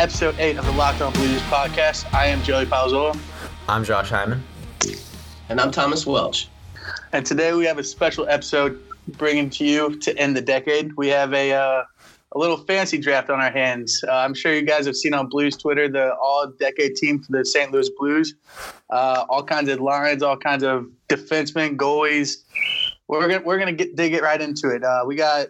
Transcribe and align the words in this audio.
Welcome 0.00 0.16
to 0.18 0.26
episode 0.26 0.40
eight 0.40 0.56
of 0.56 0.64
the 0.64 0.72
Locked 0.72 1.02
On 1.02 1.12
Blues 1.12 1.42
podcast. 1.42 2.10
I 2.14 2.24
am 2.24 2.42
Joey 2.42 2.64
Palzola, 2.64 3.18
I'm 3.68 3.84
Josh 3.84 4.08
Hyman. 4.08 4.42
And 5.50 5.60
I'm 5.60 5.70
Thomas 5.70 6.06
Welch. 6.06 6.48
and 7.12 7.26
today 7.26 7.52
we 7.52 7.66
have 7.66 7.76
a 7.76 7.84
special 7.84 8.26
episode 8.26 8.82
bringing 9.18 9.50
to 9.50 9.64
you 9.66 9.98
to 9.98 10.16
end 10.16 10.34
the 10.34 10.40
decade. 10.40 10.94
We 10.94 11.08
have 11.08 11.34
a 11.34 11.52
uh, 11.52 11.82
a 12.32 12.38
little 12.38 12.56
fancy 12.56 12.96
draft 12.96 13.28
on 13.28 13.42
our 13.42 13.50
hands. 13.50 14.02
Uh, 14.08 14.12
I'm 14.12 14.32
sure 14.32 14.54
you 14.54 14.62
guys 14.62 14.86
have 14.86 14.96
seen 14.96 15.12
on 15.12 15.26
Blues 15.28 15.54
Twitter 15.58 15.86
the 15.86 16.14
all-decade 16.14 16.96
team 16.96 17.22
for 17.22 17.32
the 17.32 17.44
St. 17.44 17.70
Louis 17.70 17.90
Blues. 17.98 18.34
Uh, 18.88 19.26
all 19.28 19.42
kinds 19.42 19.68
of 19.68 19.80
lines, 19.80 20.22
all 20.22 20.38
kinds 20.38 20.62
of 20.62 20.86
defensemen, 21.10 21.76
goalies. 21.76 22.38
We're 23.06 23.28
gonna 23.28 23.42
we're 23.44 23.58
gonna 23.58 23.74
get 23.74 23.96
dig 23.96 24.14
it 24.14 24.22
right 24.22 24.40
into 24.40 24.70
it. 24.70 24.82
Uh, 24.82 25.02
we 25.06 25.14
got. 25.14 25.48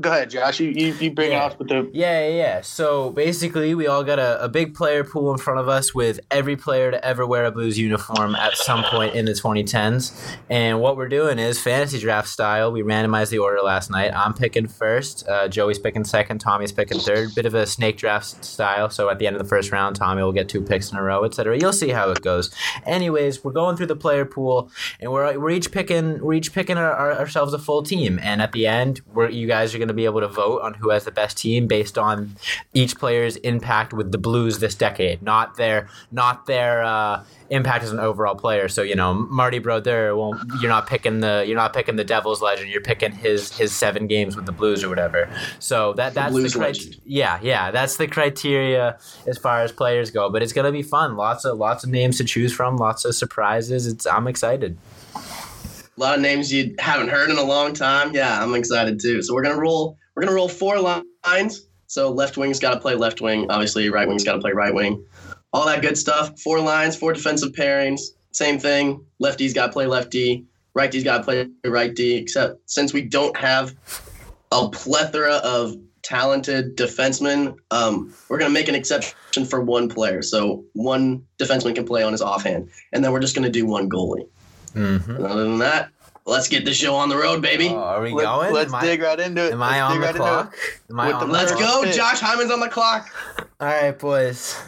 Go 0.00 0.10
ahead, 0.10 0.30
Josh. 0.30 0.58
You 0.58 0.70
you, 0.70 0.94
you 0.94 1.10
bring 1.10 1.32
Yeah. 1.32 1.44
off 1.44 1.58
with 1.58 1.68
the 1.68 1.88
Yeah, 1.92 2.26
yeah, 2.26 2.34
yeah. 2.34 2.60
So 2.62 3.10
basically, 3.10 3.74
we 3.74 3.86
all 3.86 4.02
got 4.02 4.18
a, 4.18 4.42
a 4.42 4.48
big 4.48 4.74
player 4.74 5.04
pool 5.04 5.30
in 5.32 5.38
front 5.38 5.60
of 5.60 5.68
us 5.68 5.94
with 5.94 6.18
every 6.30 6.56
player 6.56 6.90
to 6.90 7.04
ever 7.04 7.26
wear 7.26 7.44
a 7.44 7.50
Blues 7.50 7.78
uniform 7.78 8.34
at 8.34 8.56
some 8.56 8.84
point 8.84 9.14
in 9.14 9.26
the 9.26 9.32
2010s. 9.32 10.18
And 10.48 10.80
what 10.80 10.96
we're 10.96 11.08
doing 11.10 11.38
is 11.38 11.60
fantasy 11.60 11.98
draft 11.98 12.28
style. 12.28 12.72
We 12.72 12.82
randomized 12.82 13.28
the 13.30 13.38
order 13.38 13.60
last 13.62 13.90
night. 13.90 14.12
I'm 14.14 14.32
picking 14.32 14.66
first. 14.66 15.28
Uh, 15.28 15.48
Joey's 15.48 15.78
picking 15.78 16.04
second. 16.04 16.38
Tommy's 16.38 16.72
picking 16.72 16.98
third. 16.98 17.34
Bit 17.34 17.44
of 17.44 17.54
a 17.54 17.66
snake 17.66 17.98
draft 17.98 18.42
style. 18.46 18.88
So 18.88 19.10
at 19.10 19.18
the 19.18 19.26
end 19.26 19.36
of 19.36 19.42
the 19.42 19.48
first 19.48 19.70
round, 19.72 19.96
Tommy 19.96 20.22
will 20.22 20.32
get 20.32 20.48
two 20.48 20.62
picks 20.62 20.90
in 20.90 20.96
a 20.96 21.02
row, 21.02 21.24
etc. 21.24 21.58
You'll 21.60 21.72
see 21.74 21.90
how 21.90 22.10
it 22.10 22.22
goes. 22.22 22.50
Anyways, 22.86 23.44
we're 23.44 23.52
going 23.52 23.76
through 23.76 23.86
the 23.86 23.96
player 23.96 24.24
pool, 24.24 24.70
and 25.00 25.12
we're, 25.12 25.38
we're 25.38 25.50
each 25.50 25.70
picking 25.70 26.22
we're 26.24 26.32
each 26.34 26.54
picking 26.54 26.78
our, 26.78 26.92
our, 26.92 27.12
ourselves 27.12 27.52
a 27.52 27.58
full 27.58 27.82
team. 27.82 28.18
And 28.22 28.40
at 28.40 28.52
the 28.52 28.66
end, 28.66 29.02
we're, 29.12 29.28
you 29.28 29.46
guys 29.46 29.74
are 29.74 29.81
going 29.82 29.88
to 29.88 29.94
be 29.94 30.04
able 30.04 30.20
to 30.20 30.28
vote 30.28 30.62
on 30.62 30.74
who 30.74 30.90
has 30.90 31.04
the 31.04 31.10
best 31.10 31.36
team 31.36 31.66
based 31.66 31.98
on 31.98 32.36
each 32.72 32.96
player's 32.96 33.34
impact 33.36 33.92
with 33.92 34.12
the 34.12 34.18
Blues 34.18 34.60
this 34.60 34.76
decade, 34.76 35.20
not 35.22 35.56
their 35.56 35.88
not 36.12 36.46
their 36.46 36.84
uh, 36.84 37.24
impact 37.50 37.82
as 37.82 37.90
an 37.90 37.98
overall 37.98 38.36
player. 38.36 38.68
So 38.68 38.82
you 38.82 38.94
know, 38.94 39.12
Marty 39.12 39.58
Brodeur, 39.58 40.14
well, 40.14 40.40
you're 40.60 40.70
not 40.70 40.86
picking 40.86 41.18
the 41.18 41.44
you're 41.44 41.56
not 41.56 41.72
picking 41.72 41.96
the 41.96 42.04
Devils 42.04 42.40
legend. 42.40 42.70
You're 42.70 42.80
picking 42.80 43.10
his 43.10 43.56
his 43.56 43.74
seven 43.74 44.06
games 44.06 44.36
with 44.36 44.46
the 44.46 44.52
Blues 44.52 44.84
or 44.84 44.88
whatever. 44.88 45.28
So 45.58 45.94
that 45.94 46.14
that's 46.14 46.30
Blues 46.30 46.52
the 46.52 46.60
cri- 46.60 47.00
yeah 47.04 47.40
yeah 47.42 47.72
that's 47.72 47.96
the 47.96 48.06
criteria 48.06 48.98
as 49.26 49.36
far 49.36 49.62
as 49.62 49.72
players 49.72 50.12
go. 50.12 50.30
But 50.30 50.44
it's 50.44 50.52
gonna 50.52 50.72
be 50.72 50.82
fun. 50.82 51.16
Lots 51.16 51.44
of 51.44 51.58
lots 51.58 51.82
of 51.82 51.90
names 51.90 52.18
to 52.18 52.24
choose 52.24 52.52
from. 52.52 52.76
Lots 52.76 53.04
of 53.04 53.16
surprises. 53.16 53.86
It's 53.88 54.06
I'm 54.06 54.28
excited. 54.28 54.78
A 55.96 56.00
lot 56.00 56.14
of 56.14 56.20
names 56.20 56.52
you 56.52 56.74
haven't 56.78 57.08
heard 57.08 57.30
in 57.30 57.36
a 57.36 57.42
long 57.42 57.74
time. 57.74 58.14
Yeah, 58.14 58.42
I'm 58.42 58.54
excited 58.54 59.00
too. 59.00 59.22
So 59.22 59.34
we're 59.34 59.42
gonna 59.42 59.58
roll. 59.60 59.98
We're 60.14 60.22
gonna 60.22 60.34
roll 60.34 60.48
four 60.48 60.78
lines. 60.78 61.66
So 61.86 62.10
left 62.10 62.38
wing's 62.38 62.58
got 62.58 62.72
to 62.74 62.80
play 62.80 62.94
left 62.94 63.20
wing. 63.20 63.50
Obviously, 63.50 63.90
right 63.90 64.08
wing's 64.08 64.24
got 64.24 64.32
to 64.32 64.38
play 64.40 64.52
right 64.52 64.72
wing. 64.72 65.04
All 65.52 65.66
that 65.66 65.82
good 65.82 65.98
stuff. 65.98 66.40
Four 66.40 66.58
lines, 66.60 66.96
four 66.96 67.12
defensive 67.12 67.52
pairings. 67.52 68.00
Same 68.30 68.58
thing. 68.58 69.04
Lefty's 69.18 69.52
got 69.52 69.66
to 69.66 69.72
play 69.72 69.84
lefty. 69.84 70.46
Righty's 70.74 71.04
got 71.04 71.18
to 71.18 71.24
play 71.24 71.48
right 71.66 71.94
D. 71.94 72.14
Except 72.14 72.58
since 72.64 72.94
we 72.94 73.02
don't 73.02 73.36
have 73.36 73.74
a 74.50 74.70
plethora 74.70 75.34
of 75.34 75.76
talented 76.02 76.76
defensemen, 76.76 77.56
um, 77.70 78.14
we're 78.28 78.38
gonna 78.38 78.50
make 78.50 78.68
an 78.68 78.74
exception 78.74 79.44
for 79.44 79.60
one 79.60 79.88
player. 79.88 80.22
So 80.22 80.64
one 80.72 81.24
defenseman 81.38 81.74
can 81.74 81.84
play 81.84 82.02
on 82.02 82.12
his 82.12 82.22
offhand, 82.22 82.70
and 82.92 83.04
then 83.04 83.12
we're 83.12 83.20
just 83.20 83.34
gonna 83.34 83.50
do 83.50 83.66
one 83.66 83.88
goalie. 83.88 84.26
Mm-hmm. 84.74 85.24
Other 85.24 85.42
than 85.44 85.58
that, 85.58 85.90
let's 86.24 86.48
get 86.48 86.64
the 86.64 86.74
show 86.74 86.94
on 86.94 87.08
the 87.08 87.16
road, 87.16 87.42
baby. 87.42 87.68
are 87.68 88.00
we 88.00 88.12
Let, 88.12 88.24
going? 88.24 88.52
Let's 88.52 88.70
am 88.72 88.76
I, 88.76 88.80
dig 88.82 89.02
right 89.02 89.20
into 89.20 89.46
it. 89.46 89.52
am 89.52 89.60
Let's 89.60 89.72
I 89.72 89.80
on 89.80 90.00
the 90.00 90.06
right 90.06 90.14
clock? 90.14 90.56
Am 90.90 91.00
I 91.00 91.06
With 91.08 91.16
on 91.16 91.20
the 91.20 91.26
the 91.26 91.32
Let's 91.32 91.52
go. 91.52 91.82
pick. 91.84 91.94
Josh 91.94 92.20
Hyman's 92.20 92.50
on 92.50 92.60
the 92.60 92.68
clock. 92.68 93.08
All 93.60 93.66
right, 93.66 93.98
boys. 93.98 94.58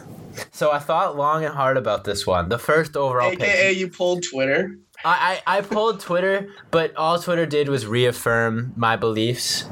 So 0.51 0.71
I 0.71 0.79
thought 0.79 1.15
long 1.15 1.45
and 1.45 1.53
hard 1.53 1.77
about 1.77 2.03
this 2.03 2.27
one. 2.27 2.49
The 2.49 2.59
first 2.59 2.97
overall 2.97 3.31
AKA 3.31 3.69
pick. 3.69 3.77
you 3.77 3.87
pulled 3.89 4.23
Twitter. 4.23 4.77
I, 5.03 5.41
I, 5.45 5.57
I 5.57 5.61
pulled 5.61 5.99
Twitter, 5.99 6.49
but 6.71 6.95
all 6.95 7.19
Twitter 7.19 7.45
did 7.45 7.69
was 7.69 7.85
reaffirm 7.85 8.73
my 8.75 8.95
beliefs. 8.95 9.65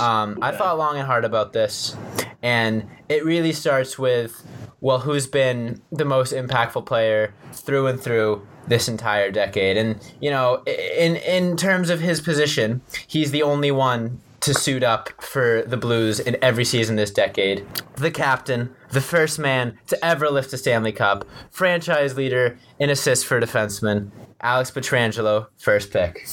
Um, 0.00 0.38
I 0.42 0.50
thought 0.52 0.78
long 0.78 0.96
and 0.96 1.06
hard 1.06 1.24
about 1.24 1.52
this, 1.52 1.96
and 2.42 2.88
it 3.08 3.24
really 3.24 3.52
starts 3.52 3.98
with, 3.98 4.44
well, 4.80 5.00
who's 5.00 5.26
been 5.26 5.82
the 5.92 6.04
most 6.04 6.32
impactful 6.32 6.86
player 6.86 7.32
through 7.52 7.86
and 7.88 8.00
through 8.00 8.46
this 8.68 8.88
entire 8.88 9.30
decade, 9.30 9.76
and 9.76 9.98
you 10.20 10.30
know, 10.30 10.62
in 10.66 11.16
in 11.16 11.56
terms 11.56 11.90
of 11.90 12.00
his 12.00 12.20
position, 12.20 12.80
he's 13.06 13.30
the 13.30 13.42
only 13.42 13.70
one 13.70 14.20
to 14.40 14.54
suit 14.54 14.84
up 14.84 15.10
for 15.20 15.62
the 15.66 15.76
Blues 15.76 16.20
in 16.20 16.36
every 16.42 16.64
season 16.64 16.94
this 16.96 17.10
decade. 17.10 17.66
The 17.96 18.10
captain, 18.10 18.74
the 18.92 19.00
first 19.00 19.38
man 19.38 19.76
to 19.88 20.04
ever 20.04 20.30
lift 20.30 20.52
a 20.52 20.58
Stanley 20.58 20.92
Cup, 20.92 21.24
franchise 21.50 22.16
leader 22.16 22.56
in 22.78 22.88
assists 22.88 23.24
for 23.24 23.40
defensemen, 23.40 24.10
Alex 24.40 24.70
Pietrangelo, 24.70 25.48
first 25.56 25.90
pick. 25.92 26.24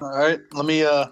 All 0.00 0.10
right, 0.16 0.38
let 0.52 0.64
me. 0.64 0.84
Uh, 0.84 1.06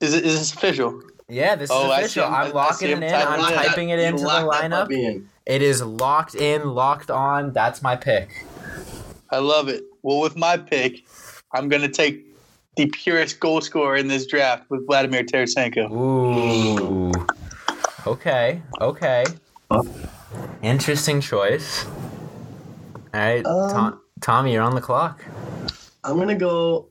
is 0.00 0.14
it 0.14 0.24
is 0.24 0.38
this 0.38 0.52
official? 0.54 1.00
Yeah, 1.28 1.54
this 1.54 1.70
is 1.70 1.76
Oh, 1.76 1.92
official. 1.92 2.26
him- 2.26 2.34
I- 2.34 2.36
I 2.38 2.42
I'm 2.46 2.52
locking 2.52 2.90
it 2.90 3.02
in. 3.04 3.14
I'm 3.14 3.40
typing 3.54 3.90
it 3.90 4.00
into 4.00 4.22
the 4.24 4.28
lineup. 4.28 5.22
It 5.46 5.62
is 5.62 5.80
locked 5.82 6.34
in, 6.34 6.74
locked 6.74 7.10
on. 7.10 7.52
That's 7.52 7.82
my 7.82 7.94
pick. 7.96 8.30
I 9.32 9.38
love 9.38 9.68
it. 9.68 9.84
Well, 10.02 10.20
with 10.20 10.36
my 10.36 10.56
pick, 10.56 11.04
I'm 11.52 11.68
going 11.68 11.82
to 11.82 11.88
take 11.88 12.26
the 12.76 12.86
purest 12.86 13.40
goal 13.40 13.60
scorer 13.60 13.96
in 13.96 14.08
this 14.08 14.26
draft 14.26 14.68
with 14.70 14.86
Vladimir 14.86 15.24
Tarasenko. 15.24 15.90
Ooh. 15.90 17.12
Okay. 18.06 18.62
Okay. 18.80 19.24
Interesting 20.62 21.20
choice. 21.20 21.84
All 23.12 23.20
right, 23.20 23.44
Um, 23.44 23.70
Tom, 23.70 24.00
Tommy, 24.20 24.52
you're 24.52 24.62
on 24.62 24.74
the 24.74 24.80
clock. 24.80 25.24
I'm 26.04 26.16
gonna 26.16 26.34
go. 26.36 26.86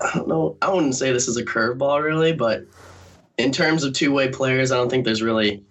I 0.00 0.10
don't 0.14 0.28
know. 0.28 0.56
I 0.60 0.70
wouldn't 0.72 0.94
say 0.96 1.12
this 1.12 1.28
is 1.28 1.36
a 1.36 1.44
curveball 1.44 2.02
really, 2.02 2.32
but 2.32 2.64
in 3.38 3.52
terms 3.52 3.84
of 3.84 3.92
two-way 3.92 4.28
players, 4.28 4.72
I 4.72 4.76
don't 4.76 4.90
think 4.90 5.04
there's 5.04 5.22
really. 5.22 5.62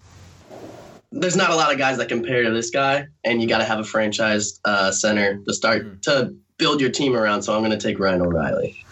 There's 1.15 1.35
not 1.35 1.51
a 1.51 1.55
lot 1.55 1.71
of 1.71 1.77
guys 1.77 1.97
that 1.97 2.09
compare 2.09 2.43
to 2.43 2.49
this 2.51 2.69
guy, 2.71 3.07
and 3.23 3.41
you 3.41 3.47
got 3.47 3.59
to 3.59 3.65
have 3.65 3.79
a 3.79 3.83
franchise 3.83 4.59
uh, 4.65 4.91
center 4.91 5.37
to 5.47 5.53
start 5.53 5.83
Mm. 5.85 6.01
to 6.03 6.33
build 6.57 6.81
your 6.81 6.89
team 6.89 7.15
around. 7.15 7.43
So 7.43 7.55
I'm 7.55 7.61
gonna 7.61 7.79
take 7.79 7.99
Ryan 7.99 8.21
O'Reilly. 8.21 8.83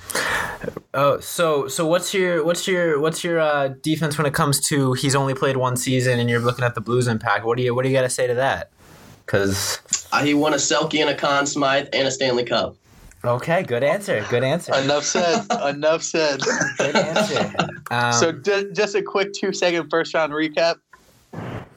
Oh, 0.94 1.20
so 1.20 1.68
so 1.68 1.86
what's 1.86 2.14
your 2.14 2.44
what's 2.44 2.68
your 2.68 3.00
what's 3.00 3.24
your 3.24 3.40
uh, 3.40 3.70
defense 3.82 4.18
when 4.18 4.28
it 4.28 4.34
comes 4.34 4.60
to 4.68 4.94
he's 4.94 5.16
only 5.16 5.34
played 5.34 5.58
one 5.58 5.76
season 5.78 6.20
and 6.20 6.30
you're 6.30 6.40
looking 6.40 6.64
at 6.66 6.76
the 6.76 6.82
Blues 6.82 7.08
impact? 7.08 7.46
What 7.46 7.58
do 7.58 7.64
you 7.64 7.74
what 7.74 7.84
do 7.84 7.90
you 7.90 7.96
got 7.96 8.02
to 8.04 8.10
say 8.10 8.28
to 8.28 8.36
that? 8.36 8.70
Because 9.26 9.80
Uh, 10.12 10.24
he 10.24 10.34
won 10.34 10.54
a 10.54 10.58
Selke 10.58 11.00
and 11.00 11.10
a 11.10 11.16
Conn 11.16 11.46
Smythe 11.48 11.88
and 11.94 12.08
a 12.08 12.12
Stanley 12.12 12.44
Cup. 12.44 12.76
okay, 13.24 13.64
good 13.64 13.84
answer, 13.84 14.26
good 14.30 14.44
answer, 14.44 14.76
Enough 14.76 15.06
said. 15.06 15.46
Enough 15.70 16.04
said. 16.04 16.42
good 16.78 16.96
answer. 16.96 17.54
Um, 17.90 18.14
so, 18.14 18.32
ju- 18.34 18.72
just 18.74 18.96
a 18.96 19.02
quick 19.02 19.32
two 19.34 19.54
second 19.54 19.90
first 19.90 20.14
round 20.14 20.34
recap. 20.34 20.76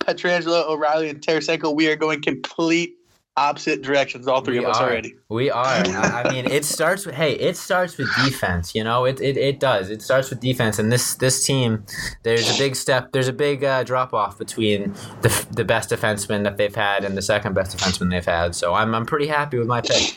Pietrangelo, 0.05 0.69
O'Reilly, 0.69 1.09
and 1.11 1.21
Tarasenko, 1.21 1.75
we 1.75 1.89
are 1.89 1.97
going 1.97 2.23
complete 2.23 2.97
opposite 3.37 3.83
directions, 3.83 4.29
all 4.29 4.41
three 4.43 4.61
We 4.61 4.65
of 4.65 4.71
us 4.71 4.77
are. 4.79 4.89
already. 4.89 5.17
We 5.29 5.51
are. 5.51 5.65
I 5.67 6.23
I 6.25 6.33
mean, 6.33 6.47
it 6.47 6.65
starts 6.65 7.05
with 7.05 7.17
hey, 7.17 7.33
it 7.33 7.57
starts 7.57 7.97
with 7.99 8.09
defense. 8.25 8.75
You 8.75 8.85
know, 8.85 9.05
it, 9.07 9.21
it, 9.21 9.37
it 9.37 9.59
does. 9.59 9.91
It 9.91 10.03
starts 10.03 10.31
with 10.31 10.39
defense, 10.41 10.79
and 10.79 10.93
this 10.93 11.15
this 11.17 11.45
team, 11.45 11.85
there's 12.23 12.55
a 12.55 12.59
big 12.59 12.77
step. 12.77 13.11
There's 13.13 13.27
a 13.29 13.33
big 13.33 13.65
uh, 13.65 13.83
drop 13.83 14.15
off 14.15 14.39
between 14.39 14.95
the 15.23 15.31
f- 15.31 15.49
the 15.51 15.65
best 15.65 15.91
defenseman 15.91 16.45
that 16.45 16.57
they've 16.59 16.75
had 16.75 17.05
and 17.05 17.17
the 17.17 17.23
second 17.23 17.55
best 17.55 17.77
defenseman 17.77 18.11
they've 18.11 18.25
had. 18.25 18.55
So 18.55 18.73
I'm 18.75 18.95
I'm 18.95 19.05
pretty 19.07 19.27
happy 19.27 19.59
with 19.59 19.67
my 19.67 19.81
pick. 19.81 20.17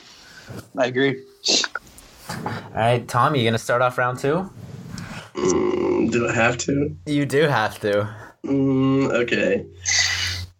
I 0.77 0.85
agree. 0.85 1.23
All 2.29 2.43
right, 2.75 3.07
Tommy, 3.07 3.39
you 3.39 3.45
gonna 3.47 3.57
start 3.57 3.81
off 3.81 3.97
round 3.97 4.19
two? 4.19 4.51
Mm, 5.33 6.11
do 6.11 6.27
I 6.27 6.33
have 6.33 6.57
to? 6.59 6.95
You 7.05 7.25
do 7.25 7.43
have 7.47 7.79
to. 7.81 8.13
Mm, 8.45 9.11
okay. 9.11 9.65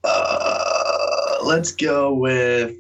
Uh, 0.04 1.38
let's 1.44 1.72
go 1.72 2.14
with. 2.14 2.76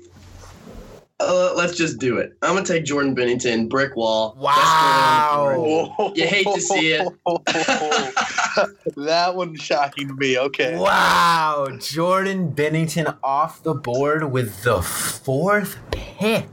Uh, 1.19 1.51
let's 1.55 1.75
just 1.75 1.97
do 1.97 2.17
it. 2.17 2.37
I'm 2.43 2.53
gonna 2.53 2.65
take 2.65 2.85
Jordan 2.85 3.15
Binnington, 3.15 3.67
brick 3.67 3.95
wall. 3.95 4.35
Best 4.35 4.55
goalie 4.55 5.31
on 5.31 5.53
the 5.53 5.95
board. 5.97 6.17
You 6.17 6.27
hate 6.27 6.45
to 6.45 6.61
see 6.61 6.93
it. 6.93 7.07
that 8.95 9.35
one's 9.35 9.59
shocking 9.59 10.09
to 10.09 10.13
me. 10.13 10.37
Okay. 10.37 10.77
Wow, 10.77 11.69
Jordan 11.79 12.51
Binnington 12.53 13.17
off 13.23 13.63
the 13.63 13.73
board 13.73 14.31
with 14.31 14.61
the 14.61 14.83
fourth 14.83 15.79
pick. 15.89 16.47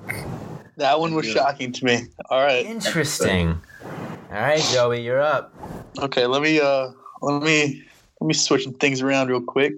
That 0.78 0.98
one 0.98 1.14
was 1.14 1.26
shocking 1.26 1.70
to 1.72 1.84
me. 1.84 2.06
All 2.30 2.42
right. 2.42 2.64
Interesting. 2.64 3.60
All 4.32 4.40
right, 4.40 4.62
Joey, 4.72 5.02
you're 5.04 5.20
up. 5.22 5.54
Okay, 5.98 6.26
let 6.26 6.42
me 6.42 6.58
uh 6.58 6.88
let 7.20 7.42
me 7.42 7.84
let 8.24 8.28
me 8.28 8.32
switch 8.32 8.64
some 8.64 8.72
things 8.72 9.02
around 9.02 9.28
real 9.28 9.42
quick. 9.42 9.74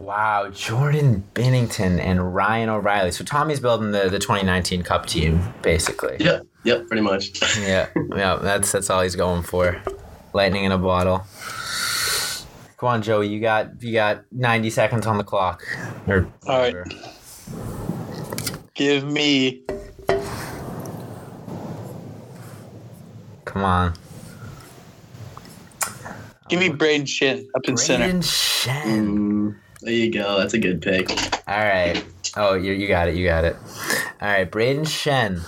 Wow, 0.00 0.50
Jordan 0.50 1.22
Binnington 1.32 2.00
and 2.00 2.34
Ryan 2.34 2.70
O'Reilly. 2.70 3.12
So 3.12 3.22
Tommy's 3.22 3.60
building 3.60 3.92
the, 3.92 4.08
the 4.08 4.18
2019 4.18 4.82
Cup 4.82 5.06
team, 5.06 5.40
basically. 5.62 6.16
Yep, 6.18 6.44
yep, 6.64 6.88
pretty 6.88 7.02
much. 7.02 7.40
Yeah, 7.60 7.86
yeah, 8.16 8.36
that's 8.42 8.72
that's 8.72 8.90
all 8.90 9.02
he's 9.02 9.14
going 9.14 9.44
for. 9.44 9.80
Lightning 10.32 10.64
in 10.64 10.72
a 10.72 10.78
bottle. 10.78 11.24
Come 12.78 12.88
on, 12.88 13.02
Joey. 13.02 13.28
You 13.28 13.40
got 13.40 13.80
you 13.80 13.92
got 13.92 14.24
90 14.32 14.70
seconds 14.70 15.06
on 15.06 15.18
the 15.18 15.24
clock. 15.24 15.62
Or 16.08 16.26
All 16.48 16.58
right. 16.58 16.74
whatever. 16.74 16.84
Give 18.74 19.04
me 19.04 19.62
Come 23.48 23.64
on. 23.64 23.94
give 26.50 26.60
me 26.60 26.68
Brayden 26.68 27.04
Schenn 27.04 27.46
up 27.54 27.66
in 27.66 27.78
center. 27.78 28.04
Brayden 28.04 28.22
Schenn. 28.22 28.84
Mm, 28.84 29.56
there 29.80 29.92
you 29.94 30.12
go. 30.12 30.38
That's 30.38 30.52
a 30.52 30.58
good 30.58 30.82
pick. 30.82 31.10
All 31.48 31.64
right. 31.64 32.04
Oh, 32.36 32.52
you, 32.52 32.72
you 32.74 32.86
got 32.86 33.08
it. 33.08 33.14
You 33.14 33.24
got 33.24 33.46
it. 33.46 33.56
All 34.20 34.28
right. 34.28 34.50
Brayden 34.50 34.82
Schenn 34.82 35.42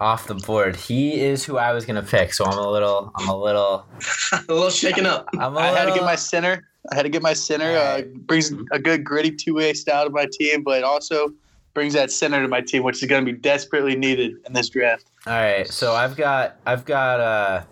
off 0.00 0.26
the 0.26 0.34
board. 0.34 0.76
He 0.76 1.20
is 1.20 1.44
who 1.44 1.58
I 1.58 1.74
was 1.74 1.84
gonna 1.84 2.02
pick. 2.02 2.32
So 2.32 2.46
I'm 2.46 2.56
a 2.56 2.70
little. 2.70 3.12
I'm 3.16 3.28
a 3.28 3.36
little. 3.36 3.84
a 4.32 4.44
little 4.48 4.70
shaken 4.70 5.04
up. 5.04 5.28
I'm 5.38 5.54
a 5.54 5.58
I 5.60 5.66
had 5.66 5.84
to 5.84 5.92
get 5.92 6.04
my 6.04 6.16
center. 6.16 6.66
I 6.90 6.94
had 6.94 7.02
to 7.02 7.10
get 7.10 7.20
my 7.20 7.34
center. 7.34 7.76
Uh, 7.76 8.00
brings 8.24 8.50
a 8.72 8.78
good 8.78 9.04
gritty 9.04 9.30
two 9.30 9.56
way 9.56 9.74
style 9.74 10.06
to 10.06 10.10
my 10.10 10.26
team, 10.32 10.62
but 10.62 10.84
also 10.84 11.34
brings 11.74 11.92
that 11.92 12.10
center 12.10 12.40
to 12.40 12.48
my 12.48 12.62
team, 12.62 12.82
which 12.82 13.02
is 13.02 13.08
going 13.10 13.26
to 13.26 13.30
be 13.30 13.38
desperately 13.38 13.94
needed 13.94 14.36
in 14.46 14.54
this 14.54 14.70
draft. 14.70 15.10
All 15.24 15.32
right, 15.32 15.68
so 15.68 15.94
I've 15.94 16.16
got 16.16 16.56
I've 16.66 16.84
got 16.84 17.20
uh 17.20 17.62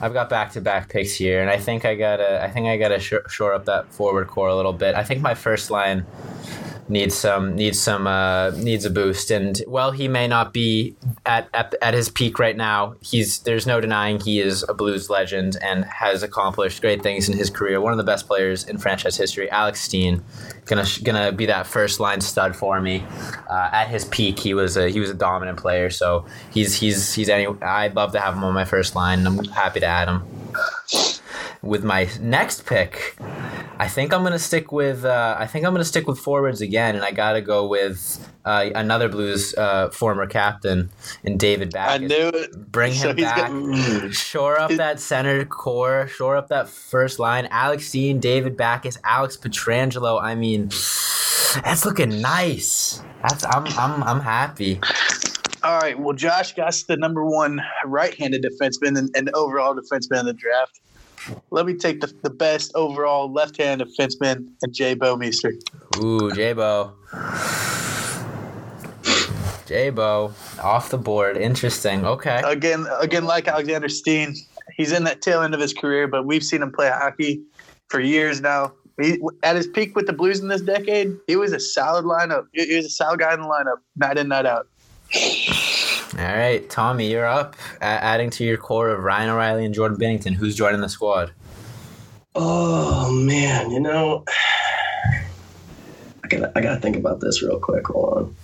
I've 0.00 0.12
got 0.12 0.28
back 0.30 0.52
to 0.52 0.60
back 0.60 0.90
picks 0.90 1.14
here, 1.14 1.40
and 1.40 1.50
I 1.50 1.58
think 1.58 1.84
I 1.84 1.96
gotta 1.96 2.40
I 2.40 2.48
think 2.48 2.68
I 2.68 2.76
gotta 2.76 3.00
sh- 3.00 3.14
shore 3.28 3.52
up 3.52 3.64
that 3.64 3.92
forward 3.92 4.28
core 4.28 4.46
a 4.46 4.54
little 4.54 4.72
bit. 4.72 4.94
I 4.94 5.02
think 5.02 5.20
my 5.20 5.34
first 5.34 5.72
line 5.72 6.06
needs 6.88 7.14
some 7.14 7.54
needs 7.54 7.80
some 7.80 8.06
uh, 8.06 8.50
needs 8.50 8.84
a 8.84 8.90
boost, 8.90 9.30
and 9.30 9.58
while 9.66 9.90
he 9.90 10.08
may 10.08 10.28
not 10.28 10.52
be 10.52 10.96
at, 11.24 11.48
at 11.54 11.74
at 11.80 11.94
his 11.94 12.08
peak 12.08 12.38
right 12.38 12.56
now, 12.56 12.94
he's 13.00 13.40
there's 13.40 13.66
no 13.66 13.80
denying 13.80 14.20
he 14.20 14.40
is 14.40 14.64
a 14.68 14.74
Blues 14.74 15.08
legend 15.08 15.56
and 15.62 15.84
has 15.84 16.22
accomplished 16.22 16.80
great 16.80 17.02
things 17.02 17.28
in 17.28 17.36
his 17.36 17.50
career. 17.50 17.80
One 17.80 17.92
of 17.92 17.98
the 17.98 18.04
best 18.04 18.26
players 18.26 18.64
in 18.64 18.78
franchise 18.78 19.16
history, 19.16 19.50
Alex 19.50 19.80
Steen, 19.80 20.22
gonna 20.66 20.86
gonna 21.02 21.32
be 21.32 21.46
that 21.46 21.66
first 21.66 22.00
line 22.00 22.20
stud 22.20 22.54
for 22.56 22.80
me. 22.80 23.04
Uh, 23.48 23.70
at 23.72 23.88
his 23.88 24.04
peak, 24.06 24.38
he 24.38 24.54
was 24.54 24.76
a 24.76 24.88
he 24.88 25.00
was 25.00 25.10
a 25.10 25.14
dominant 25.14 25.58
player. 25.58 25.90
So 25.90 26.26
he's 26.50 26.78
he's 26.78 27.14
he's 27.14 27.28
any. 27.28 27.46
I'd 27.62 27.94
love 27.94 28.12
to 28.12 28.20
have 28.20 28.34
him 28.34 28.44
on 28.44 28.54
my 28.54 28.64
first 28.64 28.94
line, 28.94 29.20
and 29.20 29.28
I'm 29.28 29.44
happy 29.46 29.80
to 29.80 29.86
add 29.86 30.08
him. 30.08 30.22
With 31.64 31.82
my 31.82 32.08
next 32.20 32.66
pick, 32.66 33.16
I 33.78 33.88
think 33.88 34.12
I'm 34.12 34.22
gonna 34.22 34.38
stick 34.38 34.70
with 34.70 35.04
uh, 35.04 35.34
I 35.38 35.46
think 35.46 35.64
I'm 35.64 35.72
gonna 35.72 35.82
stick 35.84 36.06
with 36.06 36.18
forwards 36.18 36.60
again, 36.60 36.94
and 36.94 37.02
I 37.02 37.10
gotta 37.10 37.40
go 37.40 37.66
with 37.66 38.28
uh, 38.44 38.68
another 38.74 39.08
Blues 39.08 39.54
uh, 39.56 39.88
former 39.88 40.26
captain 40.26 40.90
in 41.22 41.38
David 41.38 41.72
Backes. 41.72 41.94
I 41.94 41.98
knew 42.06 42.28
it. 42.28 42.70
Bring 42.70 42.92
So 42.92 43.08
him 43.10 43.16
he's 43.16 43.24
back. 43.24 43.36
got- 43.38 43.50
Mm. 43.50 44.12
Shore 44.14 44.60
up 44.60 44.72
that 44.72 45.00
center 45.00 45.44
core. 45.46 46.06
Shore 46.08 46.36
up 46.36 46.48
that 46.48 46.68
first 46.68 47.18
line. 47.18 47.48
Alex 47.50 47.88
Steen, 47.88 48.20
David 48.20 48.56
Backes, 48.58 48.98
Alex 49.02 49.36
Pietrangelo. 49.38 50.22
I 50.22 50.34
mean, 50.34 50.68
that's 51.64 51.86
looking 51.86 52.20
nice. 52.20 53.02
That's 53.22 53.44
I'm 53.46 53.66
I'm 53.78 54.02
I'm 54.02 54.20
happy. 54.20 54.80
All 55.62 55.78
right. 55.78 55.98
Well, 55.98 56.12
Josh 56.14 56.54
got 56.54 56.74
the 56.88 56.98
number 56.98 57.24
one 57.24 57.58
right-handed 57.86 58.44
defenseman 58.44 58.98
and, 58.98 59.08
and 59.16 59.30
overall 59.32 59.74
defenseman 59.74 60.20
in 60.20 60.26
the 60.26 60.34
draft. 60.34 60.80
Let 61.50 61.66
me 61.66 61.74
take 61.74 62.00
the, 62.00 62.12
the 62.22 62.30
best 62.30 62.72
overall 62.74 63.32
left-handed 63.32 63.88
defenseman 63.88 64.48
and 64.62 64.72
Jay 64.74 64.94
Bouwmeester. 64.94 65.52
Ooh, 66.02 66.30
Jay 66.32 66.52
Bo. 66.52 66.92
Jay 69.66 69.90
Bo 69.90 70.34
off 70.62 70.90
the 70.90 70.98
board. 70.98 71.36
Interesting. 71.36 72.04
Okay. 72.04 72.42
Again, 72.44 72.86
again, 73.00 73.24
like 73.24 73.48
Alexander 73.48 73.88
Steen, 73.88 74.34
he's 74.76 74.92
in 74.92 75.04
that 75.04 75.22
tail 75.22 75.42
end 75.42 75.54
of 75.54 75.60
his 75.60 75.72
career, 75.72 76.06
but 76.06 76.26
we've 76.26 76.44
seen 76.44 76.62
him 76.62 76.72
play 76.72 76.90
hockey 76.90 77.42
for 77.88 78.00
years 78.00 78.40
now. 78.40 78.72
He, 79.00 79.20
at 79.42 79.56
his 79.56 79.66
peak 79.66 79.96
with 79.96 80.06
the 80.06 80.12
Blues 80.12 80.40
in 80.40 80.48
this 80.48 80.60
decade, 80.60 81.16
he 81.26 81.36
was 81.36 81.52
a 81.52 81.58
solid 81.58 82.04
lineup. 82.04 82.46
He 82.52 82.76
was 82.76 82.86
a 82.86 82.90
solid 82.90 83.20
guy 83.20 83.34
in 83.34 83.40
the 83.40 83.46
lineup, 83.46 83.78
night 83.96 84.18
in, 84.18 84.28
night 84.28 84.46
out. 84.46 84.68
All 86.18 86.24
right, 86.24 86.68
Tommy, 86.70 87.10
you're 87.10 87.26
up. 87.26 87.56
A- 87.80 87.84
adding 87.84 88.30
to 88.30 88.44
your 88.44 88.56
core 88.56 88.90
of 88.90 89.02
Ryan 89.02 89.30
O'Reilly 89.30 89.64
and 89.64 89.74
Jordan 89.74 89.98
Binnington. 89.98 90.34
Who's 90.34 90.54
joining 90.54 90.80
the 90.80 90.88
squad? 90.88 91.32
Oh 92.36 93.10
man, 93.12 93.70
you 93.70 93.80
know, 93.80 94.24
I 96.24 96.28
gotta 96.28 96.52
I 96.56 96.60
gotta 96.60 96.80
think 96.80 96.96
about 96.96 97.20
this 97.20 97.42
real 97.42 97.58
quick. 97.58 97.86
Hold 97.88 98.34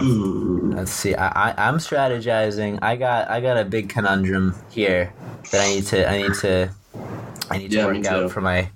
on. 0.00 0.70
Let's 0.70 0.92
see. 0.92 1.14
I, 1.14 1.50
I 1.50 1.68
I'm 1.68 1.78
strategizing. 1.78 2.78
I 2.82 2.96
got 2.96 3.28
I 3.30 3.40
got 3.40 3.56
a 3.56 3.64
big 3.64 3.88
conundrum 3.88 4.54
here 4.70 5.12
that 5.50 5.60
I 5.60 5.68
need 5.74 5.86
to 5.86 6.08
I 6.08 6.18
need 6.18 6.34
to 6.34 6.70
I 7.50 7.58
need 7.58 7.70
to 7.70 7.76
Yeah, 7.76 7.86
work 7.86 8.04
out 8.06 8.30
for 8.30 8.40
my. 8.40 8.70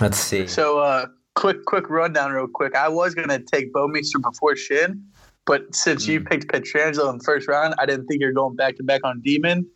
Let's 0.00 0.18
see. 0.18 0.46
So, 0.46 0.78
uh, 0.80 1.06
quick, 1.34 1.64
quick 1.66 1.88
rundown, 1.90 2.32
real 2.32 2.46
quick. 2.46 2.74
I 2.74 2.88
was 2.88 3.14
gonna 3.14 3.38
take 3.40 3.72
Bouwmeester 3.72 4.22
before 4.22 4.54
Schenn, 4.54 5.02
but 5.46 5.74
since 5.74 6.06
you 6.06 6.20
Mm. 6.20 6.30
picked 6.30 6.48
Pietrangelo 6.48 7.10
in 7.10 7.18
the 7.18 7.24
first 7.24 7.48
round, 7.48 7.74
I 7.78 7.86
didn't 7.86 8.06
think 8.06 8.20
you're 8.20 8.32
going 8.32 8.56
back 8.56 8.76
to 8.76 8.82
back 8.82 9.02
on 9.04 9.20
Demon, 9.20 9.66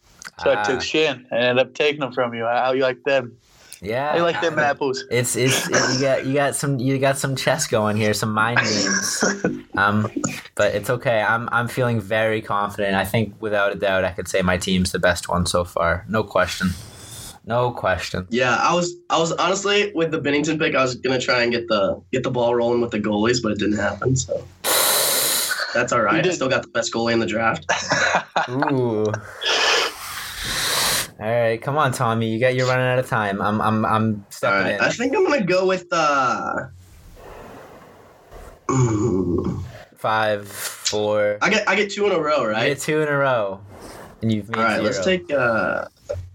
so 0.43 0.51
I 0.51 0.55
Ah, 0.55 0.63
took 0.63 0.81
Schenn 0.81 1.25
and 1.31 1.45
ended 1.45 1.67
up 1.67 1.75
taking 1.75 2.01
them 2.01 2.13
from 2.13 2.35
you. 2.35 2.45
How 2.45 2.73
you 2.73 2.83
like 2.83 3.03
them? 3.05 3.33
yeah. 3.81 4.17
You 4.17 4.23
like 4.23 4.41
them 4.41 4.59
apples? 4.59 5.05
It's 5.11 5.37
it's 5.37 5.69
it, 5.69 5.95
you 5.95 6.01
got 6.01 6.27
you 6.27 6.35
got 6.35 6.57
some 6.57 6.79
you 6.79 6.99
got 6.99 7.19
some 7.19 7.37
chess 7.37 7.67
going 7.67 7.97
here, 7.97 8.15
some 8.15 8.33
mind 8.33 8.61
games. 8.61 9.25
Um, 9.77 10.11
but 10.57 10.75
it's 10.75 10.91
okay. 10.91 11.21
I'm 11.23 11.49
I'm 11.53 11.69
feeling 11.69 12.01
very 12.01 12.43
confident. 12.43 12.97
I 12.97 13.05
think 13.05 13.35
without 13.41 13.71
a 13.71 13.77
doubt, 13.77 14.03
I 14.05 14.11
could 14.11 14.27
say 14.27 14.43
my 14.43 14.57
team's 14.57 14.91
the 14.91 14.99
best 14.99 15.29
one 15.29 15.47
so 15.47 15.65
far. 15.65 16.05
No 16.09 16.25
question. 16.25 16.71
No 17.49 17.71
question. 17.71 18.27
Yeah, 18.29 18.57
I 18.57 18.75
was 18.75 18.95
I 19.09 19.19
was 19.19 19.33
honestly 19.33 19.91
with 19.95 20.11
the 20.11 20.21
Binnington 20.21 20.59
pick, 20.59 20.75
I 20.75 20.83
was 20.83 20.97
gonna 20.97 21.19
try 21.19 21.43
and 21.43 21.51
get 21.51 21.67
the 21.67 21.99
get 22.13 22.23
the 22.23 22.31
ball 22.31 22.55
rolling 22.55 22.83
with 22.83 22.91
the 22.91 23.01
goalies, 23.01 23.43
but 23.43 23.53
it 23.53 23.59
didn't 23.59 23.79
happen. 23.79 24.15
So 24.17 24.47
that's 25.73 25.91
all 25.95 26.03
right. 26.03 26.25
I 26.27 26.31
still 26.31 26.51
got 26.51 26.61
the 26.61 26.69
best 26.69 26.93
goalie 26.93 27.15
in 27.15 27.21
the 27.21 27.27
draft. 27.27 27.65
Ooh. 28.51 29.07
All 31.21 31.27
right, 31.27 31.61
come 31.61 31.79
on, 31.79 31.93
Tommy. 31.93 32.29
You 32.31 32.39
got 32.39 32.55
you're 32.55 32.67
running 32.69 32.87
out 32.87 32.99
of 32.99 33.09
time. 33.09 33.41
I'm 33.41 33.63
I'm 33.63 33.85
I'm 33.87 34.27
stepping 34.29 34.65
right, 34.67 34.75
in. 34.75 34.81
I 34.83 34.91
think 34.91 35.17
I'm 35.17 35.25
gonna 35.25 35.43
go 35.45 35.67
with 35.67 35.87
uh. 35.91 36.67
mm, 38.69 39.63
Five, 39.97 40.47
four. 40.47 41.39
I 41.41 41.49
get 41.49 41.67
I 41.67 41.75
get 41.77 41.91
two 41.91 42.05
in 42.07 42.13
a 42.13 42.21
row, 42.21 42.43
You 42.43 42.49
right? 42.49 42.67
get 42.69 42.79
two 42.81 43.01
in 43.01 43.09
a 43.09 43.17
row, 43.17 43.61
and 44.21 44.31
you've 44.31 44.51
made 44.51 44.59
All 44.59 44.65
right, 44.65 44.75
zero. 44.75 44.85
let's 44.85 45.03
take 45.03 45.33
uh, 45.33 45.87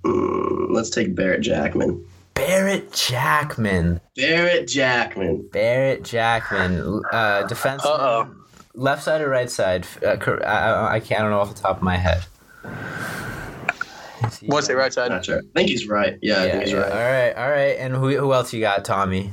let's 0.03 0.89
take 0.89 1.15
Barrett 1.15 1.42
Jackman. 1.42 2.03
Barrett 2.34 2.92
Jackman. 2.92 4.01
Barrett 4.15 4.68
Jackman. 4.68 5.48
Barrett 5.51 6.03
Jackman, 6.03 7.01
uh, 7.12 7.44
defense. 7.48 7.86
Uh-oh. 7.86 8.27
Left 8.75 9.03
side 9.03 9.22
or 9.22 9.30
right 9.30 9.50
side? 9.51 9.86
Uh, 10.03 10.18
I, 10.44 10.48
I, 10.48 10.94
I 10.96 11.00
can't. 11.00 11.20
I 11.20 11.24
don't 11.24 11.32
know 11.32 11.39
off 11.39 11.53
the 11.53 11.62
top 11.62 11.77
of 11.77 11.84
my 11.84 11.96
head. 11.98 12.25
Is 14.25 14.38
he- 14.39 14.48
Want 14.48 14.63
to 14.63 14.68
say 14.68 14.74
right 14.74 14.92
side? 14.92 15.10
Not 15.10 15.25
sure. 15.25 15.39
I 15.39 15.42
think 15.56 15.70
he's 15.70 15.88
right. 15.88 16.18
Yeah, 16.22 16.42
I 16.42 16.46
Yeah, 16.46 16.51
think 16.51 16.63
he's 16.63 16.72
yeah. 16.74 16.80
right. 16.80 16.92
All 16.92 16.98
right, 16.98 17.34
all 17.46 17.50
right. 17.51 17.77
And 17.77 17.94
who 17.96 18.10
who 18.18 18.34
else 18.34 18.51
you 18.53 18.62
got, 18.62 18.84
Tommy? 18.84 19.32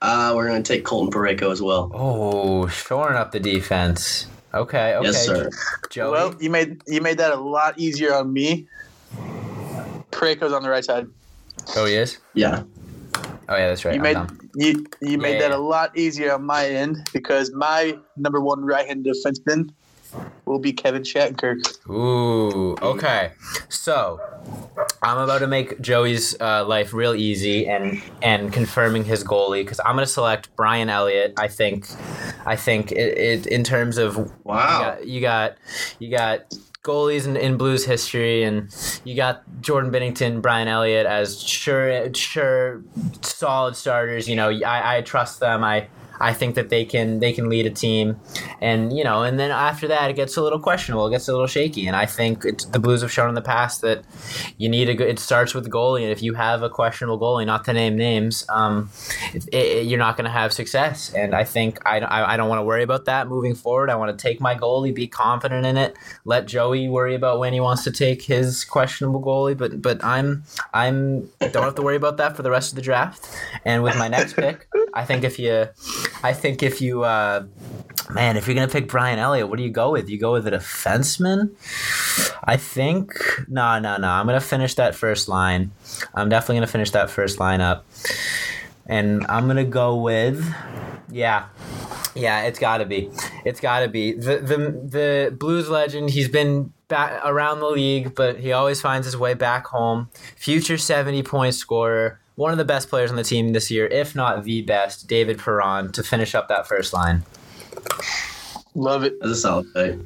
Uh, 0.00 0.32
we're 0.34 0.46
gonna 0.48 0.62
take 0.62 0.84
Colton 0.84 1.12
Parayko 1.12 1.52
as 1.52 1.60
well. 1.60 1.90
Oh, 1.94 2.66
shoring 2.68 3.16
up 3.16 3.32
the 3.32 3.40
defense. 3.40 4.26
Okay, 4.54 4.94
okay. 4.96 5.06
Yes, 5.06 5.24
sir. 5.26 5.50
Joey. 5.90 6.12
Well, 6.12 6.34
you 6.40 6.50
made 6.50 6.82
you 6.86 7.00
made 7.00 7.18
that 7.18 7.32
a 7.32 7.36
lot 7.40 7.78
easier 7.78 8.14
on 8.14 8.32
me. 8.32 8.66
Parayko's 10.10 10.52
on 10.52 10.62
the 10.62 10.70
right 10.70 10.84
side. 10.84 11.06
oh, 11.76 11.84
he 11.84 11.94
is. 11.94 12.18
Yeah. 12.34 12.62
Oh 13.48 13.56
yeah, 13.56 13.68
that's 13.68 13.84
right. 13.84 13.94
You 13.94 14.00
I'm 14.00 14.02
made 14.02 14.14
dumb. 14.14 14.50
you 14.54 14.86
you 15.00 15.18
made 15.18 15.34
Yeah. 15.34 15.48
that 15.48 15.52
a 15.52 15.58
lot 15.58 15.96
easier 15.98 16.32
on 16.34 16.44
my 16.44 16.66
end 16.66 17.08
because 17.12 17.52
my 17.52 17.98
number 18.16 18.40
one 18.40 18.64
right-handed 18.64 19.12
defenseman 19.14 19.70
will 20.44 20.58
be 20.58 20.72
Kevin 20.72 21.02
Shattenkirk. 21.02 21.88
Ooh, 21.88 22.76
okay. 22.82 23.32
So, 23.70 24.20
I'm 25.02 25.16
about 25.18 25.38
to 25.38 25.46
make 25.46 25.80
Joey's 25.80 26.38
uh, 26.40 26.64
life 26.66 26.92
real 26.94 27.14
easy 27.14 27.66
and 27.66 28.00
and 28.22 28.52
confirming 28.52 29.04
his 29.04 29.24
goalie 29.24 29.64
because 29.64 29.80
I'm 29.80 29.94
going 29.96 30.06
to 30.06 30.12
select 30.12 30.54
Brian 30.56 30.88
Elliott. 30.90 31.34
I 31.38 31.48
think, 31.48 31.86
I 32.46 32.56
think 32.56 32.92
it, 32.92 33.18
it 33.18 33.46
in 33.46 33.64
terms 33.64 33.98
of 33.98 34.16
Wow. 34.44 34.98
you 35.02 35.20
got 35.20 35.56
you 35.98 36.08
got, 36.08 36.38
you 36.44 36.50
got 36.50 36.54
goalies 36.82 37.26
in, 37.26 37.36
in 37.36 37.56
Blues 37.56 37.84
history, 37.84 38.42
and 38.42 38.74
you 39.04 39.14
got 39.14 39.42
Jordan 39.60 39.90
Binnington, 39.90 40.42
Brian 40.42 40.68
Elliott 40.68 41.06
as 41.06 41.40
sure 41.40 42.12
sure 42.14 42.82
solid 43.22 43.76
starters. 43.76 44.28
You 44.28 44.36
know, 44.36 44.50
I, 44.50 44.98
I 44.98 45.00
trust 45.02 45.40
them. 45.40 45.62
I 45.64 45.88
I 46.22 46.32
think 46.32 46.54
that 46.54 46.68
they 46.68 46.84
can 46.84 47.18
they 47.18 47.32
can 47.32 47.48
lead 47.48 47.66
a 47.66 47.70
team, 47.70 48.16
and 48.60 48.96
you 48.96 49.02
know, 49.02 49.24
and 49.24 49.38
then 49.40 49.50
after 49.50 49.88
that 49.88 50.08
it 50.08 50.14
gets 50.14 50.36
a 50.36 50.42
little 50.42 50.60
questionable, 50.60 51.08
it 51.08 51.10
gets 51.10 51.28
a 51.28 51.32
little 51.32 51.48
shaky, 51.48 51.86
and 51.86 51.96
I 51.96 52.06
think 52.06 52.42
the 52.72 52.78
Blues 52.78 53.02
have 53.02 53.10
shown 53.10 53.28
in 53.28 53.34
the 53.34 53.42
past 53.42 53.80
that 53.80 54.04
you 54.56 54.68
need 54.68 54.88
a. 54.88 55.08
It 55.08 55.18
starts 55.18 55.52
with 55.52 55.64
the 55.64 55.70
goalie, 55.70 56.02
and 56.02 56.12
if 56.12 56.22
you 56.22 56.34
have 56.34 56.62
a 56.62 56.70
questionable 56.70 57.18
goalie, 57.18 57.44
not 57.44 57.64
to 57.64 57.72
name 57.72 57.96
names, 57.96 58.46
um, 58.48 58.90
it, 59.34 59.48
it, 59.52 59.86
you're 59.86 59.98
not 59.98 60.16
going 60.16 60.24
to 60.24 60.30
have 60.30 60.52
success. 60.52 61.12
And 61.12 61.34
I 61.34 61.44
think 61.44 61.80
I, 61.84 61.98
I, 61.98 62.34
I 62.34 62.36
don't 62.36 62.48
want 62.48 62.60
to 62.60 62.64
worry 62.64 62.84
about 62.84 63.04
that 63.06 63.26
moving 63.28 63.54
forward. 63.54 63.90
I 63.90 63.96
want 63.96 64.16
to 64.16 64.22
take 64.22 64.40
my 64.40 64.54
goalie, 64.54 64.94
be 64.94 65.08
confident 65.08 65.66
in 65.66 65.76
it, 65.76 65.96
let 66.24 66.46
Joey 66.46 66.88
worry 66.88 67.16
about 67.16 67.40
when 67.40 67.52
he 67.52 67.60
wants 67.60 67.82
to 67.84 67.90
take 67.90 68.22
his 68.22 68.64
questionable 68.64 69.20
goalie, 69.20 69.56
but 69.56 69.82
but 69.82 70.02
I'm 70.04 70.44
I'm 70.72 71.28
don't 71.40 71.64
have 71.64 71.74
to 71.74 71.82
worry 71.82 71.96
about 71.96 72.16
that 72.18 72.36
for 72.36 72.42
the 72.42 72.50
rest 72.50 72.70
of 72.70 72.76
the 72.76 72.82
draft. 72.82 73.28
And 73.64 73.82
with 73.82 73.96
my 73.96 74.08
next 74.08 74.34
pick, 74.34 74.68
I 74.94 75.04
think 75.04 75.24
if 75.24 75.38
you, 75.38 75.68
I 76.22 76.32
think 76.32 76.62
if 76.62 76.80
you, 76.80 77.04
uh, 77.04 77.44
man, 78.10 78.36
if 78.36 78.46
you're 78.46 78.54
gonna 78.54 78.68
pick 78.68 78.88
Brian 78.88 79.18
Elliott, 79.18 79.48
what 79.48 79.56
do 79.56 79.62
you 79.62 79.70
go 79.70 79.92
with? 79.92 80.08
You 80.08 80.18
go 80.18 80.32
with 80.32 80.46
a 80.46 80.50
defenseman. 80.50 81.50
I 82.44 82.56
think 82.56 83.12
no, 83.48 83.78
no, 83.78 83.96
no. 83.96 84.08
I'm 84.08 84.26
gonna 84.26 84.40
finish 84.40 84.74
that 84.74 84.94
first 84.94 85.28
line. 85.28 85.70
I'm 86.14 86.28
definitely 86.28 86.56
gonna 86.56 86.66
finish 86.66 86.90
that 86.90 87.10
first 87.10 87.40
line 87.40 87.60
up, 87.60 87.86
and 88.86 89.26
I'm 89.28 89.46
gonna 89.46 89.64
go 89.64 89.96
with, 89.96 90.44
yeah. 91.10 91.46
Yeah, 92.14 92.42
it's 92.42 92.58
got 92.58 92.78
to 92.78 92.84
be. 92.84 93.10
It's 93.42 93.58
got 93.58 93.80
to 93.80 93.88
be 93.88 94.12
the 94.12 94.36
the 94.36 94.56
the 94.84 95.34
Blues 95.34 95.70
legend. 95.70 96.10
He's 96.10 96.28
been 96.28 96.70
back 96.88 97.22
around 97.24 97.60
the 97.60 97.70
league, 97.70 98.14
but 98.14 98.38
he 98.38 98.52
always 98.52 98.82
finds 98.82 99.06
his 99.06 99.16
way 99.16 99.32
back 99.32 99.66
home. 99.68 100.10
Future 100.36 100.76
seventy 100.76 101.22
point 101.22 101.54
scorer, 101.54 102.20
one 102.42 102.50
of 102.50 102.58
the 102.58 102.64
best 102.64 102.88
players 102.90 103.08
on 103.08 103.16
the 103.16 103.22
team 103.22 103.52
this 103.52 103.70
year, 103.70 103.86
if 103.86 104.16
not 104.16 104.42
the 104.42 104.62
best. 104.62 105.06
David 105.06 105.38
Perron 105.38 105.92
to 105.92 106.02
finish 106.02 106.34
up 106.34 106.48
that 106.48 106.66
first 106.66 106.92
line. 106.92 107.22
Love 108.74 109.04
it. 109.04 109.18
That's 109.20 109.32
a 109.32 109.36
solid 109.36 109.66
pick. 109.72 109.96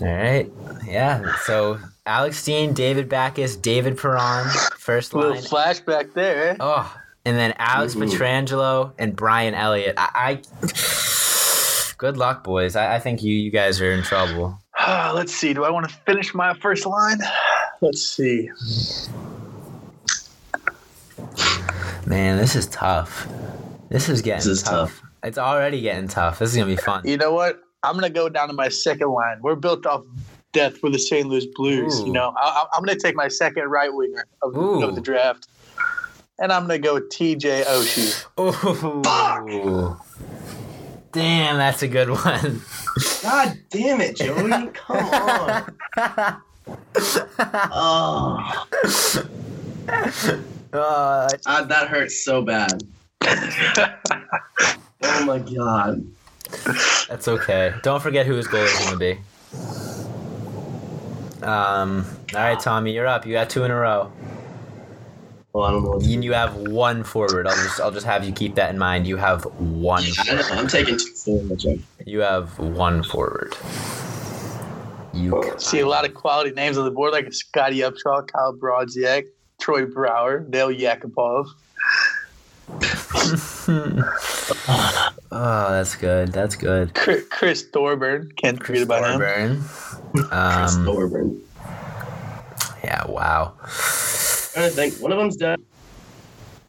All 0.00 0.08
right, 0.08 0.48
yeah. 0.86 1.34
So 1.44 1.78
Alex 2.06 2.38
Steen, 2.38 2.72
David 2.72 3.08
Backes, 3.08 3.56
David 3.56 3.98
Perron, 3.98 4.48
first 4.78 5.12
A 5.12 5.18
little 5.18 5.36
flashback 5.42 6.14
there. 6.14 6.50
Eh? 6.50 6.56
Oh, 6.60 6.96
and 7.24 7.36
then 7.36 7.52
Alex 7.58 7.94
Mhm. 7.96 8.08
Pietrangelo 8.08 8.92
and 8.98 9.16
Brian 9.16 9.54
Elliott. 9.54 9.94
I, 9.98 10.40
I 10.62 11.92
good 11.98 12.16
luck, 12.16 12.44
boys. 12.44 12.76
I, 12.76 12.94
I 12.94 12.98
think 13.00 13.24
you 13.24 13.34
you 13.34 13.50
guys 13.50 13.80
are 13.80 13.90
in 13.90 14.04
trouble. 14.04 14.56
Ah, 14.78 15.10
let's 15.16 15.34
see. 15.34 15.52
Do 15.52 15.64
I 15.64 15.70
want 15.70 15.88
to 15.88 15.94
finish 16.06 16.32
my 16.32 16.54
first 16.54 16.86
line? 16.86 17.18
Let's 17.80 18.02
see. 18.02 18.48
Man, 22.12 22.36
this 22.36 22.54
is 22.54 22.66
tough. 22.66 23.26
This 23.88 24.10
is 24.10 24.20
getting 24.20 24.40
This 24.46 24.58
is 24.58 24.62
tough. 24.62 25.00
It's 25.22 25.38
already 25.38 25.80
getting 25.80 26.08
tough. 26.08 26.40
This 26.40 26.50
is 26.50 26.58
gonna 26.58 26.68
be 26.68 26.76
fun. 26.76 27.00
You 27.06 27.16
know 27.16 27.32
what? 27.32 27.62
I'm 27.82 27.94
gonna 27.94 28.10
go 28.10 28.28
down 28.28 28.48
to 28.48 28.52
my 28.52 28.68
second 28.68 29.08
line. 29.08 29.38
We're 29.40 29.54
built 29.54 29.86
off 29.86 30.04
death 30.52 30.76
for 30.76 30.90
the 30.90 30.98
St. 30.98 31.26
Louis 31.26 31.46
Blues. 31.54 32.02
Ooh. 32.02 32.06
You 32.08 32.12
know, 32.12 32.34
I, 32.36 32.66
I'm 32.74 32.84
gonna 32.84 32.98
take 32.98 33.16
my 33.16 33.28
second 33.28 33.64
right 33.70 33.88
winger 33.90 34.26
of, 34.42 34.54
of 34.54 34.94
the 34.94 35.00
draft, 35.00 35.48
and 36.38 36.52
I'm 36.52 36.64
gonna 36.64 36.80
go 36.80 36.92
with 36.92 37.08
T.J. 37.08 37.64
Oshie. 37.66 38.26
Ooh. 39.48 39.96
Damn, 41.12 41.56
that's 41.56 41.82
a 41.82 41.88
good 41.88 42.10
one. 42.10 42.60
God 43.22 43.58
damn 43.70 44.02
it, 44.02 44.16
Joey! 44.16 44.68
Come 44.74 45.08
on. 45.96 46.42
Oh, 47.74 48.66
Uh, 50.72 51.28
ah, 51.46 51.64
that 51.64 51.88
hurts 51.88 52.24
so 52.24 52.42
bad. 52.42 52.82
Oh 55.04 55.24
my 55.24 55.38
god. 55.38 56.04
that's 57.08 57.26
okay. 57.26 57.74
Don't 57.82 58.00
forget 58.00 58.24
who 58.26 58.34
his 58.34 58.46
goal 58.46 58.62
is 58.62 58.78
gonna 58.84 58.96
be. 58.96 59.18
Um. 61.42 62.06
All 62.34 62.40
right, 62.40 62.58
Tommy, 62.58 62.92
you're 62.92 63.06
up. 63.06 63.26
You 63.26 63.32
got 63.32 63.50
two 63.50 63.64
in 63.64 63.70
a 63.70 63.76
row. 63.76 64.12
Well, 65.52 65.64
I 65.64 65.70
don't 65.72 65.84
know. 65.84 66.00
You, 66.00 66.20
you 66.20 66.32
have 66.32 66.56
one 66.56 67.04
forward. 67.04 67.46
I'll 67.46 67.56
just 67.56 67.80
I'll 67.80 67.90
just 67.90 68.06
have 68.06 68.24
you 68.24 68.32
keep 68.32 68.54
that 68.54 68.70
in 68.70 68.78
mind. 68.78 69.06
You 69.06 69.16
have 69.16 69.44
one. 69.58 70.04
I 70.20 70.34
know, 70.34 70.42
I'm 70.52 70.68
taking 70.68 70.96
two 70.98 71.12
forwards. 71.14 71.66
You 72.06 72.20
have 72.20 72.58
one 72.58 73.02
forward. 73.02 73.54
You 75.12 75.42
See 75.58 75.80
a 75.80 75.86
lot 75.86 76.06
of 76.06 76.14
quality 76.14 76.52
names 76.52 76.78
on 76.78 76.84
the 76.84 76.90
board, 76.90 77.12
like 77.12 77.30
Scotty 77.32 77.78
Upshall, 77.78 78.26
Kyle 78.28 78.54
Brodziak, 78.54 79.26
Troy 79.62 79.86
Brouwer, 79.86 80.40
Dale 80.40 80.70
Yakupov. 80.70 81.46
oh, 85.30 85.70
that's 85.70 85.94
good. 85.94 86.32
That's 86.32 86.56
good. 86.56 86.94
Chris, 86.94 87.24
Chris 87.30 87.62
Thorburn. 87.72 88.32
Can't 88.36 88.62
forget 88.64 88.82
about 88.82 89.04
him. 89.04 89.20
Thorburn. 89.20 89.62
Chris 90.14 90.74
Um, 90.76 90.84
Thorburn. 90.84 91.40
yeah. 92.82 93.06
Wow. 93.08 93.52
trying 94.52 94.68
to 94.68 94.74
think. 94.74 94.94
One 95.00 95.12
of 95.12 95.18
them's 95.18 95.36
dead. 95.36 95.60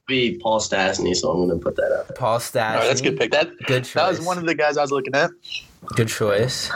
Be 0.06 0.38
Paul 0.42 0.60
Stastny, 0.60 1.16
so 1.16 1.32
I'm 1.32 1.48
gonna 1.48 1.60
put 1.60 1.76
that 1.78 1.92
up. 1.92 2.16
Paul 2.16 2.34
All 2.34 2.40
Stastny. 2.40 2.76
right, 2.76 2.88
that's 2.88 3.02
a 3.02 3.04
good 3.04 3.18
pick. 3.18 3.32
That 3.32 3.50
Good 3.66 3.86
choice. 3.86 3.94
that 3.94 4.10
was 4.10 4.22
one 4.22 4.38
of 4.38 4.46
the 4.46 4.54
guys 4.54 4.78
I 4.78 4.82
was 4.82 4.92
looking 4.92 5.16
at. 5.16 5.32
Good 5.96 6.10
choice. 6.10 6.70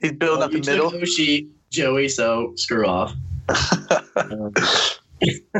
He's 0.00 0.12
building 0.12 0.38
Well, 0.38 0.46
up 0.48 0.52
you 0.52 0.60
the 0.60 0.70
middle. 0.72 0.90
took 0.90 1.02
Oshie, 1.02 1.48
Joey, 1.70 2.08
so 2.08 2.54
screw 2.56 2.86
off. 2.86 3.12
Um, 4.16 4.52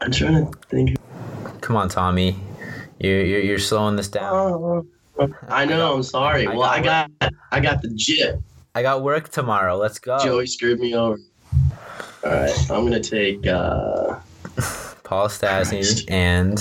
I'm 0.00 0.10
trying 0.10 0.46
to 0.46 0.58
think. 0.68 0.96
Come 1.60 1.76
on, 1.76 1.88
Tommy. 1.88 2.36
You're 2.98 3.24
you're, 3.24 3.40
you're 3.40 3.58
slowing 3.58 3.96
this 3.96 4.08
down. 4.08 4.86
I 5.48 5.64
know. 5.64 5.94
I'm 5.94 6.02
sorry. 6.02 6.46
I 6.46 6.54
well, 6.54 6.62
I 6.62 6.80
got 6.80 7.10
got 7.20 7.32
I 7.52 7.60
got 7.60 7.82
the 7.82 7.88
jip. 7.94 8.40
I 8.74 8.82
got 8.82 9.02
work 9.02 9.28
tomorrow. 9.28 9.76
Let's 9.76 9.98
go. 9.98 10.18
Joey 10.18 10.46
screwed 10.46 10.80
me 10.80 10.94
over. 10.94 11.18
All 12.24 12.30
right, 12.30 12.70
I'm 12.70 12.84
gonna 12.84 13.00
take. 13.00 13.46
uh 13.46 14.18
Paul 15.04 15.28
Stastny 15.28 15.82
Christ. 15.82 16.10
and. 16.10 16.58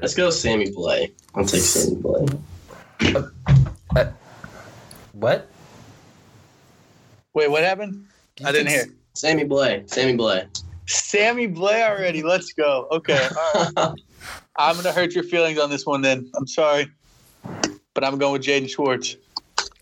Let's 0.00 0.14
go, 0.14 0.30
Sammy 0.30 0.70
Blais. 0.72 1.12
I'll 1.34 1.44
take 1.44 1.60
Sammy 1.60 1.96
Blais. 1.96 2.40
What? 5.12 5.48
Wait, 7.32 7.50
what 7.50 7.62
happened? 7.62 8.06
I 8.44 8.52
didn't 8.52 8.68
hear. 8.68 8.86
Sammy 9.16 9.44
Blais. 9.44 9.88
Sammy 9.88 10.16
Blais. 10.16 10.62
Sammy 10.86 11.48
Blais 11.48 11.88
already. 11.88 12.22
Let's 12.22 12.52
go. 12.52 12.86
Okay. 12.92 13.28
All 13.36 13.70
right. 13.76 13.94
I'm 14.58 14.76
gonna 14.76 14.92
hurt 14.92 15.14
your 15.14 15.24
feelings 15.24 15.58
on 15.58 15.70
this 15.70 15.86
one. 15.86 16.02
Then 16.02 16.30
I'm 16.36 16.46
sorry, 16.46 16.86
but 17.94 18.04
I'm 18.04 18.18
going 18.18 18.34
with 18.34 18.42
Jaden 18.42 18.68
Schwartz. 18.68 19.16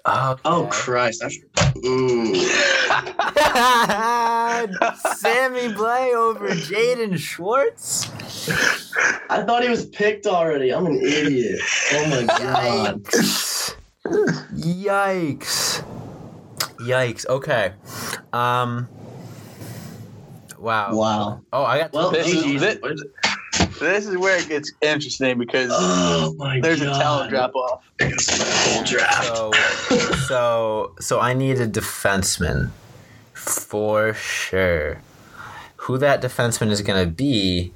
Okay. 0.07 0.41
oh 0.45 0.69
Christ! 0.71 1.25
I 1.25 1.29
should, 1.29 1.51
mm. 1.53 2.37
Sammy 5.17 5.75
Blais 5.75 6.15
over 6.15 6.49
Jaden 6.51 7.19
Schwartz. 7.19 8.09
I 9.31 9.43
thought 9.43 9.63
he 9.63 9.69
was 9.69 9.87
picked 9.87 10.27
already. 10.27 10.73
I'm 10.73 10.87
an 10.87 10.97
idiot. 10.97 11.61
Oh 11.93 12.09
my 12.09 12.25
god. 12.27 13.03
Yikes. 13.05 13.75
Yikes. 14.55 15.85
Yikes. 16.81 17.27
Okay. 17.27 17.73
Um. 18.33 18.89
Wow. 20.65 20.95
Wow. 20.97 21.41
Oh, 21.53 21.65
I 21.65 21.79
got. 21.79 21.93
Well, 21.93 22.11
This 22.11 22.27
this 22.27 22.35
is- 22.37 22.45
is, 22.45 22.61
this- 22.61 23.05
This 23.79 24.07
is 24.07 24.17
where 24.17 24.39
it 24.39 24.49
gets 24.49 24.73
interesting 24.81 25.37
because 25.39 25.71
oh 25.73 26.35
my 26.39 26.61
there's 26.61 26.81
god. 26.81 26.97
a 26.97 26.99
talent 26.99 27.31
drop 27.31 27.55
off. 27.55 27.85
Full 28.01 28.85
draft. 28.85 29.25
So, 29.37 29.51
so, 30.29 30.95
so 31.01 31.21
I 31.21 31.35
need 31.35 31.61
a 31.61 31.67
defenseman 31.69 32.71
for 33.33 34.15
sure. 34.15 35.01
Who 35.77 35.99
that 35.99 36.23
defenseman 36.23 36.71
is 36.71 36.81
going 36.83 37.05
to 37.05 37.11
be, 37.11 37.73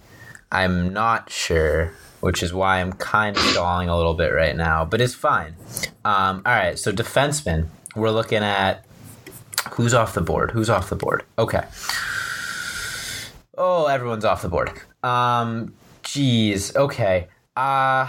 I'm 0.50 0.92
not 0.94 1.30
sure, 1.30 1.92
which 2.20 2.42
is 2.42 2.52
why 2.54 2.80
I'm 2.80 2.92
kind 2.94 3.36
of 3.36 3.42
stalling 3.42 3.88
a 3.88 3.96
little 3.96 4.14
bit 4.14 4.32
right 4.32 4.56
now, 4.56 4.84
but 4.84 5.00
it's 5.00 5.14
fine. 5.14 5.54
Um, 6.04 6.42
all 6.46 6.52
right, 6.54 6.78
so 6.78 6.90
defenseman, 6.92 7.66
we're 7.94 8.10
looking 8.10 8.38
at 8.42 8.84
who's 9.72 9.92
off 9.94 10.14
the 10.14 10.22
board. 10.22 10.52
Who's 10.52 10.70
off 10.70 10.88
the 10.88 10.96
board? 10.96 11.24
Okay. 11.38 11.64
Oh, 13.60 13.86
everyone's 13.86 14.24
off 14.24 14.42
the 14.42 14.48
board. 14.48 14.70
Um, 15.02 15.74
geez. 16.04 16.76
Okay. 16.76 17.26
Uh, 17.56 18.06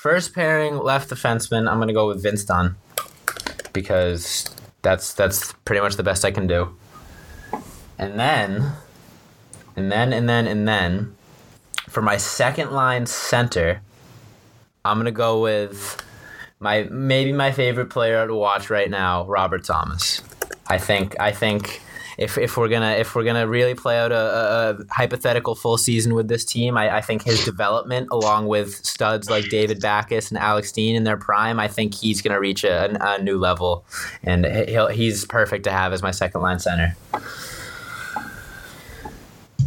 first 0.00 0.34
pairing 0.34 0.78
left 0.78 1.10
defenseman. 1.10 1.70
I'm 1.70 1.78
gonna 1.78 1.92
go 1.92 2.08
with 2.08 2.22
Vince 2.22 2.42
Dunn 2.42 2.76
because 3.74 4.48
that's 4.80 5.12
that's 5.12 5.52
pretty 5.66 5.82
much 5.82 5.96
the 5.96 6.02
best 6.02 6.24
I 6.24 6.30
can 6.30 6.46
do. 6.46 6.74
And 7.98 8.18
then, 8.18 8.72
and 9.76 9.92
then, 9.92 10.14
and 10.14 10.26
then, 10.26 10.46
and 10.46 10.66
then, 10.66 11.14
for 11.86 12.00
my 12.00 12.16
second 12.16 12.70
line 12.70 13.04
center, 13.04 13.82
I'm 14.86 14.96
gonna 14.96 15.10
go 15.10 15.42
with 15.42 16.02
my 16.60 16.84
maybe 16.84 17.32
my 17.32 17.52
favorite 17.52 17.90
player 17.90 18.26
to 18.26 18.34
watch 18.34 18.70
right 18.70 18.88
now, 18.88 19.26
Robert 19.26 19.64
Thomas. 19.64 20.22
I 20.66 20.78
think 20.78 21.14
I 21.20 21.30
think 21.30 21.82
if, 22.18 22.38
if 22.38 22.56
we're 22.56 22.68
gonna 22.68 22.92
if 22.92 23.14
we're 23.14 23.24
gonna 23.24 23.46
really 23.46 23.74
play 23.74 23.98
out 23.98 24.12
a, 24.12 24.78
a, 24.80 24.94
hypothetical 24.94 25.54
full 25.54 25.78
season 25.78 26.14
with 26.14 26.28
this 26.28 26.44
team, 26.44 26.76
I, 26.76 26.96
I 26.96 27.00
think 27.00 27.22
his 27.22 27.44
development, 27.44 28.08
along 28.10 28.46
with 28.46 28.84
studs 28.84 29.28
like 29.28 29.48
David 29.48 29.80
Backes 29.80 30.30
and 30.30 30.38
Alex 30.38 30.68
Steen 30.68 30.96
in 30.96 31.04
their 31.04 31.16
prime, 31.16 31.60
I 31.60 31.68
think 31.68 31.94
he's 31.94 32.22
gonna 32.22 32.40
reach 32.40 32.64
a, 32.64 32.96
a 33.00 33.22
new 33.22 33.38
level, 33.38 33.84
and 34.22 34.46
he'll 34.68 34.88
he's 34.88 35.24
perfect 35.24 35.64
to 35.64 35.70
have 35.70 35.92
as 35.92 36.02
my 36.02 36.10
second 36.10 36.40
line 36.40 36.58
center. 36.58 36.96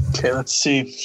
Okay, 0.09 0.33
let's 0.33 0.53
see. 0.53 0.95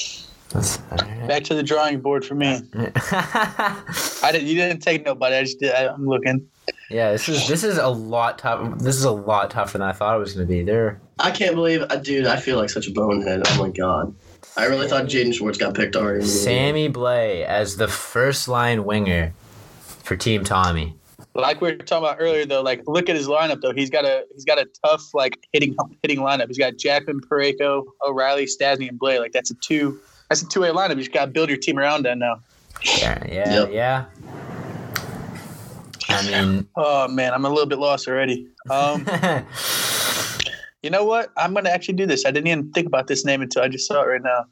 Back 0.55 1.43
to 1.45 1.55
the 1.55 1.63
drawing 1.65 2.01
board 2.01 2.25
for 2.25 2.37
me. 2.37 2.61
I 2.75 4.31
didn't. 4.31 4.47
You 4.47 4.55
didn't 4.55 4.81
take 4.81 5.05
nobody. 5.05 5.37
I 5.37 5.43
just 5.43 5.59
did. 5.59 5.75
I, 5.75 5.93
I'm 5.93 6.07
looking. 6.07 6.49
Yeah, 6.91 7.11
this 7.13 7.29
is 7.29 7.49
this 7.49 7.65
is 7.65 7.77
a 7.77 7.89
lot 7.89 8.39
tough. 8.39 8.79
This 8.79 8.95
is 8.95 9.05
a 9.05 9.11
lot 9.11 9.51
tougher 9.51 9.79
than 9.79 9.89
I 9.89 9.93
thought 9.93 10.17
it 10.17 10.21
was 10.21 10.35
going 10.35 10.47
to 10.47 10.53
be. 10.53 10.63
There. 10.63 11.01
I 11.19 11.33
can't 11.33 11.57
believe, 11.57 11.83
uh, 11.83 11.97
dude. 11.97 12.27
I 12.27 12.37
feel 12.37 12.57
like 12.57 12.71
such 12.71 12.87
a 12.87 12.93
bonehead. 12.93 13.43
Oh 13.47 13.59
my 13.59 13.71
god. 13.71 14.15
I 14.57 14.67
really 14.67 14.87
thought 14.87 15.07
Jaden 15.07 15.35
Schwartz 15.35 15.59
got 15.59 15.75
picked 15.75 15.97
already. 15.97 16.25
Sammy 16.25 16.89
Blais 16.89 17.45
as 17.45 17.77
the 17.77 17.89
first 17.89 18.47
line 18.47 18.85
winger 18.85 19.35
for 19.81 20.17
Team 20.17 20.45
Tommy. 20.45 20.97
Like 21.35 21.61
we 21.61 21.73
were 21.73 21.79
talking 21.79 22.07
about 22.07 22.19
earlier, 22.21 22.47
though, 22.47 22.63
like 22.63 22.83
look 22.87 23.09
at 23.09 23.17
his 23.17 23.27
lineup. 23.27 23.61
Though 23.61 23.73
he's 23.73 23.91
got 23.91 24.05
a 24.05 24.25
he's 24.33 24.45
got 24.45 24.61
a 24.61 24.69
tough 24.85 25.03
like 25.15 25.45
hitting 25.53 25.75
hitting 26.03 26.19
lineup. 26.19 26.47
He's 26.47 26.59
got 26.59 26.77
Jackman, 26.77 27.23
Parayko, 27.23 27.85
O'Reilly, 28.07 28.47
Stastny, 28.47 28.89
and 28.89 29.01
Blais. 29.01 29.19
Like 29.19 29.33
that's 29.33 29.51
a 29.51 29.55
two 29.55 30.01
that's 30.35 30.43
a 30.43 30.49
two 30.49 30.63
way 30.63 30.71
lineup. 30.71 30.91
You 30.91 30.97
just 30.97 31.13
got 31.13 31.27
to 31.27 31.31
build 31.31 31.49
your 31.49 31.59
team 31.59 31.79
around 31.79 32.05
that 32.07 32.19
now. 32.19 32.41
Yeah, 32.83 33.23
yeah, 33.29 33.53
yep. 33.53 33.71
yeah. 33.73 34.05
I 36.09 36.27
mean, 36.27 36.67
oh 36.77 37.07
man, 37.07 37.33
I'm 37.33 37.45
a 37.45 37.49
little 37.49 37.67
bit 37.67 37.79
lost 37.79 38.09
already. 38.09 38.49
Um, 38.69 39.07
you 40.83 40.91
know 40.91 41.05
what? 41.05 41.31
I'm 41.37 41.55
gonna 41.55 41.71
actually 41.71 41.95
do 41.95 42.05
this. 42.05 42.27
I 42.27 42.33
didn't 42.33 42.49
even 42.49 42.73
think 42.73 42.89
about 42.89 43.07
this 43.07 43.25
name 43.25 43.43
until 43.43 43.63
I 43.63 43.69
just 43.69 43.87
saw 43.87 44.03
it 44.03 44.07
right 44.07 44.23
now. 44.23 44.45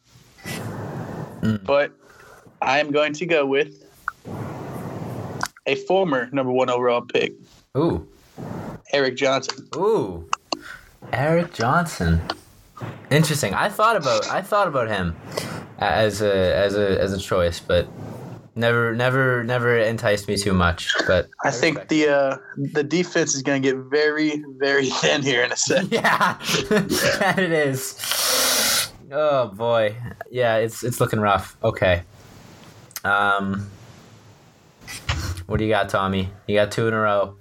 Mm. 1.41 1.65
But 1.65 1.91
I 2.61 2.79
am 2.79 2.93
going 2.93 3.13
to 3.15 3.27
go 3.27 3.45
with 3.45 3.85
a 5.67 5.75
former 5.75 6.29
number 6.33 6.53
one 6.53 6.71
overall 6.71 7.01
pick. 7.01 7.35
Ooh, 7.77 8.07
Erik 8.93 9.17
Johnson. 9.17 9.69
Ooh, 9.75 10.31
Erik 11.13 11.53
Johnson. 11.53 12.23
Interesting. 13.11 13.55
I 13.55 13.69
thought 13.69 13.97
about 13.97 14.29
I 14.29 14.43
thought 14.43 14.69
about 14.69 14.89
him 14.89 15.15
as 15.79 16.23
a 16.23 16.55
as 16.55 16.77
a 16.77 17.01
as 17.01 17.13
a 17.13 17.19
choice, 17.19 17.61
but 17.61 17.87
never 18.55 18.95
never 18.95 19.45
never 19.45 19.79
enticed 19.79 20.29
me 20.29 20.37
too 20.37 20.53
much. 20.53 20.95
But 21.07 21.29
I, 21.45 21.49
I 21.49 21.51
think 21.51 21.89
the 21.89 22.09
uh, 22.09 22.37
the 22.57 22.83
defense 22.83 23.35
is 23.35 23.43
going 23.43 23.63
to 23.63 23.69
get 23.69 23.77
very 23.77 24.43
very 24.59 24.89
thin 25.01 25.23
here 25.23 25.43
in 25.43 25.53
a 25.53 25.57
second. 25.57 25.93
yeah, 25.93 26.39
that 26.71 27.35
it 27.39 27.53
is. 27.53 28.91
Oh 29.11 29.49
boy, 29.49 29.97
yeah, 30.31 30.57
it's 30.57 30.83
it's 30.83 31.01
looking 31.01 31.21
rough. 31.21 31.57
Okay. 31.63 32.03
Um, 33.05 33.69
what 35.47 35.59
do 35.59 35.65
you 35.65 35.71
got, 35.71 35.89
Tommy? 35.89 36.31
You 36.47 36.55
got 36.55 36.71
two 36.71 36.89
in 36.89 36.95
a 36.95 37.01
row. 37.01 37.37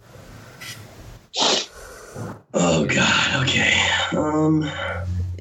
Oh 2.53 2.85
God. 2.85 3.43
Okay. 3.43 3.73
Um. 4.17 4.69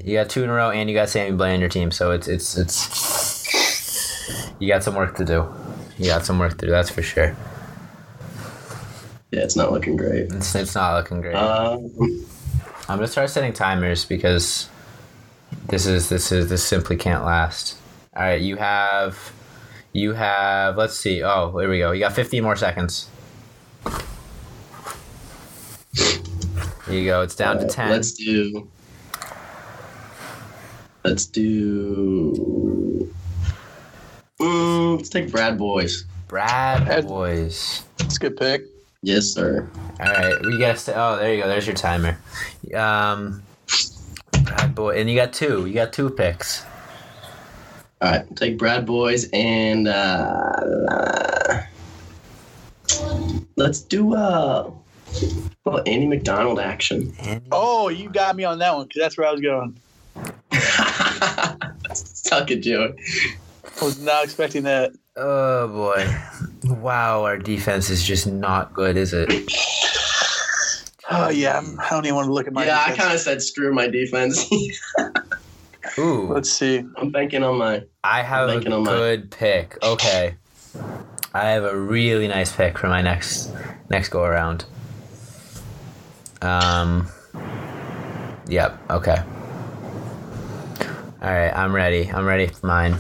You 0.05 0.15
got 0.15 0.31
two 0.31 0.43
in 0.43 0.51
a 0.51 0.53
row, 0.53 0.71
and 0.71 0.89
you 0.89 0.97
got 0.97 1.09
Sammy 1.11 1.37
Blais 1.37 1.55
on 1.55 1.61
your 1.61 1.69
team, 1.69 1.91
so 1.91 2.11
it's 2.11 2.27
it's 2.27 2.57
it's 2.57 4.53
you 4.59 4.67
got 4.67 4.83
some 4.83 4.95
work 4.95 5.17
to 5.17 5.25
do. 5.25 5.47
You 5.99 6.07
got 6.07 6.25
some 6.25 6.39
work 6.39 6.57
to 6.59 6.67
do. 6.67 6.71
That's 6.71 6.89
for 6.91 7.03
sure. 7.03 7.37
Yeah, 9.31 9.41
it's 9.41 9.57
not 9.57 9.73
looking 9.73 9.97
great. 9.97 10.33
It's, 10.33 10.55
it's 10.55 10.75
not 10.75 10.97
looking 10.97 11.21
great. 11.21 11.35
Um, 11.35 11.91
I'm 12.89 12.97
gonna 12.97 13.07
start 13.07 13.31
setting 13.31 13.53
timers 13.53 14.05
because 14.05 14.69
this 15.69 15.87
is 15.87 16.09
this 16.09 16.33
is 16.33 16.49
this 16.49 16.65
simply 16.65 16.97
can't 16.97 17.25
last. 17.25 17.77
All 18.17 18.23
right, 18.23 18.41
you 18.41 18.57
have 18.57 19.33
you 19.93 20.15
have 20.15 20.79
let's 20.79 20.97
see. 20.97 21.23
Oh, 21.23 21.53
there 21.59 21.69
we 21.69 21.79
go. 21.79 21.93
You 21.93 22.01
got 22.01 22.15
15 22.15 22.43
more 22.43 22.57
seconds. 22.57 23.09
Here 25.95 26.99
you 26.99 27.05
go. 27.05 27.21
It's 27.23 27.37
down 27.37 27.59
to 27.59 27.67
10. 27.67 27.91
Let's 27.91 28.13
do 28.13 28.69
Let's 31.05 31.27
do. 31.27 33.13
Mm, 34.41 34.97
let's 34.97 35.09
take 35.09 35.31
Brad 35.31 35.59
Boyes. 35.59 36.05
Brad 36.29 37.07
Boyes. 37.07 37.85
That's 37.99 38.17
a 38.17 38.21
good 38.21 38.37
pick. 38.37 38.65
Yes, 39.03 39.27
sir. 39.27 39.69
All 39.99 40.07
right, 40.07 40.41
we 40.43 40.59
got. 40.59 40.79
St- 40.79 40.97
oh, 40.97 41.17
there 41.17 41.35
you 41.35 41.43
go. 41.43 41.49
There's 41.49 41.67
your 41.67 41.77
timer. 41.77 42.19
Um, 42.75 43.43
Brad 44.45 44.75
Boy, 44.75 44.99
and 44.99 45.09
you 45.09 45.17
got 45.17 45.33
two. 45.33 45.67
You 45.67 45.75
got 45.75 45.93
two 45.93 46.11
picks. 46.11 46.65
All 48.03 48.11
right, 48.11 48.37
take 48.37 48.59
Brad 48.59 48.87
Boyes 48.87 49.29
and 49.35 49.87
uh, 49.87 51.63
let's 53.57 53.83
do 53.83 54.15
uh, 54.15 54.71
well, 55.65 55.83
Andy 55.87 56.07
McDonald 56.07 56.61
action. 56.61 57.15
Andy. 57.21 57.47
Oh, 57.53 57.89
you 57.89 58.09
got 58.09 58.37
me 58.37 58.45
on 58.45 58.59
that 58.61 58.75
one 58.75 58.87
because 58.87 59.01
that's 59.03 59.19
where 59.19 59.29
I 59.29 59.33
was 59.33 59.43
going. 59.43 59.79
Suck 61.95 62.49
joke. 62.49 62.61
Joey. 62.61 62.95
Was 63.83 64.01
not 64.01 64.25
expecting 64.25 64.63
that. 64.65 64.93
Oh 65.17 65.69
boy! 65.69 66.73
Wow, 66.75 67.25
our 67.25 67.37
defense 67.37 67.91
is 67.91 68.05
just 68.05 68.27
not 68.27 68.73
good, 68.73 68.97
is 68.97 69.13
it? 69.13 69.29
Oh 71.11 71.29
yeah, 71.29 71.59
I'm, 71.59 71.79
I 71.81 71.89
do 71.89 71.95
not 71.97 72.05
even 72.05 72.15
want 72.15 72.27
to 72.29 72.33
look 72.33 72.47
at 72.47 72.53
my. 72.53 72.65
Yeah, 72.65 72.79
defense. 72.79 72.99
I 72.99 73.03
kind 73.03 73.15
of 73.15 73.21
said 73.21 73.43
screw 73.43 73.73
my 73.73 73.89
defense. 73.89 74.47
Ooh, 75.99 76.29
let's 76.29 76.51
see. 76.51 76.85
I'm 76.97 77.11
banking 77.11 77.43
on 77.43 77.59
my. 77.59 77.83
I 78.05 78.23
have 78.23 78.49
a 78.49 78.61
good 78.61 78.85
my... 78.85 79.23
pick. 79.31 79.83
Okay, 79.83 80.37
I 81.35 81.49
have 81.51 81.65
a 81.65 81.77
really 81.77 82.29
nice 82.29 82.55
pick 82.55 82.79
for 82.79 82.89
my 82.89 83.03
next 83.03 83.53
next 83.89 84.11
go 84.11 84.25
around. 84.25 84.65
Um. 86.43 87.09
Yep. 88.47 88.91
Okay. 88.91 89.23
All 91.23 91.29
right, 91.31 91.55
I'm 91.55 91.75
ready. 91.75 92.11
I'm 92.11 92.25
ready 92.25 92.47
for 92.47 92.67
mine. 92.67 92.97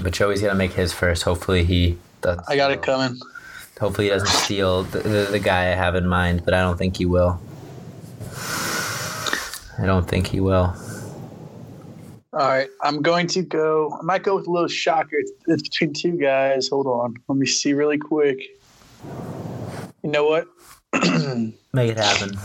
But 0.00 0.12
Joey's 0.12 0.40
gonna 0.40 0.54
make 0.54 0.72
his 0.72 0.92
first. 0.92 1.24
Hopefully 1.24 1.64
he 1.64 1.98
does. 2.20 2.38
I 2.46 2.54
got 2.54 2.70
it 2.70 2.82
coming. 2.82 3.18
Hopefully 3.80 4.06
he 4.06 4.10
doesn't 4.10 4.28
steal 4.28 4.84
the, 4.84 5.00
the, 5.00 5.28
the 5.32 5.38
guy 5.40 5.72
I 5.72 5.74
have 5.74 5.96
in 5.96 6.06
mind, 6.06 6.44
but 6.44 6.54
I 6.54 6.60
don't 6.60 6.78
think 6.78 6.98
he 6.98 7.04
will. 7.04 7.40
I 9.78 9.86
don't 9.86 10.06
think 10.08 10.28
he 10.28 10.38
will. 10.38 10.76
All 12.32 12.48
right, 12.48 12.68
I'm 12.80 13.02
going 13.02 13.26
to 13.28 13.42
go. 13.42 13.98
I 14.00 14.02
might 14.04 14.22
go 14.22 14.36
with 14.36 14.46
a 14.46 14.50
little 14.50 14.68
shocker. 14.68 15.16
It's, 15.16 15.32
it's 15.48 15.62
between 15.62 15.94
two 15.94 16.16
guys. 16.16 16.68
Hold 16.68 16.86
on, 16.86 17.16
let 17.26 17.38
me 17.38 17.46
see 17.46 17.72
really 17.72 17.98
quick. 17.98 18.38
You 20.04 20.10
know 20.10 20.24
what? 20.24 20.46
Make 21.72 21.90
it 21.90 21.98
happen. 21.98 22.38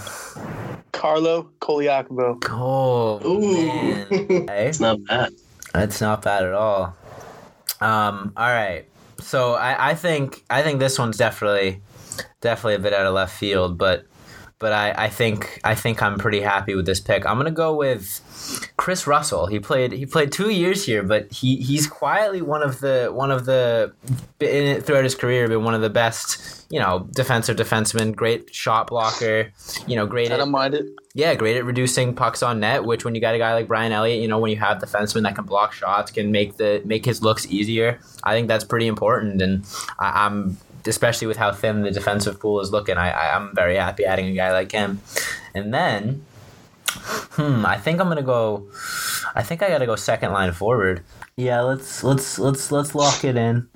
Carlo 0.91 1.49
Colaiacovo. 1.59 2.43
Oh, 2.49 3.19
Ooh. 3.25 4.45
Hey? 4.47 4.67
It's 4.67 4.79
not 4.79 5.03
bad. 5.05 5.33
It's 5.75 6.01
not 6.01 6.21
bad 6.21 6.43
at 6.43 6.53
all. 6.53 6.95
Um, 7.79 8.33
all 8.37 8.49
right. 8.49 8.85
So 9.19 9.53
I, 9.53 9.91
I 9.91 9.95
think 9.95 10.43
I 10.49 10.61
think 10.63 10.79
this 10.79 10.97
one's 10.99 11.17
definitely 11.17 11.81
definitely 12.41 12.75
a 12.75 12.79
bit 12.79 12.93
out 12.93 13.05
of 13.05 13.13
left 13.13 13.35
field, 13.35 13.77
but 13.77 14.05
but 14.61 14.71
I, 14.71 14.93
I 15.05 15.09
think 15.09 15.59
I 15.63 15.75
think 15.75 16.01
I'm 16.01 16.17
pretty 16.17 16.39
happy 16.39 16.75
with 16.75 16.85
this 16.85 17.01
pick. 17.01 17.25
I'm 17.25 17.35
gonna 17.37 17.51
go 17.51 17.75
with 17.75 18.71
Chris 18.77 19.07
Russell. 19.07 19.47
He 19.47 19.59
played 19.59 19.91
he 19.91 20.05
played 20.05 20.31
two 20.31 20.51
years 20.51 20.85
here, 20.85 21.03
but 21.03 21.31
he, 21.33 21.57
he's 21.57 21.87
quietly 21.87 22.41
one 22.41 22.61
of 22.61 22.79
the 22.79 23.09
one 23.11 23.31
of 23.31 23.45
the 23.45 23.91
in, 24.39 24.81
throughout 24.81 25.03
his 25.03 25.15
career 25.15 25.47
been 25.49 25.63
one 25.63 25.73
of 25.73 25.81
the 25.81 25.89
best 25.89 26.61
you 26.71 26.79
know, 26.79 27.05
defensive 27.11 27.57
defenseman, 27.57 28.15
great 28.15 28.55
shot 28.55 28.87
blocker, 28.87 29.51
you 29.87 29.95
know, 29.97 30.07
great. 30.07 30.31
I 30.31 30.37
don't 30.37 30.51
mind 30.51 30.73
it. 30.73 30.85
Yeah, 31.13 31.35
great 31.35 31.57
at 31.57 31.65
reducing 31.65 32.15
pucks 32.15 32.41
on 32.41 32.61
net. 32.61 32.85
Which, 32.85 33.03
when 33.03 33.13
you 33.13 33.19
got 33.19 33.35
a 33.35 33.37
guy 33.37 33.53
like 33.53 33.67
Brian 33.67 33.91
Elliott, 33.91 34.21
you 34.21 34.27
know, 34.29 34.39
when 34.39 34.51
you 34.51 34.57
have 34.57 34.77
defensemen 34.77 35.23
that 35.23 35.35
can 35.35 35.43
block 35.43 35.73
shots, 35.73 36.11
can 36.11 36.31
make 36.31 36.55
the 36.55 36.81
make 36.85 37.03
his 37.03 37.21
looks 37.21 37.45
easier. 37.47 37.99
I 38.23 38.33
think 38.33 38.47
that's 38.47 38.63
pretty 38.63 38.87
important, 38.87 39.41
and 39.41 39.65
I, 39.99 40.25
am 40.25 40.57
especially 40.85 41.27
with 41.27 41.37
how 41.37 41.51
thin 41.51 41.81
the 41.81 41.91
defensive 41.91 42.39
pool 42.39 42.59
is 42.59 42.71
looking. 42.71 42.97
I, 42.97 43.11
I 43.11 43.35
I'm 43.35 43.55
very 43.55 43.75
happy 43.75 44.05
adding 44.05 44.27
a 44.27 44.33
guy 44.33 44.51
like 44.51 44.71
him, 44.71 45.01
and 45.53 45.73
then, 45.73 46.25
hmm, 46.87 47.65
I 47.65 47.77
think 47.77 47.99
I'm 47.99 48.07
gonna 48.07 48.21
go. 48.21 48.69
I 49.35 49.43
think 49.43 49.61
I 49.61 49.69
gotta 49.69 49.85
go 49.85 49.95
second 49.95 50.31
line 50.31 50.51
forward. 50.51 51.03
Yeah, 51.37 51.61
let's 51.61 52.03
let's 52.03 52.37
let's 52.37 52.71
let's 52.71 52.93
lock 52.93 53.23
it 53.23 53.35
in. 53.35 53.67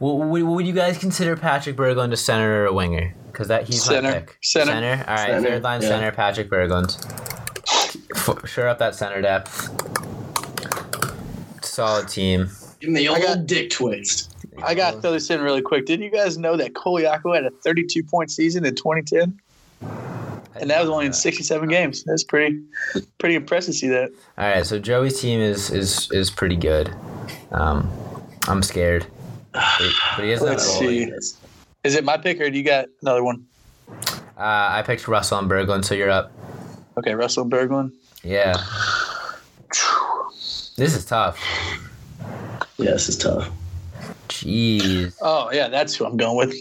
Would, 0.00 0.42
would 0.42 0.66
you 0.66 0.72
guys 0.72 0.98
consider 0.98 1.36
Patrick 1.36 1.76
Berglund 1.76 2.12
a 2.12 2.16
center 2.16 2.62
or 2.62 2.66
a 2.66 2.72
winger? 2.72 3.14
Because 3.26 3.48
that 3.48 3.66
he's 3.66 3.84
center. 3.84 4.10
my 4.10 4.18
pick. 4.20 4.38
Center. 4.42 4.72
Center. 4.72 5.04
All 5.08 5.14
right, 5.14 5.26
center. 5.26 5.48
third 5.48 5.62
line 5.62 5.82
yeah. 5.82 5.88
center, 5.88 6.12
Patrick 6.12 6.50
Berglund. 6.50 6.96
Sure 8.46 8.68
up 8.68 8.78
that 8.78 8.94
center 8.94 9.22
depth. 9.22 9.70
Solid 11.64 12.08
team. 12.08 12.50
Give 12.80 12.90
me 12.90 13.00
the 13.00 13.08
old 13.08 13.22
got, 13.22 13.46
dick 13.46 13.70
twist. 13.70 14.34
I 14.62 14.74
got 14.74 14.94
to 14.94 15.00
throw 15.00 15.12
this 15.12 15.30
in 15.30 15.40
really 15.40 15.62
quick. 15.62 15.86
Did 15.86 16.00
you 16.00 16.10
guys 16.10 16.38
know 16.38 16.56
that 16.56 16.74
Colaiacovo 16.74 17.34
had 17.34 17.44
a 17.44 17.50
32 17.50 18.02
point 18.02 18.30
season 18.30 18.64
in 18.64 18.74
2010? 18.74 19.38
and 20.60 20.70
that 20.70 20.80
was 20.80 20.90
only 20.90 21.06
in 21.06 21.12
67 21.12 21.68
games. 21.68 22.04
That's 22.04 22.24
pretty, 22.24 22.60
pretty 23.18 23.34
impressive 23.34 23.74
to 23.74 23.78
see 23.78 23.88
that. 23.88 24.10
All 24.36 24.48
right, 24.50 24.66
so 24.66 24.78
Joey's 24.78 25.20
team 25.20 25.40
is 25.40 25.70
is 25.70 26.10
is 26.10 26.30
pretty 26.30 26.56
good. 26.56 26.92
Um, 27.52 27.90
I'm 28.46 28.62
scared, 28.62 29.06
but 29.52 29.62
he, 29.78 29.90
but 30.16 30.24
he 30.24 30.30
is 30.32 30.42
Let's 30.42 30.66
see. 30.66 31.12
Is 31.84 31.94
it 31.94 32.04
my 32.04 32.16
pick 32.16 32.40
or 32.40 32.50
do 32.50 32.58
you 32.58 32.64
got 32.64 32.86
another 33.02 33.22
one? 33.22 33.46
Uh, 33.88 33.94
I 34.36 34.82
picked 34.84 35.08
Russell 35.08 35.38
and 35.38 35.50
Berglund, 35.50 35.84
so 35.84 35.94
you're 35.94 36.10
up. 36.10 36.32
Okay, 36.98 37.14
Russell 37.14 37.44
and 37.44 37.52
Berglund. 37.52 37.92
Yeah. 38.22 38.54
This 40.76 40.94
is 40.94 41.04
tough. 41.04 41.42
Yeah, 42.76 42.92
this 42.92 43.08
is 43.08 43.18
tough. 43.18 43.50
Jeez. 44.28 45.16
Oh 45.20 45.50
yeah, 45.52 45.68
that's 45.68 45.94
who 45.94 46.04
I'm 46.06 46.16
going 46.16 46.36
with. 46.36 46.54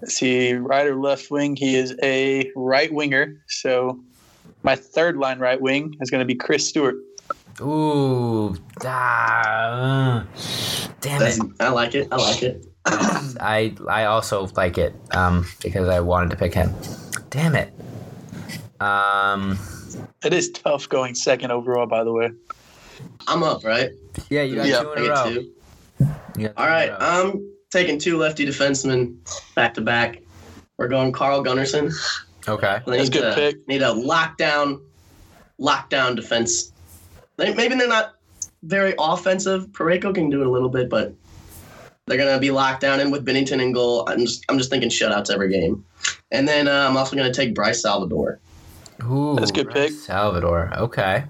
Let's 0.00 0.14
see, 0.14 0.54
right 0.54 0.86
or 0.86 0.96
left 0.96 1.30
wing. 1.30 1.54
He 1.54 1.76
is 1.76 1.94
a 2.02 2.50
right 2.56 2.92
winger. 2.92 3.36
So 3.48 4.00
my 4.62 4.74
third 4.74 5.16
line 5.16 5.38
right 5.38 5.60
wing 5.60 5.94
is 6.00 6.10
going 6.10 6.20
to 6.20 6.24
be 6.24 6.34
Chris 6.34 6.68
Stewart. 6.68 6.96
Ooh. 7.60 8.56
Ah, 8.84 10.22
uh, 10.22 10.24
damn 11.00 11.20
That's, 11.20 11.38
it. 11.38 11.46
I 11.60 11.68
like 11.68 11.94
it. 11.94 12.08
I 12.10 12.16
like 12.16 12.42
it. 12.42 12.66
I 12.86 13.74
I 13.88 14.04
also 14.06 14.46
like 14.56 14.78
it 14.78 14.94
um, 15.12 15.46
because 15.62 15.88
I 15.88 16.00
wanted 16.00 16.30
to 16.30 16.36
pick 16.36 16.54
him. 16.54 16.74
Damn 17.30 17.54
it. 17.54 17.72
Um. 18.80 19.58
It 20.24 20.32
is 20.32 20.50
tough 20.50 20.88
going 20.88 21.14
second 21.14 21.50
overall, 21.50 21.86
by 21.86 22.02
the 22.04 22.12
way. 22.12 22.30
I'm 23.26 23.42
up, 23.42 23.64
right? 23.64 23.90
Yeah, 24.30 24.42
you 24.42 24.56
got 24.56 24.66
Yeah, 24.66 24.80
two 24.80 24.88
I 24.90 24.92
in 24.92 24.98
a 24.98 25.02
get 25.02 25.10
row. 25.10 25.32
two. 25.34 25.52
You 26.38 26.50
All 26.56 26.66
right, 26.66 26.90
row. 26.90 26.96
I'm 27.00 27.52
taking 27.70 27.98
two 27.98 28.18
lefty 28.18 28.46
defensemen 28.46 29.16
back 29.54 29.74
to 29.74 29.80
back. 29.80 30.18
We're 30.78 30.88
going 30.88 31.12
Carl 31.12 31.44
Gunnarsson. 31.44 31.92
okay. 32.48 32.80
That's 32.86 32.88
a 32.88 33.02
need 33.02 33.12
good 33.12 33.20
to- 33.22 33.34
pick. 33.34 33.68
Need 33.68 33.82
a 33.82 33.92
lockdown, 33.94 34.80
lockdown 35.60 36.16
defense. 36.16 36.72
Maybe 37.38 37.74
they're 37.74 37.88
not 37.88 38.14
very 38.62 38.94
offensive. 38.98 39.66
Parayko 39.68 40.14
can 40.14 40.30
do 40.30 40.40
it 40.42 40.46
a 40.46 40.50
little 40.50 40.68
bit, 40.68 40.88
but 40.88 41.12
they're 42.06 42.18
gonna 42.18 42.38
be 42.38 42.50
locked 42.50 42.80
down. 42.80 43.00
And 43.00 43.10
with 43.12 43.24
Binnington 43.24 43.60
in 43.60 43.72
goal, 43.72 44.04
I'm 44.08 44.18
just 44.20 44.44
I'm 44.48 44.58
just 44.58 44.70
thinking 44.70 44.88
shutouts 44.90 45.30
every 45.30 45.48
game. 45.50 45.84
And 46.30 46.46
then 46.48 46.68
uh, 46.68 46.86
I'm 46.88 46.96
also 46.96 47.16
gonna 47.16 47.32
take 47.32 47.54
Bryce 47.54 47.82
Salvador. 47.82 48.38
Ooh, 49.04 49.34
That's 49.36 49.50
a 49.50 49.54
good 49.54 49.70
pick. 49.70 49.90
Salvador. 49.92 50.72
Okay. 50.76 51.24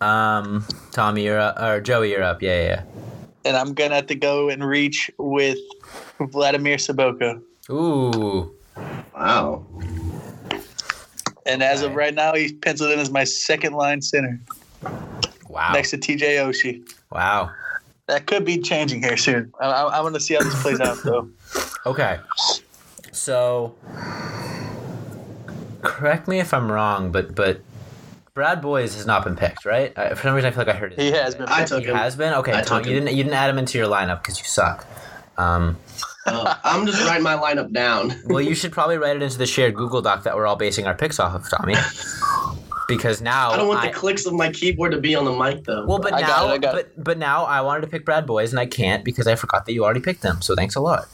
Um, 0.00 0.64
Tommy, 0.92 1.24
you're 1.24 1.38
up, 1.38 1.60
or 1.60 1.80
Joey, 1.80 2.10
you're 2.12 2.22
up. 2.22 2.42
Yeah, 2.42 2.62
yeah. 2.62 2.82
And 3.44 3.56
I'm 3.56 3.74
going 3.74 3.90
to 3.90 3.96
have 3.96 4.06
to 4.08 4.14
go 4.14 4.48
and 4.48 4.64
reach 4.64 5.10
with 5.18 5.58
Vladimir 6.20 6.76
Sobotka. 6.76 7.40
yeah. 7.68 7.74
Ooh. 7.74 8.54
Wow. 9.14 9.64
And 11.46 11.62
as 11.62 11.82
of 11.82 11.94
right 11.94 12.14
now, 12.14 12.34
he's 12.34 12.52
penciled 12.52 12.90
in 12.92 12.98
as 12.98 13.10
my 13.10 13.24
second 13.24 13.72
line 13.72 14.02
center 14.02 14.38
Wow. 15.48 15.72
next 15.72 15.90
to 15.90 15.98
TJ 15.98 16.36
Oshie. 16.46 16.86
Wow. 17.10 17.50
That 18.06 18.26
could 18.26 18.44
be 18.44 18.58
changing 18.58 19.02
here 19.02 19.16
soon. 19.16 19.52
I, 19.60 19.66
I, 19.66 19.82
I 19.98 20.00
want 20.00 20.14
to 20.14 20.20
see 20.20 20.34
how 20.34 20.42
this 20.42 20.60
plays 20.62 20.80
out, 20.80 20.98
though. 21.04 21.28
Okay. 21.86 22.18
So, 23.12 23.74
correct 25.82 26.28
me 26.28 26.38
if 26.38 26.52
I'm 26.52 26.70
wrong, 26.70 27.10
but 27.12 27.34
but 27.34 27.60
Brad 28.38 28.62
Boyes 28.62 28.94
has 28.94 29.04
not 29.04 29.24
been 29.24 29.34
picked, 29.34 29.64
right? 29.64 29.92
I, 29.98 30.10
for 30.14 30.22
some 30.22 30.34
reason, 30.34 30.46
I 30.46 30.50
feel 30.52 30.64
like 30.64 30.72
I 30.76 30.78
heard 30.78 30.92
it. 30.92 31.00
He 31.00 31.10
has 31.10 31.34
been. 31.34 31.46
I 31.48 31.56
picked. 31.58 31.68
took 31.70 31.80
He 31.82 31.88
him. 31.88 31.96
has 31.96 32.14
been. 32.14 32.32
Okay, 32.34 32.52
I 32.52 32.60
Tom, 32.62 32.84
you 32.84 32.90
him. 32.96 33.04
didn't 33.04 33.16
you 33.16 33.24
didn't 33.24 33.34
add 33.36 33.50
him 33.50 33.58
into 33.58 33.78
your 33.78 33.88
lineup 33.88 34.22
because 34.22 34.38
you 34.38 34.44
suck. 34.44 34.86
Um, 35.36 35.76
Uh, 36.24 36.54
I'm 36.62 36.86
just 36.86 37.04
writing 37.04 37.24
my 37.24 37.34
lineup 37.36 37.72
down. 37.72 38.12
well, 38.26 38.40
you 38.40 38.54
should 38.54 38.70
probably 38.70 38.96
write 38.96 39.16
it 39.16 39.22
into 39.22 39.38
the 39.38 39.46
shared 39.46 39.74
Google 39.74 40.02
Doc 40.02 40.22
that 40.22 40.36
we're 40.36 40.46
all 40.46 40.54
basing 40.56 40.86
our 40.86 40.94
picks 40.94 41.18
off 41.18 41.34
of, 41.34 41.50
Tommy. 41.50 41.74
Because 42.86 43.20
now 43.20 43.50
I 43.50 43.56
don't 43.56 43.66
want 43.66 43.80
I- 43.80 43.88
the 43.88 43.92
clicks 43.92 44.24
of 44.24 44.32
my 44.34 44.52
keyboard 44.52 44.92
to 44.92 45.00
be 45.00 45.14
on 45.16 45.24
the 45.24 45.32
mic 45.32 45.64
though. 45.64 45.84
Well, 45.84 45.98
but 45.98 46.12
I 46.14 46.20
got 46.20 46.28
now, 46.46 46.48
it, 46.48 46.54
I 46.54 46.58
got 46.58 46.74
but 46.74 47.04
but 47.04 47.18
now 47.18 47.44
I 47.44 47.60
wanted 47.62 47.80
to 47.82 47.86
pick 47.88 48.04
Brad 48.04 48.24
Boyes 48.26 48.52
and 48.52 48.60
I 48.60 48.66
can't 48.66 49.04
because 49.04 49.26
I 49.26 49.34
forgot 49.34 49.66
that 49.66 49.72
you 49.72 49.84
already 49.84 50.00
picked 50.00 50.22
them. 50.22 50.40
So 50.42 50.54
thanks 50.54 50.74
a 50.76 50.80
lot. 50.80 51.08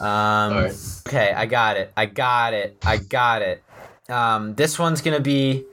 Um, 0.00 0.06
All 0.08 0.50
right. 0.62 0.74
Okay, 1.06 1.32
I 1.32 1.46
got 1.46 1.76
it. 1.76 1.92
I 1.96 2.06
got 2.06 2.52
it. 2.52 2.76
I 2.84 2.96
got 2.98 3.40
it. 3.42 3.62
Um, 4.10 4.54
this 4.56 4.78
one's 4.78 5.00
gonna 5.00 5.20
be, 5.20 5.64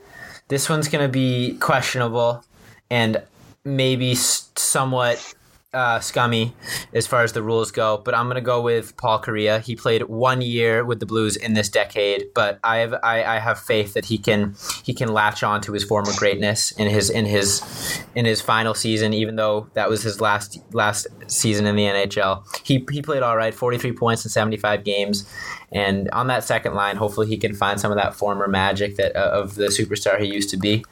this 0.54 0.70
one's 0.70 0.88
gonna 0.88 1.10
be 1.10 1.58
questionable, 1.60 2.44
and 2.92 3.24
maybe 3.66 4.14
somewhat 4.14 5.34
uh, 5.74 6.00
scummy 6.00 6.56
as 6.94 7.08
far 7.08 7.24
as 7.24 7.34
the 7.34 7.42
rules 7.42 7.72
go. 7.72 8.02
But 8.04 8.16
I'm 8.16 8.28
gonna 8.28 8.42
go 8.42 8.62
with 8.62 8.96
Paul 8.98 9.22
Kariya. 9.22 9.62
He 9.62 9.76
played 9.76 10.04
one 10.04 10.42
year 10.42 10.86
with 10.86 11.00
the 11.00 11.06
Blues 11.06 11.36
in 11.36 11.54
this 11.54 11.70
decade, 11.70 12.28
but 12.34 12.60
I 12.64 12.78
have 12.78 12.94
I, 13.04 13.24
I 13.24 13.40
have 13.40 13.60
faith 13.60 13.94
that 13.94 14.06
he 14.06 14.18
can 14.18 14.56
he 14.84 14.94
can 14.94 15.14
latch 15.14 15.44
on 15.44 15.62
to 15.62 15.74
his 15.74 15.84
former 15.84 16.12
greatness 16.16 16.72
in 16.72 16.88
his 16.88 17.10
in 17.10 17.26
his 17.26 18.04
in 18.16 18.26
his 18.26 18.42
final 18.42 18.74
season. 18.74 19.14
Even 19.14 19.36
though 19.36 19.68
that 19.74 19.90
was 19.90 20.04
his 20.04 20.22
last 20.22 20.60
last 20.74 21.08
season 21.28 21.66
in 21.66 21.76
the 21.76 21.84
NHL, 21.84 22.46
he 22.66 22.86
he 22.92 23.02
played 23.02 23.24
all 23.24 23.38
right, 23.38 23.54
43 23.54 23.94
points 23.94 24.24
in 24.26 24.30
75 24.30 24.84
games. 24.84 25.30
And 25.72 26.08
on 26.12 26.28
that 26.28 26.44
second 26.44 26.76
line, 26.76 26.98
hopefully 26.98 27.28
he 27.28 27.38
can 27.38 27.56
find 27.56 27.80
some 27.80 27.92
of 27.92 27.98
that 27.98 28.14
former 28.14 28.48
magic 28.48 28.96
that 28.98 29.16
uh, 29.16 29.32
of 29.32 29.56
the 29.56 29.66
superstar 29.66 30.20
he 30.20 30.28
used 30.28 30.52
to 30.52 30.58
be, 30.58 30.86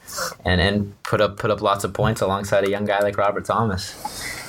and 0.44 0.60
and 0.60 1.04
put 1.04 1.22
up 1.22 1.38
put 1.38 1.52
up 1.52 1.62
lots 1.62 1.84
of 1.84 1.94
points 1.94 2.20
alongside 2.20 2.63
a 2.63 2.70
young 2.70 2.86
guy 2.86 3.00
like 3.00 3.17
Robert 3.17 3.46
Thomas. 3.46 4.40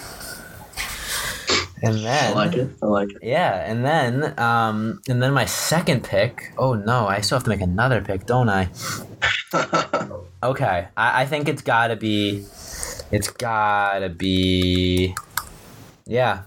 And 1.85 1.97
then 1.97 2.33
I 2.33 2.35
like 2.35 2.55
it. 2.55 2.69
I 2.83 2.87
like 2.87 3.11
it. 3.11 3.19
yeah, 3.23 3.69
and 3.69 3.85
then, 3.85 4.39
um, 4.39 5.03
and 5.09 5.21
then 5.23 5.33
my 5.33 5.47
second 5.47 6.05
pick. 6.05 6.53
Oh 6.57 6.75
no, 6.75 7.09
I 7.09 7.21
still 7.21 7.37
have 7.37 7.45
to 7.45 7.51
make 7.51 7.61
another 7.61 8.01
pick, 8.01 8.25
don't 8.27 8.49
I? 8.49 8.69
Okay, 10.43 10.89
I, 10.97 11.23
I 11.23 11.27
think 11.27 11.49
it's 11.49 11.63
gotta 11.63 11.95
be, 11.95 12.45
it's 13.13 13.29
gotta 13.31 14.09
be, 14.09 15.15
yeah. 16.05 16.43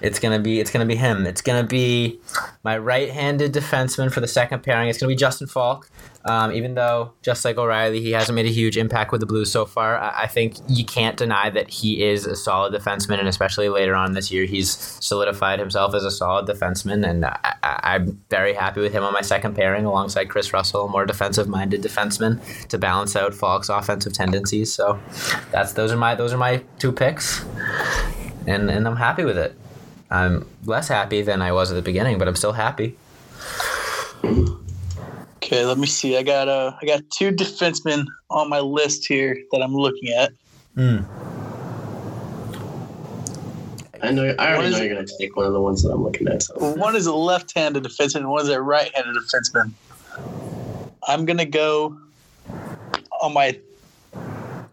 It's 0.00 0.18
gonna 0.18 0.38
be, 0.38 0.58
it's 0.58 0.70
gonna 0.70 0.86
be 0.86 0.96
him. 0.96 1.26
It's 1.26 1.42
gonna 1.42 1.66
be 1.66 2.18
my 2.64 2.78
right-handed 2.78 3.52
defenseman 3.52 4.10
for 4.10 4.20
the 4.20 4.26
second 4.26 4.62
pairing. 4.62 4.88
It's 4.88 4.98
gonna 4.98 5.12
be 5.12 5.16
Justin 5.16 5.48
Faulk. 5.48 5.90
Um, 6.28 6.50
even 6.50 6.74
though, 6.74 7.12
just 7.22 7.44
like 7.44 7.56
O'Reilly, 7.56 8.00
he 8.00 8.10
hasn't 8.10 8.34
made 8.34 8.46
a 8.46 8.52
huge 8.52 8.76
impact 8.76 9.12
with 9.12 9.20
the 9.20 9.26
Blues 9.26 9.50
so 9.50 9.64
far, 9.64 9.96
I, 9.96 10.22
I 10.22 10.26
think 10.26 10.56
you 10.68 10.84
can't 10.84 11.16
deny 11.16 11.50
that 11.50 11.70
he 11.70 12.02
is 12.02 12.26
a 12.26 12.34
solid 12.34 12.74
defenseman, 12.74 13.20
and 13.20 13.28
especially 13.28 13.68
later 13.68 13.94
on 13.94 14.12
this 14.12 14.32
year, 14.32 14.44
he's 14.44 14.72
solidified 15.00 15.60
himself 15.60 15.94
as 15.94 16.04
a 16.04 16.10
solid 16.10 16.46
defenseman, 16.46 17.08
and 17.08 17.24
I, 17.24 17.54
I'm 17.62 18.20
very 18.28 18.54
happy 18.54 18.80
with 18.80 18.92
him 18.92 19.04
on 19.04 19.12
my 19.12 19.20
second 19.20 19.54
pairing 19.54 19.84
alongside 19.84 20.24
Chris 20.28 20.52
Russell, 20.52 20.86
a 20.86 20.88
more 20.88 21.06
defensive-minded 21.06 21.80
defenseman, 21.80 22.40
to 22.68 22.76
balance 22.76 23.14
out 23.14 23.32
Faulk's 23.32 23.68
offensive 23.68 24.12
tendencies. 24.12 24.74
So, 24.74 24.98
that's 25.52 25.74
those 25.74 25.92
are 25.92 25.96
my 25.96 26.16
those 26.16 26.32
are 26.32 26.38
my 26.38 26.64
two 26.80 26.90
picks, 26.90 27.44
and 28.48 28.68
and 28.68 28.86
I'm 28.88 28.96
happy 28.96 29.24
with 29.24 29.38
it. 29.38 29.56
I'm 30.10 30.44
less 30.64 30.88
happy 30.88 31.22
than 31.22 31.40
I 31.40 31.52
was 31.52 31.70
at 31.70 31.74
the 31.74 31.82
beginning, 31.82 32.18
but 32.18 32.26
I'm 32.26 32.36
still 32.36 32.52
happy. 32.52 32.96
Okay, 35.46 35.64
let 35.64 35.78
me 35.78 35.86
see. 35.86 36.16
I 36.16 36.24
got 36.24 36.48
uh, 36.48 36.72
I 36.82 36.86
got 36.86 37.08
two 37.08 37.30
defensemen 37.30 38.06
on 38.30 38.48
my 38.50 38.58
list 38.58 39.06
here 39.06 39.40
that 39.52 39.62
I'm 39.62 39.76
looking 39.76 40.12
at. 40.12 40.32
Mm. 40.76 41.06
I 44.02 44.10
know. 44.10 44.34
I 44.40 44.56
already 44.56 44.70
know 44.72 44.82
you're 44.82 44.96
gonna 44.96 45.06
take 45.20 45.36
one 45.36 45.46
of 45.46 45.52
the 45.52 45.60
ones 45.60 45.84
that 45.84 45.90
I'm 45.90 46.02
looking 46.02 46.26
at. 46.26 46.42
So. 46.42 46.74
One 46.74 46.96
is 46.96 47.06
a 47.06 47.14
left-handed 47.14 47.84
defenseman, 47.84 48.16
and 48.16 48.30
one 48.30 48.42
is 48.42 48.48
a 48.48 48.60
right-handed 48.60 49.14
defenseman. 49.14 49.70
I'm 51.06 51.24
gonna 51.24 51.46
go 51.46 51.96
on 53.22 53.32
my 53.32 53.56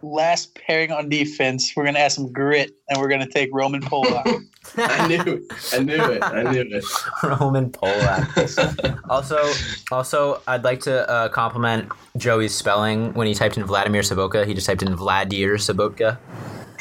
last 0.04 0.56
pairing 0.56 0.92
on 0.92 1.10
defense. 1.10 1.74
We're 1.76 1.86
gonna 1.86 2.00
add 2.00 2.12
some 2.12 2.32
grit, 2.32 2.76
and 2.90 3.00
we're 3.00 3.08
gonna 3.08 3.28
take 3.28 3.50
Roman 3.54 3.82
Polak. 3.82 4.44
I 4.78 5.08
knew. 5.24 5.48
I 5.72 5.80
knew 5.80 6.04
it. 6.04 6.24
I 6.24 6.44
knew 6.44 6.62
it. 6.62 6.86
Roman 7.40 7.72
Polak. 7.72 9.00
also, 9.10 9.52
also, 9.92 10.42
I'd 10.48 10.64
like 10.64 10.82
to 10.82 11.10
uh, 11.10 11.30
compliment 11.30 11.90
Joey's 12.18 12.54
spelling 12.54 13.14
when 13.14 13.28
he 13.28 13.34
typed 13.34 13.58
in 13.58 13.64
Vladimir 13.64 14.02
Sobotka. 14.02 14.46
He 14.46 14.54
just 14.54 14.68
typed 14.68 14.84
in 14.84 14.96
Vladir 14.96 15.56
Saboka. 15.56 16.18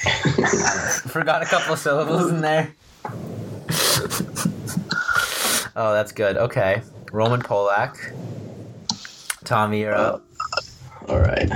Forgot 1.11 1.42
a 1.42 1.46
couple 1.46 1.74
of 1.74 1.78
syllables 1.78 2.30
in 2.30 2.40
there. 2.40 2.74
oh, 5.76 5.92
that's 5.92 6.12
good. 6.12 6.37
Okay, 6.37 6.82
Roman 7.12 7.40
Polak. 7.40 7.96
Tommy, 9.44 9.80
you're 9.80 9.94
up. 9.94 10.24
All 11.08 11.20
right. 11.20 11.50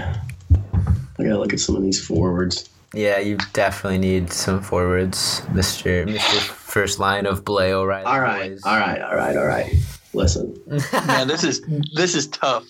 I 1.18 1.22
gotta 1.22 1.38
look 1.38 1.52
at 1.52 1.60
some 1.60 1.76
of 1.76 1.82
these 1.82 2.04
forwards. 2.04 2.68
Yeah, 2.94 3.18
you 3.18 3.36
definitely 3.52 3.98
need 3.98 4.32
some 4.32 4.62
forwards, 4.62 5.42
Mister 5.52 6.06
Mister 6.06 6.40
First 6.40 6.98
Line 6.98 7.26
of 7.26 7.44
Blais 7.44 7.72
O'Reilly. 7.72 8.04
All 8.04 8.20
right. 8.20 8.50
boys. 8.50 8.62
All 8.64 8.76
right. 8.78 9.00
All 9.00 9.16
right. 9.16 9.36
All 9.36 9.46
right. 9.46 9.72
Listen. 10.14 10.56
Man, 11.06 11.28
this 11.28 11.44
is 11.44 11.62
this 11.94 12.14
is 12.14 12.26
tough. 12.28 12.64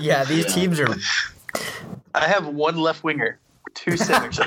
yeah, 0.00 0.24
these 0.24 0.44
Yeah. 0.46 0.52
teams 0.52 0.80
are 0.80 0.94
I 2.14 2.26
have 2.28 2.46
one 2.48 2.76
left 2.76 3.04
winger, 3.04 3.38
two 3.74 3.96
centers. 3.96 4.40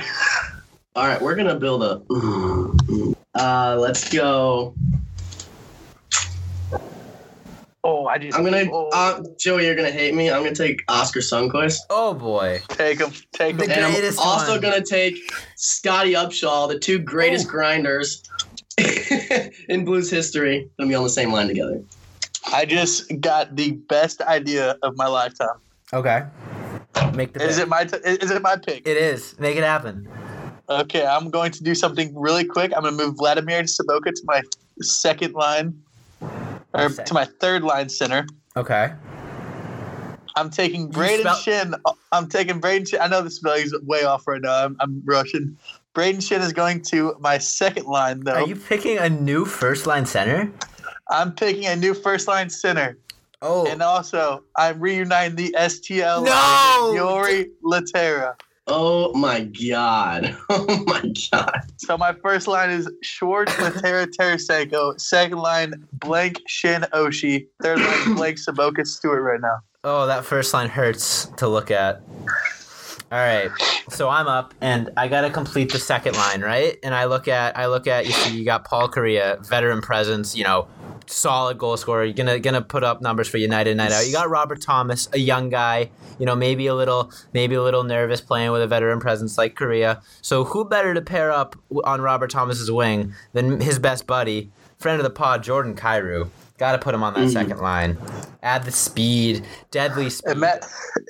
All 0.96 1.08
right. 1.08 1.22
We're 1.22 1.36
gonna 1.36 1.56
build 1.56 1.84
a. 1.84 2.02
Uh, 3.36 3.76
let's 3.80 4.10
go. 4.10 4.74
Oh, 7.84 8.08
I 8.08 8.18
just 8.18 8.38
I'm 8.38 8.44
gonna, 8.44 8.66
oh, 8.72 8.90
uh, 8.94 9.24
Joey, 9.40 9.66
you're 9.66 9.76
gonna 9.76 9.90
hate 9.92 10.14
me. 10.14 10.30
I'm 10.30 10.44
gonna 10.44 10.54
take 10.54 10.82
Oskar 10.90 11.22
Sundqvist. 11.22 11.78
Oh 11.90 12.14
boy. 12.14 12.60
take 12.70 13.00
him, 13.00 13.12
take 13.34 13.58
The 13.58 13.66
him. 13.66 13.72
And 13.86 14.06
I'm 14.06 14.20
also 14.20 14.52
one. 14.54 14.62
gonna 14.62 14.84
take 14.84 15.16
Scotty 15.56 16.14
Upshall, 16.14 16.68
the 16.70 16.78
two 16.78 17.00
greatest 17.00 17.48
Oh. 17.48 17.52
grinders 17.52 18.22
in 19.70 19.86
Blues 19.86 20.10
history. 20.12 20.70
Gonna 20.78 20.90
be 20.90 20.96
on 20.96 21.04
the 21.04 21.10
same 21.10 21.32
line 21.32 21.48
together. 21.48 21.82
I 22.52 22.66
just 22.66 23.10
got 23.22 23.56
the 23.56 23.72
best 23.72 24.22
idea 24.22 24.76
of 24.84 24.98
my 24.98 25.08
lifetime. 25.08 25.60
Okay. 25.94 26.24
Make 27.14 27.34
the 27.34 27.44
Is 27.44 27.56
pick. 27.56 27.64
it 27.64 27.70
my? 27.70 27.84
T- 27.86 27.98
is 27.98 28.32
it 28.32 28.42
my 28.42 28.56
pick? 28.58 28.86
It 28.88 28.98
is. 28.98 29.40
Make 29.40 29.56
it 29.56 29.64
happen. 29.64 30.08
Okay, 30.70 31.06
I'm 31.06 31.30
going 31.30 31.52
to 31.54 31.64
do 31.64 31.74
something 31.74 32.14
really 32.16 32.44
quick. 32.46 32.72
I'm 32.76 32.84
going 32.84 32.96
to 32.98 33.04
move 33.06 33.16
Vladimir 33.18 33.64
Sobotka 33.64 34.14
to 34.14 34.22
my 34.26 34.42
second 34.82 35.34
line, 35.34 35.74
or 36.74 36.90
to 36.90 37.14
my 37.14 37.26
third 37.26 37.64
line 37.64 37.90
center. 37.90 38.26
Okay. 38.56 38.94
I'm 40.36 40.50
taking 40.50 40.90
Braden 40.90 41.22
spell- 41.22 41.36
Shin. 41.36 41.76
I'm 42.12 42.28
taking 42.30 42.62
Brayden 42.62 42.90
Schenn. 42.90 43.02
I 43.02 43.08
know 43.08 43.22
the 43.22 43.30
spelling 43.30 43.64
is 43.64 43.76
way 43.84 44.04
off 44.04 44.28
right 44.28 44.42
now. 44.42 44.66
I'm, 44.66 44.78
I'm 44.80 45.02
rushing. 45.06 45.58
Brayden 45.94 46.18
Schenn 46.18 46.40
is 46.40 46.54
going 46.54 46.82
to 46.84 47.16
my 47.20 47.38
second 47.38 47.88
line, 47.88 48.22
though. 48.22 48.34
Are 48.34 48.48
you 48.48 48.56
picking 48.56 48.98
a 48.98 49.10
new 49.10 49.44
first 49.46 49.86
line 49.86 50.06
center? 50.06 50.50
I'm 51.10 51.34
picking 51.34 51.66
a 51.66 51.76
new 51.76 51.94
first 51.94 52.28
line 52.28 52.50
center. 52.50 52.98
Oh. 53.42 53.68
And 53.68 53.82
also, 53.82 54.44
I'm 54.56 54.80
reuniting 54.80 55.36
the 55.36 55.56
STL 55.58 56.26
No! 56.26 56.94
Jori 56.96 57.50
Lehtera. 57.64 58.36
Oh 58.72 59.14
my 59.14 59.42
god. 59.42 60.36
Oh 60.50 60.84
my 60.86 61.14
god. 61.32 61.62
So 61.78 61.98
my 61.98 62.14
first 62.14 62.48
line 62.48 62.70
is 62.70 62.90
Schwartz, 63.02 63.52
Lehtera, 63.54 64.06
Tarasenko. 64.08 65.00
Second 65.00 65.40
line, 65.40 65.74
blank 65.94 66.38
Schenn 66.48 66.90
Oshie. 66.92 67.48
Third 67.62 67.80
line, 67.80 68.16
blank 68.16 68.38
Sobotka 68.38 68.86
Stewart 68.86 69.22
right 69.22 69.42
now. 69.42 69.60
Oh, 69.84 70.06
that 70.08 70.26
first 70.26 70.54
line 70.54 70.70
hurts 70.70 71.26
to 71.38 71.48
look 71.48 71.72
at. 71.72 72.02
All 73.12 73.18
right, 73.18 73.50
so 73.90 74.08
I'm 74.08 74.28
up, 74.28 74.54
and 74.62 74.92
I 74.96 75.08
gotta 75.08 75.32
complete 75.32 75.72
the 75.72 75.80
second 75.80 76.16
line, 76.16 76.42
right? 76.42 76.78
And 76.84 76.94
I 76.94 77.06
look 77.06 77.28
at, 77.28 77.58
I 77.58 77.66
look 77.66 77.88
at, 77.88 78.06
you 78.06 78.12
see, 78.12 78.38
you 78.38 78.46
got 78.46 78.66
Paul 78.66 78.88
Kariya, 78.88 79.48
veteran 79.48 79.82
presence, 79.82 80.36
you 80.36 80.44
know, 80.44 80.68
solid 81.12 81.58
goal 81.58 81.76
scorer. 81.78 82.04
You're 82.06 82.14
gonna 82.14 82.40
gonna 82.40 82.62
put 82.62 82.84
up 82.84 83.02
numbers 83.02 83.28
for 83.28 83.38
United 83.38 83.76
night 83.78 83.92
out. 83.92 84.06
You 84.06 84.14
got 84.14 84.30
Robert 84.30 84.62
Thomas, 84.62 85.08
a 85.14 85.18
young 85.20 85.50
guy, 85.50 85.90
you 86.20 86.26
know, 86.26 86.36
maybe 86.36 86.68
a 86.68 86.76
little, 86.76 87.12
maybe 87.34 87.56
a 87.56 87.64
little 87.64 87.84
nervous 87.84 88.22
playing 88.22 88.52
with 88.52 88.62
a 88.62 88.68
veteran 88.68 89.00
presence 89.00 89.38
like 89.38 89.56
Kariya. 89.56 90.02
So 90.22 90.44
who 90.46 90.66
better 90.66 90.94
to 90.94 91.02
pair 91.02 91.32
up 91.32 91.56
on 91.84 92.02
Robert 92.02 92.30
Thomas's 92.30 92.72
wing 92.72 93.14
than 93.34 93.60
his 93.62 93.80
best 93.80 94.06
buddy, 94.08 94.52
friend 94.78 95.00
of 95.00 95.04
the 95.04 95.10
pod, 95.10 95.44
Jordan 95.44 95.76
Kyrou? 95.76 96.30
Got 96.58 96.74
to 96.74 96.78
put 96.78 96.94
him 96.94 97.04
on 97.04 97.14
that 97.14 97.22
Mm. 97.22 97.32
second 97.32 97.60
line. 97.60 97.98
Add 98.44 98.66
the 98.66 98.72
speed, 98.72 99.46
deadly 99.72 100.10
speed. 100.10 100.32
Ima- 100.34 100.60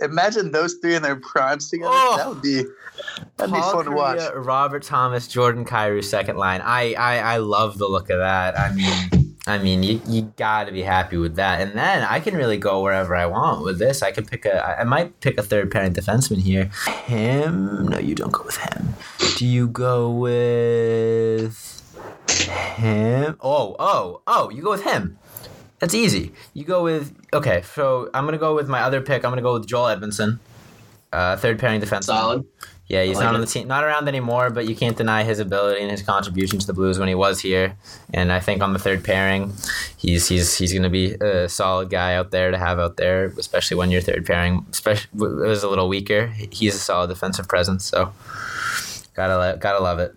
imagine 0.03 0.51
those 0.51 0.75
three 0.75 0.93
in 0.95 1.01
their 1.01 1.15
primes 1.15 1.71
together. 1.71 1.89
Oh. 1.91 2.17
That 2.17 2.29
would 2.29 2.41
be 2.43 2.63
that'd 3.37 3.51
be 3.53 3.59
Paul 3.59 3.71
fun 3.73 3.85
to 3.85 3.91
watch. 3.91 4.19
Robert 4.35 4.83
Thomas, 4.83 5.27
Jordan 5.27 5.65
Kyrou, 5.65 6.03
second 6.03 6.37
line. 6.37 6.61
I, 6.63 6.93
I 6.93 7.17
I 7.17 7.37
love 7.37 7.79
the 7.79 7.87
look 7.87 8.11
of 8.11 8.19
that. 8.19 8.59
I 8.59 8.71
mean, 8.73 9.18
I 9.47 9.57
mean, 9.57 9.83
you, 9.83 10.01
you 10.07 10.33
got 10.37 10.65
to 10.65 10.71
be 10.71 10.81
happy 10.83 11.17
with 11.17 11.35
that. 11.35 11.61
And 11.61 11.71
then 11.77 12.03
I 12.03 12.19
can 12.19 12.35
really 12.35 12.57
go 12.57 12.83
wherever 12.83 13.15
I 13.15 13.25
want 13.25 13.63
with 13.63 13.79
this. 13.79 14.01
I 14.03 14.11
can 14.11 14.25
pick 14.25 14.45
a, 14.45 14.79
I 14.79 14.83
might 14.83 15.19
pick 15.21 15.37
a 15.37 15.43
third 15.43 15.71
pairing 15.71 15.93
defenseman 15.93 16.37
here. 16.37 16.65
Him? 17.05 17.87
No, 17.87 17.97
you 17.97 18.15
don't 18.15 18.31
go 18.31 18.43
with 18.43 18.57
him. 18.57 18.93
Do 19.37 19.45
you 19.45 19.67
go 19.67 20.09
with 20.11 21.79
him? 22.29 23.37
Oh, 23.41 23.75
oh, 23.79 24.21
oh! 24.27 24.49
You 24.49 24.61
go 24.61 24.71
with 24.71 24.83
him. 24.83 25.17
That's 25.79 25.93
easy. 25.93 26.33
You 26.53 26.65
go 26.65 26.83
with 26.83 27.15
okay. 27.33 27.61
So 27.73 28.09
I'm 28.13 28.25
gonna 28.25 28.37
go 28.37 28.53
with 28.53 28.67
my 28.67 28.81
other 28.81 29.01
pick. 29.01 29.23
I'm 29.23 29.31
gonna 29.31 29.41
go 29.41 29.53
with 29.53 29.65
Joel 29.65 29.95
Edmundson, 29.95 30.39
uh, 31.13 31.37
third 31.37 31.57
pairing 31.57 31.79
defenseman. 31.79 32.03
Solid. 32.03 32.45
Yeah, 32.89 33.03
he's 33.03 33.17
like 33.17 33.25
not 33.25 33.35
on 33.35 33.41
the 33.41 33.45
team, 33.45 33.67
not 33.67 33.83
around 33.83 34.07
anymore, 34.07 34.49
but 34.49 34.67
you 34.67 34.75
can't 34.75 34.97
deny 34.97 35.23
his 35.23 35.37
ability 35.37 35.79
and 35.81 35.91
his 35.91 36.01
contribution 36.01 36.57
to 36.57 36.65
the 36.65 36.73
Blues 36.73 36.97
when 36.97 37.07
he 37.07 37.13
was 37.13 37.39
here. 37.39 37.75
And 38.15 38.31
I 38.31 38.39
think 38.39 38.63
on 38.63 38.73
the 38.73 38.79
third 38.79 39.03
pairing, 39.03 39.53
he's 39.95 40.27
he's 40.27 40.57
he's 40.57 40.73
going 40.73 40.83
to 40.83 40.89
be 40.89 41.13
a 41.13 41.47
solid 41.47 41.91
guy 41.91 42.15
out 42.15 42.31
there 42.31 42.49
to 42.49 42.57
have 42.57 42.79
out 42.79 42.97
there, 42.97 43.25
especially 43.37 43.77
when 43.77 43.91
your 43.91 44.01
third 44.01 44.25
pairing 44.25 44.65
especially 44.71 45.07
is 45.47 45.61
a 45.61 45.69
little 45.69 45.87
weaker. 45.87 46.27
He's 46.51 46.73
a 46.73 46.79
solid 46.79 47.09
defensive 47.09 47.47
presence, 47.47 47.85
so 47.85 48.11
gotta 49.13 49.37
lo- 49.37 49.57
gotta 49.57 49.83
love 49.83 49.99
it. 49.99 50.15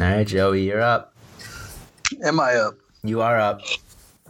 All 0.00 0.02
right, 0.02 0.26
Joey, 0.26 0.64
you're 0.64 0.80
up. 0.80 1.14
Am 2.24 2.40
I 2.40 2.54
up? 2.54 2.74
You 3.04 3.20
are 3.20 3.38
up. 3.38 3.60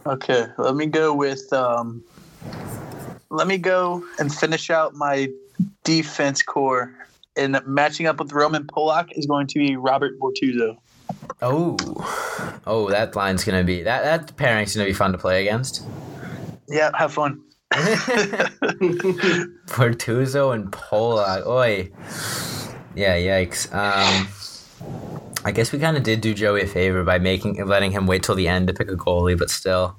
Okay, 0.05 0.45
let 0.59 0.75
me 0.75 0.85
go 0.85 1.15
with. 1.15 1.51
Um, 1.51 2.03
let 3.31 3.47
me 3.47 3.57
go 3.57 4.03
and 4.19 4.31
finish 4.31 4.69
out 4.69 4.93
my 4.93 5.29
defense 5.83 6.41
core. 6.41 6.93
And 7.37 7.61
matching 7.65 8.07
up 8.07 8.19
with 8.19 8.33
Roman 8.33 8.65
Polak 8.65 9.09
is 9.11 9.25
going 9.25 9.47
to 9.47 9.59
be 9.59 9.77
Robert 9.77 10.19
Bortuzzo. 10.19 10.77
Oh, 11.41 11.77
oh, 12.67 12.89
that 12.89 13.15
line's 13.15 13.43
gonna 13.43 13.63
be 13.63 13.83
that 13.83 14.03
that 14.03 14.35
pairing's 14.37 14.75
gonna 14.75 14.87
be 14.87 14.93
fun 14.93 15.11
to 15.13 15.17
play 15.17 15.41
against. 15.41 15.83
Yeah, 16.67 16.91
have 16.97 17.13
fun. 17.13 17.41
Bortuzzo 19.71 20.53
and 20.53 20.71
Polak. 20.71 21.47
Oi. 21.47 21.89
Yeah, 22.95 23.15
yikes. 23.17 23.73
Um, 23.73 24.27
I 25.45 25.51
guess 25.51 25.71
we 25.71 25.79
kind 25.79 25.97
of 25.97 26.03
did 26.03 26.21
do 26.21 26.33
Joey 26.33 26.61
a 26.61 26.67
favor 26.67 27.03
by 27.03 27.17
making 27.17 27.65
letting 27.65 27.91
him 27.91 28.07
wait 28.07 28.23
till 28.23 28.35
the 28.35 28.47
end 28.47 28.67
to 28.67 28.73
pick 28.73 28.89
a 28.89 28.95
goalie, 28.95 29.37
but 29.37 29.49
still, 29.49 29.95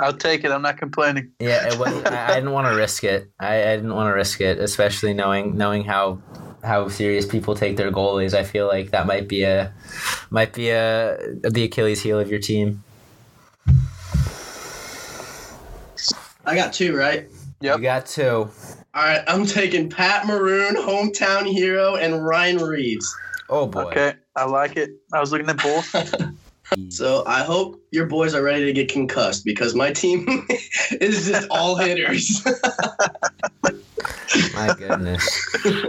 I'll 0.00 0.16
take 0.16 0.44
it. 0.44 0.52
I'm 0.52 0.62
not 0.62 0.78
complaining. 0.78 1.32
yeah, 1.40 1.66
it 1.68 1.78
was, 1.78 1.92
I, 2.04 2.32
I 2.32 2.34
didn't 2.34 2.52
want 2.52 2.68
to 2.68 2.76
risk 2.76 3.04
it. 3.04 3.30
I, 3.40 3.72
I 3.72 3.76
didn't 3.76 3.94
want 3.94 4.08
to 4.08 4.14
risk 4.14 4.40
it, 4.40 4.58
especially 4.58 5.12
knowing 5.12 5.56
knowing 5.56 5.84
how 5.84 6.20
how 6.62 6.88
serious 6.88 7.26
people 7.26 7.54
take 7.54 7.76
their 7.76 7.90
goalies. 7.90 8.34
I 8.34 8.44
feel 8.44 8.66
like 8.66 8.90
that 8.90 9.06
might 9.06 9.28
be 9.28 9.42
a 9.42 9.72
might 10.30 10.52
be 10.52 10.70
a 10.70 11.18
the 11.42 11.64
Achilles 11.64 12.02
heel 12.02 12.18
of 12.20 12.30
your 12.30 12.40
team. 12.40 12.82
I 16.44 16.54
got 16.54 16.72
two, 16.72 16.96
right? 16.96 17.28
Yep. 17.60 17.76
You 17.76 17.82
got 17.82 18.06
two. 18.06 18.50
All 18.94 19.04
right, 19.04 19.22
I'm 19.26 19.44
taking 19.44 19.90
Pat 19.90 20.26
Maroon, 20.26 20.74
hometown 20.74 21.46
hero, 21.46 21.96
and 21.96 22.24
Ryan 22.24 22.58
Reaves. 22.58 23.14
Oh 23.50 23.66
boy. 23.66 23.82
Okay, 23.82 24.14
I 24.34 24.44
like 24.44 24.76
it. 24.76 24.90
I 25.12 25.20
was 25.20 25.32
looking 25.32 25.48
at 25.48 25.58
both. 25.58 25.94
So 26.90 27.24
I 27.26 27.42
hope 27.42 27.82
your 27.90 28.06
boys 28.06 28.34
are 28.34 28.42
ready 28.42 28.64
to 28.66 28.72
get 28.72 28.90
concussed 28.90 29.44
because 29.44 29.74
my 29.74 29.92
team 29.92 30.46
is 31.00 31.28
just 31.28 31.48
all 31.50 31.76
hitters. 31.76 32.44
My 34.54 34.74
goodness. 34.78 35.26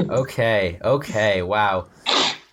okay. 0.09 0.79
Okay. 0.83 1.41
Wow. 1.41 1.87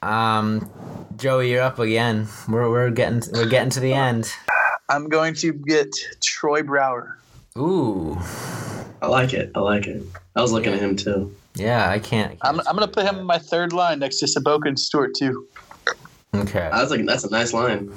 Um, 0.03 0.71
Joey, 1.17 1.51
you're 1.51 1.63
up 1.63 1.79
again. 1.79 2.29
We're, 2.49 2.71
we're 2.71 2.91
getting 2.91 3.23
we're 3.33 3.49
getting 3.49 3.71
to 3.71 3.81
the 3.81 3.95
end. 3.95 4.33
I'm 4.89 5.09
going 5.09 5.35
to 5.35 5.53
get 5.53 5.95
Troy 6.23 6.63
Brouwer. 6.63 7.19
Ooh. 7.57 8.19
I 9.03 9.09
like 9.09 9.33
it. 9.33 9.51
I 9.55 9.61
like 9.61 9.87
it. 9.87 10.03
I 10.35 10.43
was 10.43 10.53
looking 10.53 10.73
at 10.73 10.81
him 10.81 10.97
too. 10.97 11.35
Yeah, 11.55 11.91
I 11.91 11.99
can't. 11.99 12.37
I'm, 12.43 12.61
I'm 12.61 12.77
going 12.77 12.87
to 12.87 12.93
put 12.93 13.05
him 13.05 13.19
in 13.19 13.25
my 13.25 13.39
third 13.39 13.73
line 13.73 13.99
next 13.99 14.19
to 14.19 14.27
Sobotka 14.27 14.69
and 14.69 14.79
Stewart, 14.79 15.15
too. 15.15 15.49
Okay. 16.43 16.61
I 16.61 16.83
was 16.83 16.91
like, 16.91 17.05
that's 17.07 17.25
a 17.25 17.31
nice 17.31 17.53
line. 17.53 17.93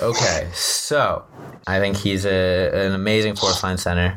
Okay. 0.00 0.48
So, 0.52 1.24
I 1.66 1.78
think 1.78 1.96
he's 1.96 2.24
a 2.26 2.86
an 2.86 2.92
amazing 2.92 3.36
fourth 3.36 3.62
line 3.62 3.78
center. 3.78 4.16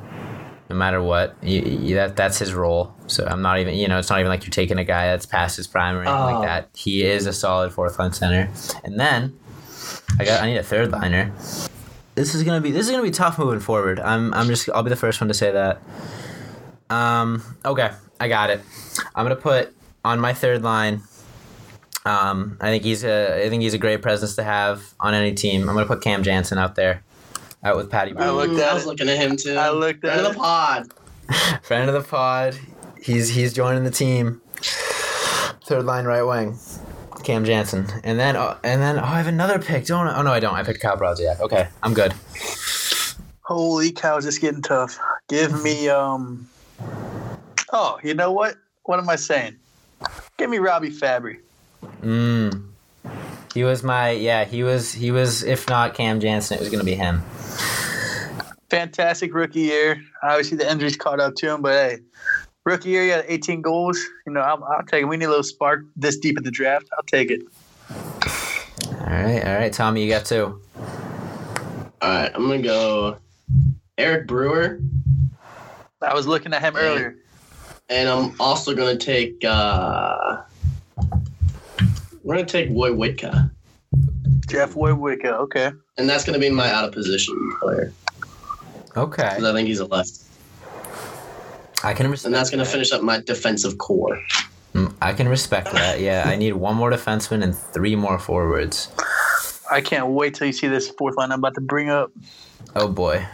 No 0.69 0.76
matter 0.78 1.04
what, 1.04 1.36
you, 1.43 1.62
you, 1.62 1.95
that 1.95 2.15
that's 2.15 2.39
his 2.39 2.54
role. 2.54 2.93
So 3.08 3.26
I'm 3.26 3.41
not 3.41 3.60
even, 3.60 3.76
you 3.76 3.88
know, 3.88 3.99
it's 3.99 4.10
not 4.10 4.19
even 4.19 4.30
like 4.30 4.43
you're 4.43 4.49
taking 4.52 4.80
a 4.80 4.84
guy 4.84 5.08
that's 5.08 5.26
past 5.26 5.58
his 5.58 5.67
prime 5.67 5.95
or 5.95 6.02
anything 6.02 6.15
Oh. 6.15 6.39
like 6.39 6.47
that. 6.47 6.69
He 6.76 7.04
is 7.04 7.28
a 7.28 7.34
solid 7.34 7.71
fourth 7.73 7.99
line 7.99 8.13
center. 8.13 8.49
And 8.84 8.99
then 8.99 9.38
I 10.19 10.26
got 10.26 10.41
I 10.41 10.47
need 10.47 10.58
a 10.58 10.63
third 10.63 10.91
liner. 10.91 11.32
This 12.15 12.34
is 12.34 12.43
gonna 12.43 12.62
be 12.62 12.71
this 12.71 12.86
is 12.86 12.91
gonna 12.91 13.04
be 13.04 13.12
tough 13.12 13.38
moving 13.38 13.60
forward. 13.60 13.99
I'm 13.99 14.34
I'm 14.34 14.47
just 14.47 14.69
I'll 14.73 14.84
be 14.84 14.89
the 14.89 14.95
first 14.95 15.19
one 15.21 15.28
to 15.28 15.34
say 15.34 15.52
that. 15.52 15.82
Um. 16.89 17.43
Okay, 17.65 17.91
I 18.19 18.28
got 18.28 18.49
it. 18.49 18.62
I'm 19.15 19.26
gonna 19.26 19.36
put 19.36 19.76
on 20.06 20.19
my 20.19 20.34
third 20.34 20.63
line. 20.63 21.02
Um, 22.06 22.58
I 22.60 22.68
think 22.68 22.84
he's 22.84 23.04
a 23.04 23.46
I 23.46 23.50
think 23.50 23.63
he's 23.63 23.74
a 23.74 23.78
great 23.78 24.02
presence 24.02 24.36
to 24.36 24.44
have 24.44 24.94
on 25.00 25.13
any 25.13 25.34
team. 25.34 25.70
I'm 25.70 25.76
gonna 25.76 25.86
put 25.86 26.02
Cam 26.02 26.24
Janssen 26.24 26.58
out 26.58 26.76
there, 26.76 27.04
out 27.63 27.78
with 27.78 27.89
Patty. 27.89 28.16
I 28.18 28.30
looked 28.30 28.54
at 28.56 28.70
I 28.70 28.74
was 28.74 28.84
it. 28.84 28.88
looking 28.88 29.10
at 29.10 29.18
him 29.18 29.38
too. 29.38 29.56
I 29.56 29.70
looked 29.70 30.04
at 30.04 30.13
Friend 30.13 30.28
of 30.28 30.34
the 30.34 30.39
pod. 30.39 30.88
friend 31.63 31.89
of 31.89 31.96
the 31.96 32.08
pod. 32.08 32.58
He's 33.02 33.30
he's 33.30 33.54
joining 33.54 33.84
the 33.84 33.92
team. 33.92 34.42
Third 35.66 35.86
line 35.86 36.06
right 36.06 36.24
wing, 36.24 36.58
Cam 37.24 37.46
Janssen, 37.46 37.88
and 38.04 38.20
then 38.20 38.36
oh, 38.36 38.58
and 38.63 38.82
then 38.82 39.00
oh, 39.00 39.04
I 39.04 39.18
have 39.18 39.28
another 39.28 39.60
pick. 39.60 39.86
Don't 39.86 40.08
I? 40.08 40.18
oh 40.18 40.22
no 40.22 40.32
I 40.32 40.39
don't. 40.39 40.56
I 40.56 40.63
picked 40.63 40.82
Kyle 40.82 40.98
Brodziak. 40.98 41.39
Okay, 41.39 41.68
I'm 41.82 41.94
good. 41.94 42.13
Holy 43.46 43.92
cow, 43.92 44.18
it's 44.18 44.26
just 44.26 44.39
getting 44.39 44.62
tough. 44.62 44.98
Give 45.28 45.62
me, 45.63 45.89
um, 45.89 46.48
oh, 47.74 48.00
you 48.02 48.13
know 48.13 48.32
what? 48.32 48.56
What 48.84 49.00
am 49.00 49.10
I 49.10 49.18
saying? 49.18 49.58
Give 50.38 50.50
me 50.50 50.60
Robbie 50.60 50.89
Fabbri. 50.89 51.39
Mm. 52.02 52.69
He 53.54 53.63
was 53.63 53.84
my 53.84 54.12
yeah. 54.12 54.46
He 54.46 54.63
was 54.63 54.93
he 54.93 55.12
was 55.12 55.43
if 55.43 55.69
not 55.69 55.93
Cam 55.93 56.19
Janssen, 56.19 56.58
it 56.58 56.60
was 56.62 56.69
gonna 56.69 56.84
be 56.84 56.96
him. 56.96 57.22
fantastic 58.69 59.34
rookie 59.34 59.62
year. 59.62 60.02
Obviously, 60.24 60.58
the 60.58 60.69
injuries 60.69 60.98
caught 60.98 61.19
up 61.19 61.36
to 61.36 61.54
him, 61.54 61.62
but 61.62 61.74
hey, 61.74 62.00
rookie 62.65 62.89
year, 62.89 63.04
he 63.04 63.10
had 63.10 63.26
18 63.28 63.62
goals. 63.62 64.00
You 64.26 64.34
know, 64.34 64.41
I'll, 64.41 64.63
I'll 64.63 64.84
take 64.84 65.04
it. 65.04 65.06
We 65.06 65.17
need 65.17 65.26
a 65.26 65.30
little 65.30 65.43
spark 65.43 65.82
this 65.96 66.17
deep 66.17 66.38
in 66.38 66.43
the 66.43 66.52
draft. 66.52 66.88
I'll 66.98 67.04
take 67.04 67.30
it. 67.30 67.41
All 69.00 69.10
right, 69.10 69.43
all 69.46 69.56
right, 69.56 69.72
Tommy, 69.72 70.04
you 70.04 70.10
got 70.10 70.26
two. 70.26 70.60
All 70.76 72.10
right, 72.10 72.32
I'm 72.34 72.48
gonna 72.48 72.62
go 72.62 73.17
Eric 73.98 74.28
Brewer, 74.28 74.80
I 76.02 76.13
was 76.13 76.26
looking 76.28 76.54
at 76.54 76.62
him 76.62 76.76
earlier. 76.76 77.15
and 77.89 78.10
I'm 78.10 78.36
also 78.39 78.76
gonna 78.76 78.98
take. 78.98 79.43
uh 79.46 80.41
We're 82.24 82.36
gonna 82.36 82.48
take 82.48 82.70
Roy 82.70 82.92
Witka, 82.92 83.52
Jeff 84.48 84.76
Woodwick. 84.76 85.26
Okay. 85.26 85.72
and 85.98 86.10
that's 86.10 86.24
gonna 86.26 86.40
be 86.40 86.50
my 86.50 86.72
out 86.72 86.86
of 86.86 86.92
position 86.94 87.36
player 87.60 87.94
Okay, 88.96 89.24
because 89.30 89.44
I 89.44 89.54
think 89.54 89.68
he's 89.68 89.80
a 89.80 89.86
left, 89.86 90.12
I 91.84 91.94
can 91.94 92.10
respect. 92.10 92.26
and 92.26 92.34
that's 92.36 92.50
gonna 92.50 92.64
that. 92.64 92.70
finish 92.72 92.92
up 92.92 93.02
my 93.02 93.20
defensive 93.22 93.78
core. 93.78 94.22
Mm, 94.74 94.94
I 95.02 95.14
can 95.14 95.28
respect 95.28 95.72
that. 95.74 96.00
Yeah, 96.00 96.24
I 96.26 96.36
need 96.36 96.54
one 96.54 96.76
more 96.76 96.90
defenseman 96.90 97.44
and 97.44 97.56
three 97.56 97.96
more 97.96 98.18
forwards. 98.18 98.90
I 99.72 99.82
can't 99.82 100.08
wait 100.10 100.34
till 100.36 100.48
you 100.48 100.54
see 100.54 100.68
this 100.68 100.90
fourth 100.90 101.16
line 101.18 101.32
I'm 101.32 101.40
about 101.40 101.56
to 101.56 101.62
bring 101.62 101.90
up. 101.90 102.12
Oh 102.76 102.88
boy, 102.88 103.26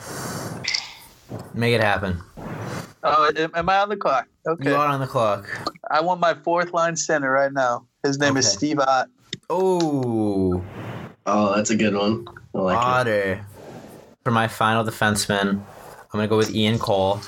make 1.54 1.74
it 1.74 1.82
happen. 1.82 2.22
Oh, 3.04 3.32
am- 3.38 3.52
am 3.56 3.70
I 3.70 3.80
on 3.80 3.90
the 3.90 3.96
clock? 3.98 4.28
Okay. 4.48 4.70
You 4.70 4.76
are 4.76 4.88
on 4.88 5.00
the 5.00 5.08
clock. 5.08 5.48
I 5.92 6.02
want 6.02 6.20
my 6.20 6.34
fourth 6.34 6.74
line 6.74 6.96
center 6.96 7.32
right 7.32 7.52
now. 7.54 7.86
His 8.04 8.18
name 8.20 8.38
is 8.38 8.48
Okay. 8.48 8.56
Steve 8.58 8.80
Ott. 8.80 9.10
Oh, 9.50 10.64
Oh, 11.26 11.56
that's 11.56 11.70
a 11.70 11.76
good 11.76 11.94
one. 11.96 12.26
I 12.56 12.58
like 12.60 12.78
it. 12.78 12.84
Otter. 12.84 13.46
For 14.24 14.32
my 14.32 14.48
final 14.48 14.84
defenseman, 14.84 15.50
I'm 15.50 15.64
gonna 16.12 16.28
go 16.28 16.38
with 16.38 16.54
Ian 16.56 16.80
Cole. 16.80 17.20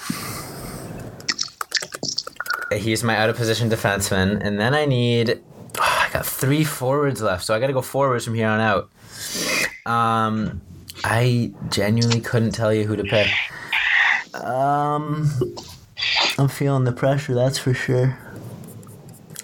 He's 2.71 3.03
my 3.03 3.17
out 3.17 3.29
of 3.29 3.35
position 3.35 3.69
defenseman, 3.69 4.41
and 4.41 4.59
then 4.59 4.73
I 4.73 4.85
need. 4.85 5.41
I 5.79 6.09
got 6.11 6.25
three 6.25 6.63
forwards 6.63 7.21
left, 7.21 7.45
so 7.45 7.53
I 7.53 7.59
got 7.59 7.67
to 7.67 7.73
go 7.73 7.81
forwards 7.81 8.25
from 8.25 8.33
here 8.35 8.47
on 8.47 8.59
out. 8.59 8.89
Um, 9.85 10.61
I 11.03 11.51
genuinely 11.69 12.21
couldn't 12.21 12.51
tell 12.51 12.73
you 12.73 12.85
who 12.85 12.95
to 12.95 13.03
pick. 13.03 13.27
Um, 14.33 15.29
I'm 16.37 16.47
feeling 16.47 16.83
the 16.85 16.91
pressure. 16.91 17.33
That's 17.35 17.57
for 17.57 17.73
sure. 17.73 18.17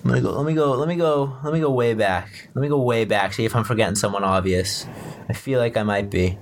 I'm 0.04 0.10
gonna 0.10 0.22
go. 0.22 0.32
Let 0.32 0.46
me 0.46 0.54
go. 0.54 0.72
Let 0.74 0.88
me 0.88 0.96
go. 0.96 1.38
Let 1.44 1.54
me 1.54 1.60
go 1.60 1.72
way 1.72 1.94
back. 1.94 2.50
Let 2.54 2.62
me 2.62 2.68
go 2.68 2.80
way 2.80 3.06
back. 3.06 3.34
See 3.34 3.46
if 3.46 3.56
I'm 3.56 3.64
forgetting 3.64 3.96
someone 3.96 4.24
obvious. 4.24 4.86
I 5.30 5.34
feel 5.34 5.60
like 5.60 5.76
I 5.78 5.84
might 5.84 6.10
be. 6.10 6.38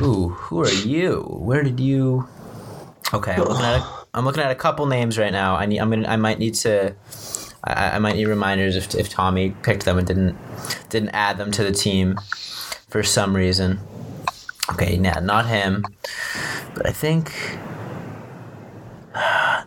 Ooh, 0.00 0.30
who 0.30 0.62
are 0.62 0.70
you? 0.70 1.20
Where 1.20 1.62
did 1.62 1.78
you? 1.78 2.28
Okay, 3.14 3.32
I'm 3.32 3.44
looking 3.44 3.64
at 3.64 3.80
a, 3.80 3.86
I'm 4.14 4.24
looking 4.24 4.42
at 4.42 4.50
a 4.50 4.54
couple 4.54 4.86
names 4.86 5.18
right 5.18 5.32
now. 5.32 5.54
I 5.54 5.66
need. 5.66 5.78
I'm 5.78 5.90
gonna. 5.90 6.08
I 6.08 6.16
might 6.16 6.38
need 6.38 6.54
to. 6.54 6.94
I, 7.64 7.90
I 7.90 7.98
might 7.98 8.16
need 8.16 8.26
reminders 8.26 8.74
if, 8.76 8.94
if 8.94 9.08
Tommy 9.08 9.50
picked 9.62 9.84
them 9.84 9.98
and 9.98 10.06
didn't 10.06 10.36
didn't 10.88 11.10
add 11.10 11.38
them 11.38 11.50
to 11.52 11.62
the 11.62 11.72
team 11.72 12.18
for 12.88 13.02
some 13.02 13.36
reason. 13.36 13.78
Okay, 14.70 14.96
nah, 14.96 15.20
not 15.20 15.46
him. 15.46 15.84
But 16.74 16.86
I 16.86 16.92
think. 16.92 17.32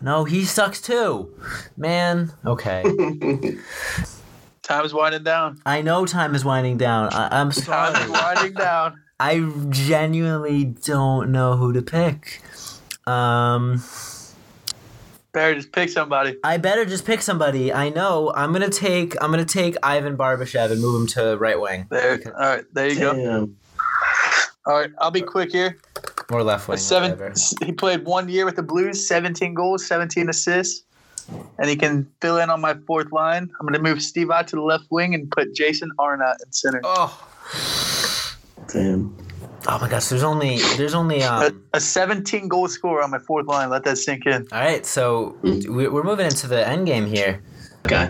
No, 0.05 0.23
he 0.23 0.45
sucks 0.45 0.79
too. 0.81 1.33
Man, 1.75 2.31
okay. 2.45 2.83
time 4.61 4.85
is 4.85 4.93
winding 4.93 5.23
down. 5.23 5.59
I 5.65 5.81
know 5.81 6.05
time 6.05 6.35
is 6.35 6.45
winding 6.45 6.77
down. 6.77 7.11
I, 7.11 7.25
I'm 7.41 7.49
Time's 7.49 7.65
sorry. 7.65 8.11
winding 8.11 8.53
down. 8.53 9.01
I 9.19 9.51
genuinely 9.69 10.63
don't 10.63 11.31
know 11.31 11.57
who 11.57 11.73
to 11.73 11.81
pick. 11.81 12.43
Um, 13.07 13.81
Better 15.33 15.55
just 15.55 15.71
pick 15.71 15.89
somebody. 15.89 16.37
I 16.43 16.57
better 16.57 16.85
just 16.85 17.03
pick 17.03 17.23
somebody. 17.23 17.73
I 17.73 17.89
know. 17.89 18.31
I'm 18.35 18.53
gonna 18.53 18.69
take. 18.69 19.15
I'm 19.23 19.31
gonna 19.31 19.43
take 19.43 19.75
Ivan 19.81 20.15
Barbashev 20.17 20.69
and 20.71 20.81
move 20.81 21.01
him 21.01 21.07
to 21.07 21.35
right 21.37 21.59
wing 21.59 21.87
There. 21.89 22.21
All 22.27 22.55
right. 22.57 22.63
There 22.73 22.89
you 22.89 22.99
go. 22.99 23.49
All 24.67 24.73
right. 24.79 24.91
I'll 24.99 25.09
be 25.09 25.21
quick 25.21 25.51
here. 25.51 25.79
Or 26.31 26.41
left 26.43 26.67
wing. 26.67 26.77
Seven. 26.77 27.33
He 27.65 27.71
played 27.71 28.05
one 28.05 28.27
year 28.29 28.45
with 28.45 28.55
the 28.55 28.63
Blues. 28.63 29.07
17 29.07 29.53
goals, 29.53 29.85
17 29.85 30.27
assists, 30.29 30.83
and 31.59 31.69
he 31.69 31.75
can 31.75 32.07
fill 32.21 32.37
in 32.37 32.49
on 32.49 32.61
my 32.61 32.73
fourth 32.87 33.11
line. 33.11 33.43
I'm 33.59 33.67
going 33.67 33.73
to 33.73 33.81
move 33.81 34.01
Steve 34.01 34.31
out 34.31 34.47
to 34.49 34.55
the 34.55 34.61
left 34.61 34.85
wing 34.89 35.13
and 35.13 35.29
put 35.31 35.53
Jason 35.53 35.91
Arnott 35.99 36.37
in 36.45 36.51
center. 36.51 36.81
Oh. 36.83 37.27
Damn. 38.71 39.15
Oh 39.67 39.79
my 39.79 39.89
gosh. 39.89 40.05
There's 40.07 40.23
only. 40.23 40.57
There's 40.77 40.93
only. 40.93 41.21
A, 41.21 41.31
Um. 41.31 41.63
a 41.73 41.79
17 41.79 42.47
goal 42.47 42.67
scorer 42.67 43.03
on 43.03 43.11
my 43.11 43.19
fourth 43.19 43.47
line. 43.47 43.69
Let 43.69 43.83
that 43.83 43.97
sink 43.97 44.25
in. 44.25 44.47
All 44.51 44.59
right. 44.59 44.85
So 44.85 45.35
we- 45.41 45.87
we're 45.87 46.03
moving 46.03 46.25
into 46.25 46.47
the 46.47 46.67
end 46.67 46.85
game 46.87 47.05
here. 47.05 47.41
Okay. 47.85 48.09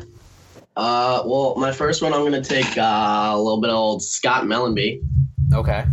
Uh, 0.78 1.24
well, 1.26 1.56
my 1.58 1.72
first 1.72 2.02
one, 2.02 2.14
I'm 2.14 2.24
gonna 2.24 2.44
take 2.44 2.78
uh, 2.78 3.32
a 3.34 3.38
little 3.38 3.62
bit 3.62 3.70
of 3.70 3.76
old 3.78 4.04
Scott 4.04 4.44
Mellanby. 4.44 5.02
Okay. 5.54 5.86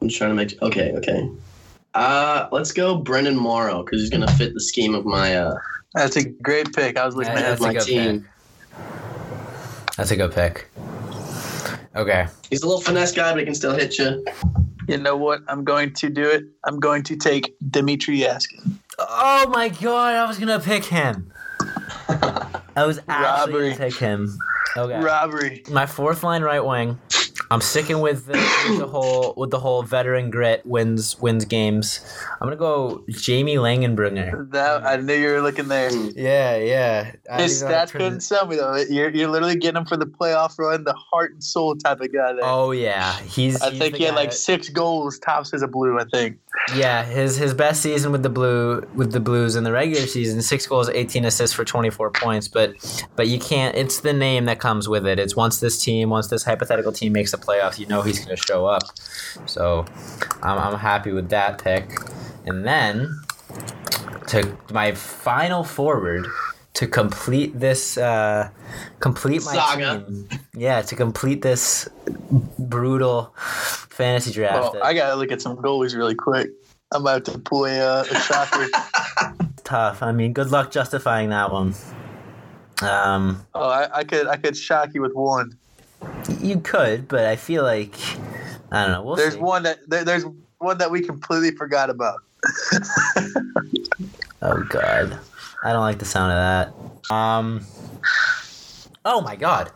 I'm 0.00 0.08
just 0.08 0.18
trying 0.18 0.30
to 0.30 0.34
make. 0.36 0.60
Okay, 0.62 0.92
okay. 0.92 1.28
Uh, 1.94 2.48
let's 2.52 2.72
go 2.72 3.00
Brenden 3.02 3.36
Morrow 3.36 3.82
because 3.82 4.00
he's 4.00 4.10
gonna 4.10 4.30
fit 4.32 4.54
the 4.54 4.60
scheme 4.60 4.94
of 4.94 5.04
my 5.04 5.36
uh 5.36 5.54
That's 5.94 6.16
a 6.16 6.24
great 6.28 6.72
pick. 6.74 6.96
I 6.96 7.04
was 7.04 7.16
looking 7.16 7.32
Yeah, 7.32 7.40
at 7.40 7.58
that's 7.58 7.60
my 7.60 7.74
team. 7.74 8.20
pick. 8.22 9.96
That's 9.96 10.10
a 10.12 10.16
good 10.16 10.32
pick. 10.32 10.68
Okay. 11.96 12.26
He's 12.48 12.62
a 12.62 12.66
little 12.66 12.80
finesse 12.80 13.12
guy, 13.12 13.32
but 13.32 13.40
he 13.40 13.44
can 13.44 13.54
still 13.54 13.74
hit 13.74 13.98
you. 13.98 14.24
You 14.88 14.96
know 14.98 15.16
what? 15.16 15.40
I'm 15.48 15.64
going 15.64 15.92
to 15.94 16.08
do 16.08 16.28
it. 16.28 16.44
I'm 16.64 16.78
going 16.78 17.02
to 17.04 17.16
take 17.16 17.58
Dmitrij 17.60 18.20
Jaskin. 18.20 18.78
Oh 18.98 19.48
my 19.52 19.68
god! 19.68 20.14
I 20.14 20.26
was 20.26 20.38
gonna 20.38 20.60
pick 20.60 20.84
him. 20.84 21.32
I 22.08 22.86
was 22.86 22.98
actually 23.08 23.52
Robbery. 23.54 23.70
gonna 23.70 23.90
pick 23.90 23.96
him. 23.96 24.38
Okay. 24.76 25.00
Robbery. 25.00 25.64
my 25.70 25.86
fourth 25.86 26.22
line 26.22 26.42
right 26.42 26.64
wing. 26.64 26.98
I'm 27.52 27.60
sticking 27.60 28.00
with 28.00 28.26
the, 28.26 28.32
with 28.68 28.78
the 28.78 28.86
whole 28.86 29.34
with 29.36 29.50
the 29.50 29.58
whole 29.58 29.82
veteran 29.82 30.30
grit 30.30 30.64
wins 30.64 31.18
wins 31.20 31.44
games. 31.44 32.00
I'm 32.40 32.46
gonna 32.46 32.54
go 32.56 33.04
Jamie 33.08 33.56
Langenbrunner. 33.56 34.50
That 34.52 34.84
I 34.86 34.96
knew 34.96 35.14
you 35.14 35.32
were 35.32 35.40
looking 35.40 35.66
there. 35.66 35.90
Yeah, 35.90 36.56
yeah. 36.56 37.12
His 37.38 37.60
stats 37.60 37.90
couldn't 37.90 38.20
sell 38.20 38.46
me 38.46 38.54
though. 38.56 38.76
You're, 38.88 39.10
you're 39.10 39.28
literally 39.28 39.56
getting 39.56 39.78
him 39.78 39.84
for 39.86 39.96
the 39.96 40.06
playoff 40.06 40.58
run, 40.58 40.84
the 40.84 40.94
heart 40.94 41.32
and 41.32 41.42
soul 41.42 41.74
type 41.74 42.00
of 42.00 42.12
guy 42.12 42.32
there. 42.34 42.44
Oh 42.44 42.70
yeah, 42.70 43.18
he's. 43.22 43.60
I 43.60 43.70
he's 43.70 43.78
think 43.80 43.96
he 43.96 44.04
had 44.04 44.14
like 44.14 44.30
that- 44.30 44.36
six 44.36 44.68
goals 44.68 45.18
tops 45.18 45.52
as 45.52 45.62
a 45.62 45.68
blue. 45.68 45.98
I 45.98 46.04
think. 46.04 46.38
Yeah, 46.74 47.04
his 47.04 47.36
his 47.36 47.52
best 47.52 47.82
season 47.82 48.12
with 48.12 48.22
the 48.22 48.28
blue 48.30 48.82
with 48.94 49.12
the 49.12 49.20
Blues 49.20 49.56
in 49.56 49.64
the 49.64 49.72
regular 49.72 50.06
season, 50.06 50.40
six 50.42 50.66
goals, 50.66 50.88
eighteen 50.90 51.24
assists 51.24 51.54
for 51.54 51.64
twenty 51.64 51.90
four 51.90 52.10
points. 52.10 52.46
But 52.46 52.74
but 53.16 53.26
you 53.26 53.40
can't. 53.40 53.74
It's 53.76 54.00
the 54.00 54.12
name 54.12 54.44
that 54.44 54.60
comes 54.60 54.88
with 54.88 55.04
it. 55.04 55.18
It's 55.18 55.34
once 55.34 55.58
this 55.58 55.82
team, 55.82 56.10
once 56.10 56.28
this 56.28 56.44
hypothetical 56.44 56.92
team 56.92 57.12
makes 57.12 57.32
the 57.32 57.39
playoffs, 57.40 57.78
you 57.78 57.86
know 57.86 58.02
he's 58.02 58.24
going 58.24 58.36
to 58.36 58.42
show 58.42 58.66
up. 58.66 58.82
So 59.46 59.84
I'm 60.42 60.58
I'm 60.58 60.78
happy 60.78 61.12
with 61.12 61.28
that 61.30 61.62
pick. 61.62 61.90
And 62.46 62.64
then 62.64 63.20
to 64.28 64.56
my 64.72 64.92
final 64.92 65.64
forward 65.64 66.26
to 66.74 66.86
complete 66.86 67.58
this 67.58 67.98
uh, 67.98 68.48
complete 69.00 69.44
my 69.44 69.54
Saga. 69.54 70.04
team. 70.06 70.28
Yeah, 70.54 70.82
to 70.82 70.96
complete 70.96 71.42
this 71.42 71.88
brutal 72.58 73.34
fantasy 73.36 74.32
draft. 74.32 74.74
Well, 74.74 74.82
I 74.82 74.94
gotta 74.94 75.16
look 75.16 75.32
at 75.32 75.42
some 75.42 75.56
goalies 75.56 75.96
really 75.96 76.14
quick. 76.14 76.50
I'm 76.92 77.02
about 77.02 77.24
to 77.26 77.38
pull 77.38 77.66
a, 77.66 77.78
uh, 77.78 78.04
a 78.10 78.14
shocker. 78.20 78.66
tough. 79.64 80.02
I 80.02 80.10
mean, 80.10 80.32
good 80.32 80.50
luck 80.50 80.72
justifying 80.72 81.30
that 81.30 81.52
one. 81.52 81.74
Um, 82.82 83.46
oh, 83.54 83.68
I, 83.68 83.98
I 83.98 84.04
could 84.04 84.26
I 84.26 84.36
could 84.36 84.56
shock 84.56 84.94
you 84.94 85.02
with 85.02 85.14
one. 85.14 85.56
You 86.40 86.60
could, 86.60 87.08
but 87.08 87.24
I 87.24 87.36
feel 87.36 87.62
like 87.62 87.94
I 88.72 88.84
don't 88.84 88.92
know. 88.92 89.02
We'll 89.02 89.16
There's 89.16 89.34
see. 89.34 89.40
one 89.40 89.62
that 89.64 89.78
there, 89.88 90.04
there's 90.04 90.24
one 90.58 90.78
that 90.78 90.90
we 90.90 91.02
completely 91.02 91.52
forgot 91.52 91.90
about. 91.90 92.20
Oh 94.42 94.62
God, 94.70 95.18
I 95.62 95.72
don't 95.72 95.82
like 95.82 95.98
the 95.98 96.06
sound 96.06 96.32
of 96.32 96.38
that. 97.08 97.14
Um. 97.14 97.66
Oh 99.04 99.20
my 99.20 99.36
God. 99.36 99.70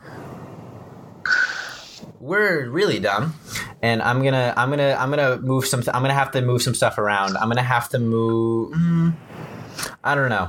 We're 2.18 2.70
really 2.70 2.98
dumb, 2.98 3.34
and 3.82 4.00
I'm 4.00 4.22
gonna, 4.22 4.54
I'm 4.56 4.70
gonna, 4.70 4.96
I'm 4.98 5.10
gonna 5.10 5.36
move 5.38 5.66
some. 5.66 5.80
I'm 5.80 6.00
gonna 6.02 6.14
have 6.14 6.30
to 6.30 6.40
move 6.40 6.62
some 6.62 6.74
stuff 6.74 6.96
around. 6.96 7.36
I'm 7.36 7.48
gonna 7.48 7.62
have 7.62 7.90
to 7.90 7.98
move. 7.98 8.72
mm, 8.72 9.12
I 10.02 10.14
don't 10.14 10.30
know. 10.30 10.48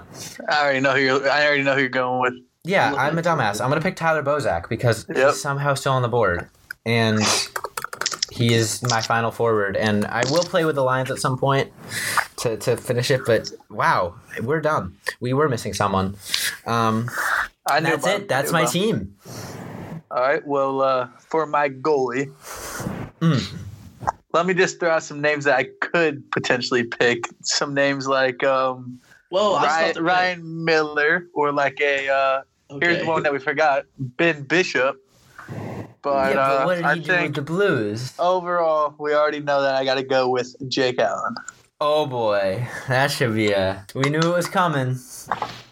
I 0.50 0.62
already 0.62 0.80
know 0.80 0.94
who 0.94 1.00
you're. 1.00 1.30
I 1.30 1.46
already 1.46 1.64
know 1.64 1.74
who 1.74 1.82
you're 1.82 1.90
going 1.90 2.22
with. 2.22 2.34
Yeah, 2.66 2.94
I'm 2.96 3.18
a 3.18 3.22
dumbass. 3.22 3.62
I'm 3.62 3.70
gonna 3.70 3.82
pick 3.82 3.96
Tyler 3.96 4.24
Bozak 4.24 4.68
because 4.70 5.06
Yep. 5.08 5.18
he's 5.18 5.42
somehow 5.42 5.74
still 5.76 5.94
on 5.94 6.02
the 6.02 6.08
board, 6.08 6.50
and 6.86 7.20
he 8.32 8.54
is 8.54 8.82
my 8.90 9.02
final 9.02 9.32
forward. 9.32 9.78
And 9.78 10.06
I 10.06 10.24
will 10.32 10.44
play 10.44 10.66
with 10.66 10.76
the 10.76 10.84
Lions 10.84 11.12
at 11.12 11.20
some 11.20 11.38
point 11.38 11.72
to, 12.38 12.58
to 12.58 12.76
finish 12.76 13.12
it. 13.12 13.22
But 13.26 13.52
wow, 13.70 14.16
we're 14.42 14.62
done. 14.62 14.96
We 15.20 15.34
were 15.34 15.48
missing 15.48 15.74
someone. 15.74 16.16
Um, 16.66 17.10
I 17.70 17.80
knew 17.80 17.90
that's 17.92 18.04
about- 18.04 18.20
it. 18.22 18.28
That's 18.28 18.52
my 18.52 18.62
about- 18.62 18.72
team. 18.74 19.16
All 20.12 20.22
right. 20.22 20.46
Well, 20.46 20.82
uh, 20.82 21.08
for 21.20 21.46
my 21.46 21.70
goalie, 21.70 22.32
Mm. 23.22 23.58
let 24.34 24.46
me 24.46 24.54
just 24.54 24.80
throw 24.80 24.90
out 24.92 25.04
some 25.04 25.22
names 25.22 25.46
that 25.46 25.58
I 25.58 25.68
could 25.82 26.30
potentially 26.32 26.84
pick. 26.84 27.26
Some 27.44 27.74
names 27.74 28.08
like 28.08 28.44
um, 28.44 29.00
Whoa, 29.30 29.54
I 29.56 29.62
was 29.62 29.64
Ryan, 29.72 29.94
to 29.96 30.02
Ryan 30.04 30.66
Miller 30.66 31.28
or 31.34 31.52
like 31.52 31.80
a 31.82 32.10
uh, 32.10 32.42
Okay. 32.70 32.96
here's 32.96 33.08
one 33.08 33.24
that 33.24 33.34
we 33.34 33.40
forgot, 33.40 33.86
Ben 33.98 34.44
Bishop. 34.44 35.02
But, 36.02 36.36
yeah, 36.36 36.42
uh, 36.42 36.58
but 36.58 36.66
what 36.66 36.76
did 36.76 36.84
I 36.86 36.96
he 36.96 37.02
do 37.02 37.08
with 37.12 37.20
think 37.20 37.36
the 37.36 37.42
Blues? 37.42 38.14
overall 38.20 38.94
we 39.00 39.14
already 39.14 39.40
know 39.40 39.62
that 39.62 39.76
I 39.76 39.86
got 39.86 39.96
to 39.96 40.04
go 40.04 40.30
with 40.30 40.56
Jake 40.70 41.00
Allen. 41.00 41.36
Oh 41.82 42.06
boy, 42.06 42.68
that 42.88 43.12
should 43.12 43.34
be 43.34 43.52
a. 43.52 43.86
We 43.94 44.10
knew 44.10 44.20
it 44.20 44.34
was 44.36 44.48
coming. 44.48 44.98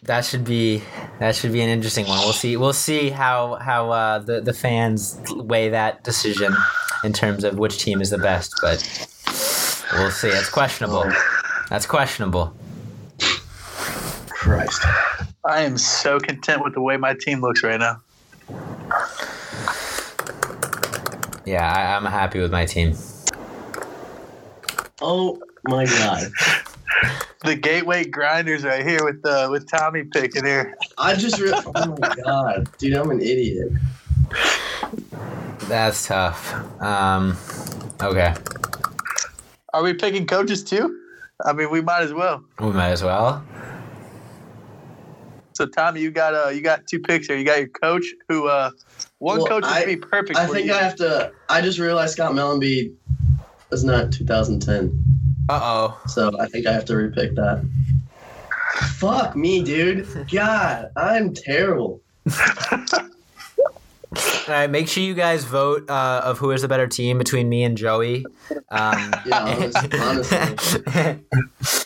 That 0.03 0.25
should 0.25 0.43
be 0.43 0.83
that 1.19 1.35
should 1.35 1.53
be 1.53 1.61
an 1.61 1.69
interesting 1.69 2.07
one. 2.07 2.19
We'll 2.19 2.33
see. 2.33 2.57
We'll 2.57 2.73
see 2.73 3.09
how 3.09 3.55
how 3.55 3.89
uh, 3.91 4.19
the 4.19 4.41
the 4.41 4.53
fans 4.53 5.19
weigh 5.35 5.69
that 5.69 6.03
decision 6.03 6.53
in 7.03 7.13
terms 7.13 7.43
of 7.43 7.57
which 7.57 7.77
team 7.77 8.01
is 8.01 8.09
the 8.09 8.17
best. 8.17 8.53
But 8.61 8.83
we'll 9.93 10.11
see. 10.11 10.27
It's 10.27 10.49
questionable. 10.49 11.09
That's 11.69 11.85
questionable. 11.85 12.53
Christ. 14.29 14.83
I 15.45 15.61
am 15.61 15.77
so 15.77 16.19
content 16.19 16.63
with 16.63 16.73
the 16.73 16.81
way 16.81 16.97
my 16.97 17.15
team 17.19 17.41
looks 17.41 17.63
right 17.63 17.79
now. 17.79 18.01
Yeah, 21.45 21.69
I, 21.69 21.95
I'm 21.95 22.05
happy 22.05 22.39
with 22.39 22.51
my 22.51 22.65
team. 22.65 22.95
Oh 25.01 25.39
my 25.65 25.85
god. 25.85 26.31
The 27.45 27.57
gateway 27.57 28.05
grinders 28.05 28.63
right 28.63 28.87
here 28.87 29.03
with 29.03 29.25
uh, 29.25 29.49
with 29.51 29.69
Tommy 29.69 30.05
picking 30.05 30.45
here. 30.45 30.77
I 30.97 31.13
just 31.13 31.41
re- 31.41 31.51
oh 31.75 31.97
my 31.99 32.15
god, 32.23 32.69
dude, 32.77 32.93
I'm 32.93 33.09
an 33.11 33.19
idiot. 33.19 33.67
That's 35.67 36.07
tough. 36.07 36.53
Um, 36.81 37.35
okay, 38.01 38.33
Are 39.73 39.83
we 39.83 39.93
picking 39.93 40.25
coaches 40.25 40.63
too? 40.63 40.97
I 41.43 41.51
mean, 41.51 41.69
we 41.69 41.81
might 41.81 42.03
as 42.03 42.13
well. 42.13 42.45
we 42.61 42.67
might 42.71 42.91
as 42.91 43.03
well. 43.03 43.43
So 45.55 45.65
Tommy, 45.65 46.01
you 46.01 46.11
got 46.11 46.33
uh, 46.33 46.49
you 46.49 46.61
got 46.61 46.87
two 46.87 46.99
picks 46.99 47.27
here. 47.27 47.37
You 47.37 47.45
got 47.45 47.59
your 47.59 47.67
coach, 47.69 48.05
who 48.29 48.47
uh, 48.47 48.71
one 49.19 49.37
Well, 49.39 49.47
coach 49.47 49.63
I- 49.65 49.79
would 49.79 49.85
be 49.87 49.95
perfect. 49.97 50.37
I 50.37 50.47
for 50.47 50.53
think 50.53 50.67
you. 50.67 50.73
I 50.73 50.81
have 50.81 50.95
to. 50.97 51.31
I 51.49 51.61
just 51.61 51.79
realized 51.79 52.13
Scott 52.13 52.33
Mellanby 52.33 52.93
was 53.69 53.83
not 53.83 54.11
2010, 54.11 55.03
Uh 55.49 55.59
oh. 55.63 56.01
so 56.07 56.31
I 56.39 56.47
think 56.47 56.67
I 56.67 56.71
have 56.73 56.85
to 56.85 56.93
repick 56.93 57.35
that. 57.35 57.63
Fuck 58.97 59.35
me, 59.35 59.63
dude. 59.63 60.07
God, 60.31 60.89
I'm 60.95 61.33
terrible. 61.33 62.01
All 64.45 64.53
right, 64.53 64.69
make 64.69 64.89
sure 64.89 65.01
you 65.01 65.13
guys 65.13 65.45
vote 65.45 65.89
uh, 65.89 66.21
of 66.25 66.37
who 66.37 66.51
is 66.51 66.63
the 66.63 66.67
better 66.67 66.85
team 66.87 67.17
between 67.17 67.47
me 67.47 67.63
and 67.63 67.77
Joey. 67.77 68.25
Um, 68.71 69.13
Yeah, 69.25 69.39
honestly. 69.43 69.89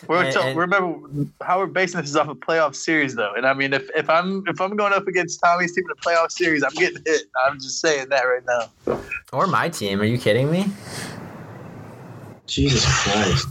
We're 0.08 0.24
And- 0.24 0.32
so- 0.34 0.42
and- 0.42 0.58
remember 0.58 1.08
how 1.42 1.58
we're 1.60 1.66
basing 1.66 2.00
this 2.00 2.10
is 2.10 2.16
off 2.16 2.28
a 2.28 2.34
playoff 2.34 2.74
series 2.74 3.14
though, 3.14 3.32
and 3.36 3.46
I 3.46 3.54
mean 3.54 3.72
if, 3.74 3.88
if 3.94 4.10
I'm 4.10 4.42
if 4.48 4.60
I'm 4.60 4.74
going 4.76 4.92
up 4.92 5.06
against 5.06 5.40
Tommy's 5.40 5.72
team 5.72 5.84
in 5.84 5.90
a 5.92 5.94
playoff 6.02 6.32
series, 6.32 6.64
I'm 6.64 6.72
getting 6.74 7.00
hit. 7.06 7.22
I'm 7.46 7.60
just 7.60 7.80
saying 7.80 8.08
that 8.08 8.22
right 8.22 8.42
now. 8.46 9.00
or 9.32 9.46
my 9.46 9.68
team. 9.68 10.00
Are 10.00 10.04
you 10.04 10.18
kidding 10.18 10.50
me? 10.50 10.66
Jesus 12.46 12.84
Christ. 13.04 13.46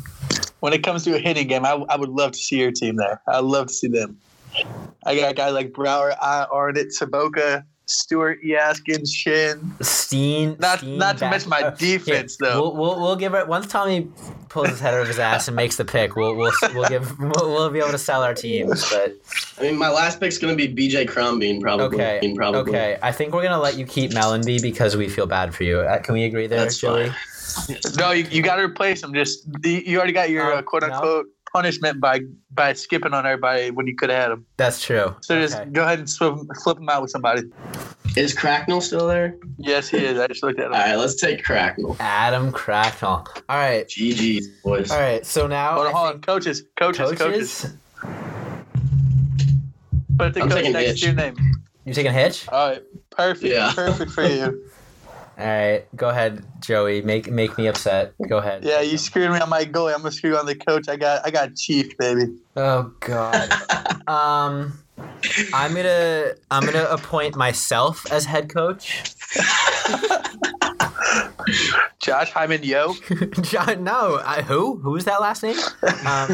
When 0.59 0.73
it 0.73 0.83
comes 0.83 1.03
to 1.05 1.15
a 1.15 1.19
hitting 1.19 1.47
game, 1.47 1.65
I, 1.65 1.73
I 1.87 1.95
would 1.95 2.09
love 2.09 2.31
to 2.33 2.37
see 2.39 2.59
your 2.59 2.71
team 2.71 2.95
there. 2.97 3.21
I'd 3.27 3.43
love 3.43 3.67
to 3.67 3.73
see 3.73 3.87
them. 3.87 4.19
I 5.05 5.15
got 5.15 5.35
guys 5.35 5.53
like 5.53 5.71
Brouwer, 5.71 6.13
I, 6.21 6.45
Arnott, 6.51 6.87
Sobotka, 6.99 7.63
Stewart, 7.89 8.39
Jaskins, 8.43 9.09
Schenn. 9.09 9.83
Steen. 9.83 10.57
Not 10.59 10.79
Steen 10.79 10.97
not 10.97 11.15
to 11.17 11.21
back- 11.21 11.31
mention 11.31 11.49
my 11.49 11.69
defense 11.77 12.37
here, 12.39 12.49
though. 12.49 12.61
We'll, 12.71 12.75
we'll 12.75 12.99
we'll 13.01 13.15
give 13.15 13.33
it 13.33 13.47
once 13.47 13.67
Tommy 13.67 14.09
pulls 14.49 14.69
his 14.69 14.79
head 14.79 14.93
out 14.93 15.01
of 15.01 15.07
his 15.07 15.19
ass 15.19 15.47
and 15.47 15.55
makes 15.55 15.77
the 15.77 15.85
pick. 15.85 16.15
We'll 16.15 16.35
we'll 16.35 16.51
we'll 16.73 16.89
give 16.89 17.17
we'll, 17.19 17.31
we'll 17.53 17.69
be 17.69 17.79
able 17.79 17.91
to 17.91 17.97
sell 17.97 18.23
our 18.23 18.33
teams. 18.33 18.89
But 18.89 19.13
I 19.57 19.61
mean, 19.63 19.77
my 19.77 19.89
last 19.89 20.19
pick's 20.19 20.37
gonna 20.37 20.55
be 20.55 20.67
BJ 20.67 21.07
Crombeen, 21.07 21.61
probably. 21.61 21.85
okay, 21.97 22.19
Bean, 22.21 22.35
probably. 22.35 22.59
okay. 22.71 22.97
I 23.01 23.11
think 23.11 23.33
we're 23.33 23.43
gonna 23.43 23.59
let 23.61 23.77
you 23.77 23.85
keep 23.85 24.11
Mellanby 24.11 24.61
because 24.61 24.95
we 24.97 25.07
feel 25.09 25.25
bad 25.25 25.53
for 25.55 25.63
you. 25.63 25.79
Uh, 25.79 25.99
Can 25.99 26.13
we 26.13 26.23
agree 26.25 26.47
there, 26.47 26.59
That's 26.59 26.77
Joey? 26.77 27.11
No, 27.97 28.11
you, 28.11 28.23
you 28.29 28.43
got 28.43 28.57
to 28.57 28.63
replace 28.63 29.01
him. 29.01 29.13
Just 29.13 29.47
you 29.63 29.81
you 29.85 29.97
already 29.97 30.13
got 30.13 30.29
your 30.29 30.53
uh, 30.53 30.61
quote 30.61 30.83
no? 30.83 31.23
Unquote 31.57 31.63
punishment 31.63 31.99
by 31.99 32.21
by 32.51 32.73
skipping 32.73 33.13
on 33.13 33.25
everybody 33.25 33.71
when 33.71 33.87
you 33.87 33.95
could 33.95 34.09
have 34.09 34.21
had 34.21 34.31
him. 34.31 34.45
That's 34.57 34.81
true. 34.83 35.15
So 35.21 35.39
just 35.39 35.57
go 35.73 35.83
ahead 35.83 35.99
and 35.99 36.09
flip, 36.09 36.35
flip 36.63 36.77
him 36.77 36.89
out 36.89 37.01
with 37.01 37.11
somebody. 37.11 37.43
Is 38.15 38.33
Cracknell 38.33 38.81
still 38.81 39.07
there? 39.07 39.37
Yes, 39.57 39.89
he 39.89 39.97
is. 39.97 40.17
I 40.19 40.27
just 40.27 40.41
looked 40.41 40.59
at 40.59 40.67
him. 40.67 40.73
All 40.73 40.79
right, 40.79 40.95
let's 40.95 41.15
take 41.15 41.43
Cracknell. 41.43 41.95
Adam 41.99 42.51
Cracknell. 42.51 43.27
All 43.49 43.57
right. 43.57 43.87
GG's, 43.87 44.47
boys. 44.63 44.89
All 44.89 44.99
right. 44.99 45.23
So 45.25 45.45
now 45.45 45.73
Hold 45.73 45.85
I 45.85 45.89
on, 45.89 45.95
hold 45.95 46.13
on. 46.15 46.21
Coaches, 46.21 46.63
coaches, 46.77 47.11
coaches. 47.11 47.19
coaches. 47.19 47.77
Put 50.17 50.33
the 50.33 50.41
I'm 50.41 50.49
coach 50.49 50.57
taking 50.57 50.73
next 50.73 50.87
Hitch. 50.89 50.99
to 51.01 51.05
your 51.07 51.15
name. 51.15 51.35
You 51.85 51.93
taking 51.93 52.09
a 52.09 52.13
hitch? 52.13 52.47
All 52.49 52.69
right, 52.69 52.83
perfect, 53.11 53.53
Yeah. 53.53 53.71
perfect 53.75 54.11
for 54.11 54.23
you. 54.25 54.63
All 55.37 55.45
right. 55.45 55.85
Go 55.95 56.09
ahead, 56.09 56.43
Joey. 56.61 57.01
Make 57.03 57.29
make 57.29 57.57
me 57.57 57.67
upset. 57.67 58.13
Go 58.27 58.39
ahead. 58.39 58.63
Yeah, 58.63 58.81
you 58.81 58.97
screwed 58.97 59.31
me 59.31 59.39
on 59.39 59.49
my 59.49 59.65
goalie. 59.65 59.93
I'm 59.93 59.99
gonna 59.99 60.11
screw 60.11 60.31
you 60.31 60.37
on 60.37 60.47
the 60.47 60.55
coach. 60.55 60.89
I 60.89 60.95
got, 60.95 61.25
I 61.25 61.29
got 61.29 61.55
Chief, 61.55 61.95
baby. 61.97 62.33
Oh 62.55 62.91
God. 63.01 63.51
um, 64.07 64.79
I'm 65.53 65.75
gonna 65.75 66.33
I'm 66.49 66.65
gonna 66.65 66.87
appoint 66.89 67.35
myself 67.35 68.11
as 68.11 68.25
head 68.25 68.49
coach. 68.49 69.13
Josh 71.99 72.31
Hyman, 72.31 72.63
yo. 72.63 72.93
John, 73.41 73.83
no, 73.83 74.21
I, 74.23 74.41
who? 74.41 74.77
Who's 74.77 75.05
that 75.05 75.21
last 75.21 75.43
name? 75.43 75.57
Um, 75.57 76.27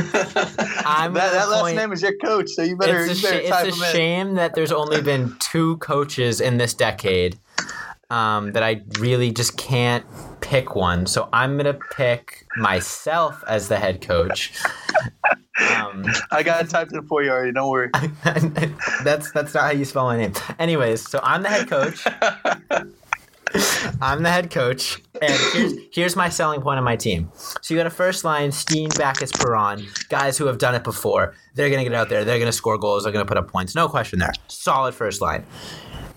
I'm 0.86 1.14
that 1.14 1.34
that 1.34 1.50
last 1.50 1.76
name 1.76 1.92
is 1.92 2.02
your 2.02 2.16
coach, 2.18 2.50
so 2.50 2.62
you 2.62 2.78
better, 2.78 3.04
it's 3.04 3.12
a, 3.12 3.16
you 3.16 3.22
better 3.22 3.42
sh- 3.42 3.68
it's 3.68 3.82
a 3.82 3.92
shame 3.92 4.36
that 4.36 4.56
there's 4.56 4.72
only 4.72 5.02
been 5.02 5.36
two 5.40 5.78
coaches 5.78 6.40
in 6.40 6.58
this 6.58 6.74
decade 6.74 7.38
um, 8.10 8.52
that 8.54 8.64
I 8.64 8.82
really 9.00 9.32
just 9.32 9.58
can't 9.58 10.06
pick 10.42 10.76
one. 10.76 11.06
So 11.06 11.30
I'm 11.34 11.58
gonna 11.58 11.80
pick 11.96 12.46
myself 12.58 13.44
as 13.48 13.68
the 13.68 13.78
head 13.78 14.02
coach. 14.02 14.54
Um, 15.60 16.06
I 16.32 16.44
got 16.44 16.66
it 16.66 16.70
typed 16.70 16.94
in 16.94 17.06
for 17.08 17.24
you 17.24 17.30
already. 17.30 17.52
Don't 17.52 17.70
worry. 17.70 17.90
that's 19.04 19.32
that's 19.32 19.54
not 19.54 19.64
how 19.64 19.72
you 19.72 19.86
spell 19.86 20.06
my 20.06 20.18
name. 20.18 20.34
Anyways, 20.60 21.08
so 21.08 21.20
I'm 21.24 21.44
the 21.44 21.50
head 21.50 21.70
coach. 21.70 22.06
I'm 24.02 24.24
the 24.24 24.32
head 24.32 24.50
coach, 24.50 25.00
and 25.22 25.34
here's, 25.54 25.74
here's 25.92 26.16
my 26.16 26.30
selling 26.30 26.62
point 26.62 26.80
on 26.80 26.84
my 26.84 26.96
team. 26.96 27.32
So 27.62 27.74
you 27.74 27.80
got 27.80 27.86
a 27.86 27.92
first 27.92 28.24
line, 28.24 28.52
Steen, 28.52 28.90
Backes, 28.90 29.32
Perron, 29.32 29.86
guys 30.10 30.40
who 30.40 30.48
have 30.48 30.58
done 30.58 30.74
it 30.74 30.84
before. 30.84 31.36
They're 31.54 31.70
gonna 31.70 31.84
get 31.84 31.94
out 31.94 32.10
there. 32.10 32.26
They're 32.26 32.40
gonna 32.40 32.52
score 32.52 32.80
goals. 32.80 33.04
They're 33.04 33.14
gonna 33.14 33.26
put 33.26 33.38
up 33.38 33.52
points. 33.52 33.76
No 33.76 33.88
question 33.88 34.20
there. 34.20 34.34
Solid 34.48 34.96
first 34.96 35.22
line. 35.22 35.46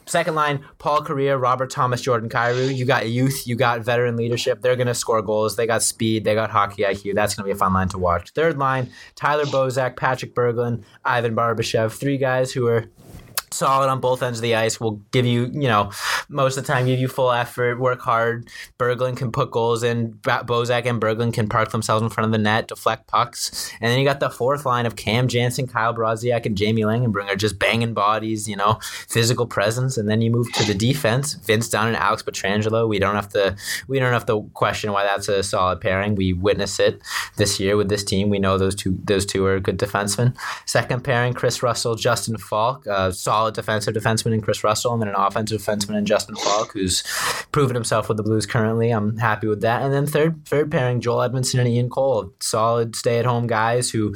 Second 0.06 0.36
line, 0.36 0.64
Paul 0.78 1.02
Kariya, 1.02 1.40
Robert 1.40 1.68
Thomas, 1.70 2.00
Jordan 2.00 2.28
Kyrou. 2.28 2.74
You 2.74 2.84
got 2.84 3.08
youth, 3.08 3.46
you 3.46 3.56
got 3.56 3.80
veteran 3.80 4.16
leadership. 4.16 4.62
They're 4.62 4.76
going 4.76 4.86
to 4.86 4.94
score 4.94 5.20
goals. 5.20 5.56
They 5.56 5.66
got 5.66 5.82
speed, 5.82 6.24
they 6.24 6.34
got 6.34 6.50
hockey 6.50 6.82
IQ. 6.82 7.14
That's 7.14 7.34
going 7.34 7.44
to 7.44 7.52
be 7.52 7.56
a 7.56 7.58
fun 7.58 7.72
line 7.72 7.88
to 7.88 7.98
watch. 7.98 8.30
Third 8.30 8.56
line, 8.56 8.90
Tyler 9.16 9.46
Bozak, 9.46 9.96
Patrick 9.96 10.34
Berglund, 10.34 10.84
Ivan 11.04 11.34
Barbashev. 11.34 11.92
Three 11.92 12.18
guys 12.18 12.52
who 12.52 12.66
are 12.68 12.86
solid 13.50 13.88
on 13.88 14.00
both 14.00 14.22
ends 14.22 14.38
of 14.38 14.42
the 14.42 14.54
ice. 14.54 14.80
Will 14.80 15.02
give 15.10 15.26
you, 15.26 15.46
you 15.46 15.68
know, 15.68 15.90
most 16.28 16.56
of 16.56 16.64
the 16.64 16.72
time 16.72 16.86
give 16.86 16.98
you 16.98 17.08
full 17.08 17.32
effort, 17.32 17.78
work 17.78 18.00
hard. 18.00 18.48
Berglund 18.78 19.16
can 19.16 19.32
put 19.32 19.50
goals 19.50 19.82
in. 19.82 20.12
Bozak 20.22 20.86
and 20.86 21.00
Berglund 21.00 21.34
can 21.34 21.48
park 21.48 21.70
themselves 21.70 22.02
in 22.02 22.08
front 22.08 22.26
of 22.26 22.32
the 22.32 22.38
net, 22.38 22.68
deflect 22.68 23.06
pucks. 23.06 23.72
And 23.80 23.90
then 23.90 23.98
you 23.98 24.04
got 24.04 24.20
the 24.20 24.30
fourth 24.30 24.66
line 24.66 24.86
of 24.86 24.96
Cam 24.96 25.28
Janssen, 25.28 25.66
Kyle 25.66 25.94
Brodziak, 25.94 26.46
and 26.46 26.56
Jamie 26.56 26.82
Langenbrunner 26.82 27.36
just 27.36 27.58
banging 27.58 27.94
bodies, 27.94 28.48
you 28.48 28.56
know, 28.56 28.78
physical 29.08 29.46
presence. 29.46 29.96
And 29.96 30.08
then 30.08 30.20
you 30.20 30.30
move 30.30 30.52
to 30.54 30.64
the 30.64 30.74
defense, 30.74 31.34
Vince 31.34 31.68
Dunn 31.68 31.88
and 31.88 31.96
Alex 31.96 32.22
Pietrangelo. 32.22 32.88
We 32.88 32.98
don't 32.98 33.14
have 33.14 33.28
to 33.30 33.56
we 33.88 33.98
don't 33.98 34.12
have 34.12 34.26
to 34.26 34.48
question 34.54 34.92
why 34.92 35.04
that's 35.04 35.28
a 35.28 35.42
solid 35.42 35.80
pairing. 35.80 36.14
We 36.14 36.32
witness 36.32 36.78
it 36.80 37.00
this 37.36 37.60
year 37.60 37.76
with 37.76 37.88
this 37.88 38.04
team. 38.04 38.30
We 38.30 38.38
know 38.38 38.58
those 38.58 38.74
two 38.74 38.98
those 39.04 39.26
two 39.26 39.44
are 39.46 39.60
good 39.60 39.78
defensemen. 39.78 40.36
Second 40.64 41.04
pairing, 41.04 41.34
Chris 41.34 41.62
Russell, 41.62 41.94
Justin 41.94 42.36
Faulk, 42.36 42.86
uh, 42.86 43.10
solid 43.12 43.45
defensive 43.54 43.94
defenseman 43.94 44.34
in 44.34 44.40
Chris 44.40 44.64
Russell, 44.64 44.92
and 44.92 45.02
then 45.02 45.08
an 45.08 45.14
offensive 45.16 45.60
defenseman 45.60 45.96
in 45.96 46.06
Justin 46.06 46.36
Faulk, 46.36 46.72
who's 46.72 47.02
proven 47.52 47.74
himself 47.74 48.08
with 48.08 48.16
the 48.16 48.22
Blues 48.22 48.46
currently. 48.46 48.90
I'm 48.90 49.16
happy 49.18 49.46
with 49.46 49.60
that. 49.62 49.82
And 49.82 49.92
then 49.92 50.06
third 50.06 50.44
third 50.46 50.70
pairing, 50.70 51.00
Joel 51.00 51.28
Edmundson 51.28 51.60
and 51.60 51.68
Ian 51.68 51.88
Cole, 51.90 52.32
solid 52.40 52.96
stay 52.96 53.18
at 53.18 53.24
home 53.24 53.46
guys 53.46 53.90
who 53.90 54.14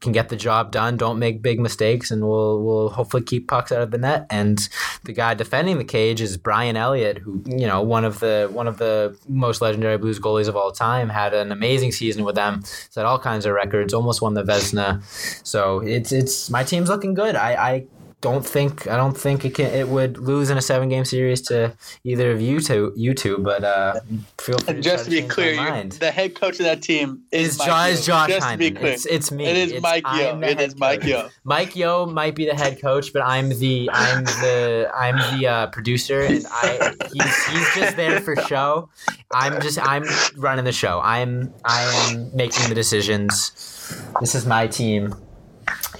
can 0.00 0.12
get 0.12 0.28
the 0.28 0.36
job 0.36 0.72
done, 0.72 0.96
don't 0.96 1.18
make 1.18 1.42
big 1.42 1.60
mistakes, 1.60 2.10
and 2.10 2.22
will 2.22 2.62
will 2.62 2.88
hopefully 2.90 3.22
keep 3.22 3.48
pucks 3.48 3.72
out 3.72 3.82
of 3.82 3.90
the 3.90 3.98
net. 3.98 4.26
And 4.30 4.68
the 5.04 5.12
guy 5.12 5.34
defending 5.34 5.78
the 5.78 5.84
cage 5.84 6.20
is 6.20 6.36
Brian 6.36 6.76
Elliott, 6.76 7.18
who 7.18 7.42
you 7.46 7.66
know 7.66 7.82
one 7.82 8.04
of 8.04 8.20
the 8.20 8.48
one 8.52 8.66
of 8.66 8.78
the 8.78 9.16
most 9.28 9.62
legendary 9.62 9.98
Blues 9.98 10.18
goalies 10.18 10.48
of 10.48 10.56
all 10.56 10.72
time, 10.72 11.08
had 11.08 11.34
an 11.34 11.52
amazing 11.52 11.92
season 11.92 12.24
with 12.24 12.34
them, 12.34 12.62
set 12.64 13.06
all 13.06 13.18
kinds 13.18 13.46
of 13.46 13.54
records, 13.54 13.94
almost 13.94 14.20
won 14.20 14.34
the 14.34 14.42
Vezina. 14.42 15.02
So 15.46 15.80
it's 15.80 16.12
it's 16.12 16.50
my 16.50 16.64
team's 16.64 16.88
looking 16.88 17.14
good. 17.14 17.36
I. 17.36 17.52
I 17.52 17.86
don't 18.22 18.46
think 18.46 18.86
I 18.86 18.96
don't 18.96 19.16
think 19.18 19.44
it 19.44 19.54
can 19.56 19.66
it 19.66 19.88
would 19.88 20.16
lose 20.16 20.48
in 20.48 20.56
a 20.56 20.62
seven 20.62 20.88
game 20.88 21.04
series 21.04 21.42
to 21.42 21.74
either 22.04 22.30
of 22.30 22.40
you 22.40 22.60
two 22.60 22.92
you 22.96 23.12
two, 23.12 23.36
but 23.38 23.62
uh, 23.64 24.00
feel 24.38 24.56
free. 24.58 24.74
And 24.74 24.82
to 24.82 24.90
just 24.90 25.04
to 25.06 25.10
try 25.10 25.20
be 25.20 25.28
clear, 25.28 25.84
the 25.98 26.10
head 26.10 26.34
coach 26.34 26.58
of 26.60 26.64
that 26.64 26.82
team 26.82 27.22
is 27.32 27.50
Is 27.50 27.58
Mike 27.58 27.92
is 27.92 28.06
Josh 28.06 28.28
Just 28.30 28.48
to 28.48 28.56
be 28.56 28.70
clear, 28.70 28.92
It's, 28.92 29.04
it's 29.06 29.30
me. 29.30 29.44
it 29.44 29.56
is 29.56 29.72
It's- 29.72 29.82
Mike 29.82 30.04
Yo. 30.16 30.40
It 30.40 30.60
is 30.60 30.78
Mike 30.78 31.00
coach. 31.00 31.10
Yo. 31.10 31.28
Mike 31.44 31.76
Yo 31.76 32.06
might 32.06 32.34
be 32.34 32.46
the 32.46 32.54
head 32.54 32.80
coach, 32.80 33.12
but 33.12 33.22
I'm 33.22 33.50
the 33.58 33.90
I'm 33.92 34.24
the 34.24 34.90
I'm 34.94 35.16
the 35.38 35.46
uh, 35.48 35.66
producer, 35.66 36.22
and 36.22 36.46
I 36.50 36.94
he's 37.12 37.46
he's 37.46 37.74
just 37.74 37.96
there 37.96 38.20
for 38.20 38.36
show. 38.36 38.88
I'm 39.34 39.60
just 39.60 39.78
I'm 39.84 40.04
running 40.36 40.64
the 40.64 40.72
show. 40.72 41.00
I'm 41.02 41.52
I 41.64 41.82
am 42.12 42.34
making 42.34 42.68
the 42.68 42.74
decisions. 42.76 43.50
This 44.20 44.34
is 44.34 44.46
my 44.46 44.68
team. 44.68 45.14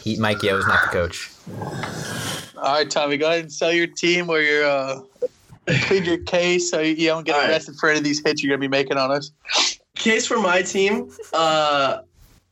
He, 0.02 0.16
Mike 0.16 0.42
Yo 0.42 0.56
is 0.56 0.66
not 0.66 0.82
the 0.82 0.88
coach. 0.88 1.30
All 2.56 2.74
right, 2.74 2.90
Tommy, 2.90 3.16
go 3.16 3.28
ahead 3.28 3.40
and 3.40 3.52
sell 3.52 3.72
your 3.72 3.86
team 3.86 4.28
or 4.28 4.40
your 4.40 4.64
uh, 4.64 5.00
plead 5.66 6.04
your 6.04 6.18
case 6.18 6.70
so 6.70 6.80
you 6.80 7.06
don't 7.06 7.24
get 7.24 7.34
All 7.34 7.42
right. 7.42 7.50
arrested 7.50 7.76
for 7.78 7.88
any 7.88 7.98
of 7.98 8.04
these 8.04 8.22
hits 8.24 8.42
you're 8.42 8.50
gonna 8.50 8.60
be 8.60 8.68
making 8.68 8.96
on 8.96 9.10
us. 9.10 9.30
Case 9.94 10.26
for 10.26 10.38
my 10.38 10.62
team. 10.62 11.10
Uh, 11.32 11.98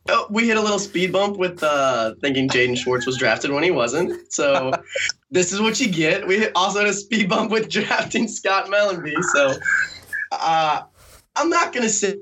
oh, 0.09 0.27
we 0.29 0.47
hit 0.47 0.57
a 0.57 0.61
little 0.61 0.79
speed 0.79 1.11
bump 1.11 1.37
with 1.37 1.61
uh, 1.61 2.15
thinking 2.21 2.47
Jaden 2.47 2.77
Schwartz 2.77 3.05
was 3.05 3.17
drafted 3.17 3.51
when 3.51 3.63
he 3.63 3.71
wasn't. 3.71 4.31
So 4.31 4.71
this 5.31 5.51
is 5.51 5.59
what 5.59 5.79
you 5.79 5.89
get. 5.89 6.27
We 6.27 6.49
also 6.51 6.79
had 6.79 6.87
a 6.87 6.93
speed 6.93 7.29
bump 7.29 7.51
with 7.51 7.69
drafting 7.69 8.27
Scott 8.27 8.67
Mellanby. 8.67 9.21
So 9.33 9.53
uh, 10.31 10.83
I'm 11.35 11.49
not 11.49 11.73
gonna 11.73 11.89
say 11.89 12.17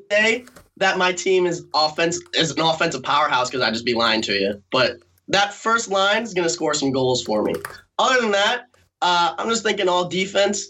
that 0.78 0.98
my 0.98 1.12
team 1.12 1.46
is 1.46 1.66
offense 1.74 2.20
is 2.34 2.52
an 2.52 2.62
offensive 2.62 3.04
powerhouse 3.04 3.50
because 3.50 3.64
I'd 3.64 3.74
just 3.74 3.86
be 3.86 3.94
lying 3.94 4.22
to 4.24 4.34
you. 4.34 4.64
But 4.72 4.98
that 5.30 5.54
first 5.54 5.90
line 5.90 6.24
is 6.24 6.34
gonna 6.34 6.50
score 6.50 6.74
some 6.74 6.92
goals 6.92 7.24
for 7.24 7.44
me. 7.44 7.54
Other 7.98 8.22
than 8.22 8.32
that, 8.32 8.66
uh, 9.02 9.34
I'm 9.38 9.50
just 9.50 9.64
thinking 9.64 9.88
all 9.88 10.08
defense. 10.08 10.68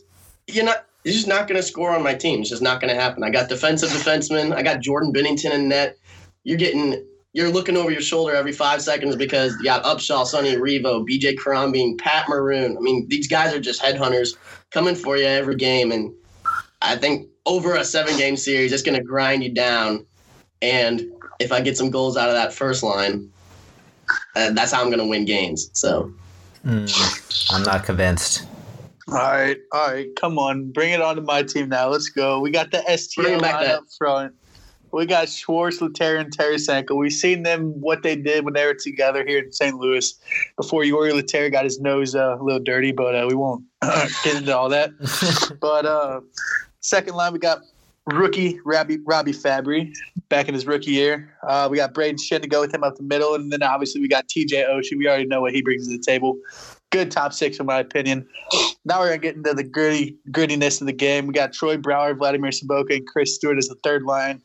You're 0.48 0.66
not. 0.66 0.86
You're 1.04 1.14
just 1.14 1.28
not 1.28 1.48
gonna 1.48 1.64
score 1.64 1.92
on 1.92 2.04
my 2.04 2.14
team. 2.14 2.42
It's 2.42 2.50
just 2.50 2.62
not 2.62 2.82
gonna 2.82 2.96
happen. 2.96 3.24
I 3.24 3.30
got 3.30 3.50
defensive 3.50 3.90
defensemen. 3.90 4.54
I 4.54 4.62
got 4.62 4.82
Jordan 4.82 5.14
Binnington 5.14 5.52
in 5.54 5.70
net. 5.70 5.98
You're 6.44 6.58
getting. 6.58 7.06
You're 7.32 7.50
looking 7.50 7.78
over 7.78 7.92
your 7.92 8.02
shoulder 8.02 8.34
every 8.34 8.52
five 8.52 8.82
seconds 8.82 9.16
because 9.16 9.56
you 9.60 9.66
got 9.66 9.84
Upshall, 9.84 10.26
Sonny 10.26 10.56
Revo, 10.56 11.08
BJ 11.08 11.36
Crombeen, 11.36 11.96
Pat 12.00 12.28
Maroon. 12.28 12.76
I 12.76 12.80
mean, 12.80 13.08
these 13.08 13.28
guys 13.28 13.54
are 13.54 13.60
just 13.60 13.82
headhunters 13.82 14.36
coming 14.72 14.96
for 14.96 15.16
you 15.16 15.26
every 15.26 15.56
game, 15.56 15.92
and 15.92 16.12
I 16.82 16.96
think 16.96 17.28
over 17.46 17.76
a 17.76 17.86
seven 17.86 18.18
game 18.18 18.36
series, 18.36 18.74
it's 18.74 18.84
gonna 18.84 19.04
grind 19.04 19.44
you 19.44 19.54
down. 19.54 20.06
And 20.62 21.06
if 21.40 21.52
I 21.52 21.62
get 21.62 21.78
some 21.78 21.92
goals 21.92 22.18
out 22.18 22.30
of 22.30 22.36
that 22.36 22.52
first 22.52 22.84
line, 22.84 23.32
uh, 24.36 24.52
that's 24.52 24.72
how 24.72 24.84
I'm 24.84 24.90
gonna 24.90 25.08
win 25.08 25.26
games. 25.26 25.70
So 25.74 26.14
Hmm, 26.64 26.86
I'm 27.52 27.64
not 27.64 27.86
convinced. 27.86 28.46
All 29.08 29.16
right, 29.16 29.58
all 29.72 29.88
right, 29.88 30.08
come 30.16 30.38
on, 30.38 30.72
bring 30.72 30.92
it 30.92 31.02
on 31.02 31.16
to 31.16 31.22
my 31.22 31.42
team 31.42 31.70
now. 31.70 31.88
Let's 31.88 32.10
go. 32.10 32.40
We 32.40 32.52
got 32.52 32.72
the 32.72 32.84
Bring 32.86 32.98
STL 32.98 33.38
it 33.38 33.42
back 33.42 33.54
line 33.56 33.72
up 33.72 33.84
front. 33.98 34.36
We 34.92 35.06
got 35.06 35.30
Schwartz, 35.30 35.80
Lehtera, 35.80 36.20
and 36.20 36.36
Tarasenko. 36.36 36.98
We've 36.98 37.12
seen 37.12 37.44
them 37.44 37.80
what 37.80 38.02
they 38.02 38.16
did 38.16 38.44
when 38.44 38.54
they 38.56 38.66
were 38.66 38.74
together 38.74 39.24
here 39.26 39.40
in 39.40 39.52
St. 39.52 39.76
Louis 39.76 40.14
before 40.58 40.84
Jori 40.84 41.12
Lehtera 41.12 41.52
got 41.52 41.64
his 41.64 41.80
nose 41.80 42.16
uh, 42.16 42.38
a 42.40 42.44
little 42.44 42.60
dirty, 42.60 42.92
but 42.92 43.16
uh, 43.16 43.26
we 43.28 43.36
won't 43.36 43.64
get 44.24 44.36
into 44.36 44.56
all 44.56 44.70
that. 44.70 44.92
But 45.62 45.86
uh, 45.86 46.22
second 46.82 47.16
line, 47.16 47.34
we 47.34 47.40
got 47.40 47.62
rookie 48.10 48.60
Robbie, 48.66 49.00
Robbie 49.06 49.34
Fabbri 49.34 49.94
back 50.30 50.48
in 50.48 50.54
his 50.54 50.66
rookie 50.66 50.92
year. 50.92 51.36
Uh, 51.44 51.68
we 51.70 51.78
got 51.78 51.94
Brayden 51.94 52.20
Schenn 52.20 52.42
to 52.42 52.48
go 52.48 52.62
with 52.62 52.74
him 52.74 52.84
up 52.84 52.96
the 52.96 53.04
middle, 53.04 53.36
and 53.36 53.52
then 53.52 53.64
obviously 53.64 54.02
we 54.02 54.08
got 54.08 54.28
TJ 54.28 54.70
Oshie. 54.70 54.98
We 54.98 55.08
already 55.08 55.26
know 55.26 55.42
what 55.42 55.54
he 55.54 55.62
brings 55.62 55.88
to 55.88 55.98
the 55.98 56.04
table. 56.04 56.38
Good 56.92 57.12
top 57.12 57.34
six, 57.34 57.60
in 57.60 57.66
my 57.66 57.80
opinion. 57.80 58.28
Now 58.86 59.00
we're 59.00 59.08
gonna 59.08 59.20
get 59.20 59.36
into 59.36 59.54
the 59.54 59.64
gritty 59.64 60.18
grittiness 60.32 60.82
of 60.82 60.88
the 60.88 60.94
game. 60.94 61.28
We 61.28 61.34
got 61.34 61.54
Troy 61.54 61.78
Brouwer, 61.78 62.14
Vladimir 62.16 62.52
Sobotka, 62.52 62.98
and 62.98 63.08
Chris 63.08 63.36
Stewart 63.36 63.58
as 63.58 63.68
the 63.68 63.76
third 63.84 64.04
line. 64.04 64.42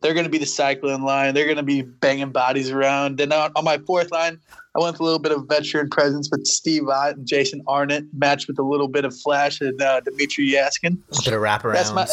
They're 0.00 0.14
gonna 0.14 0.28
be 0.28 0.38
the 0.38 0.46
cycling 0.46 1.02
line. 1.02 1.34
They're 1.34 1.48
gonna 1.48 1.62
be 1.62 1.82
banging 1.82 2.30
bodies 2.30 2.70
around. 2.70 3.18
Then 3.18 3.32
on, 3.32 3.52
on 3.56 3.64
my 3.64 3.78
fourth 3.78 4.10
line, 4.12 4.38
I 4.78 4.80
went 4.82 4.94
with 4.94 5.00
a 5.00 5.04
little 5.04 5.18
bit 5.18 5.32
of 5.32 5.48
veteran 5.48 5.90
presence 5.90 6.30
with 6.30 6.46
Steve 6.46 6.86
Ott 6.88 7.16
and 7.16 7.26
Jason 7.26 7.62
Arnott, 7.66 8.04
matched 8.16 8.46
with 8.46 8.60
a 8.60 8.62
little 8.62 8.86
bit 8.86 9.04
of 9.04 9.12
flash 9.18 9.60
and 9.60 9.80
uh, 9.82 10.00
Dmitrij 10.02 10.52
Jaskin. 10.52 10.98
A 11.18 11.22
bit 11.24 11.34
of 11.34 11.40
wraparounds. 11.40 11.72
That's 11.72 11.92
my- 11.92 12.06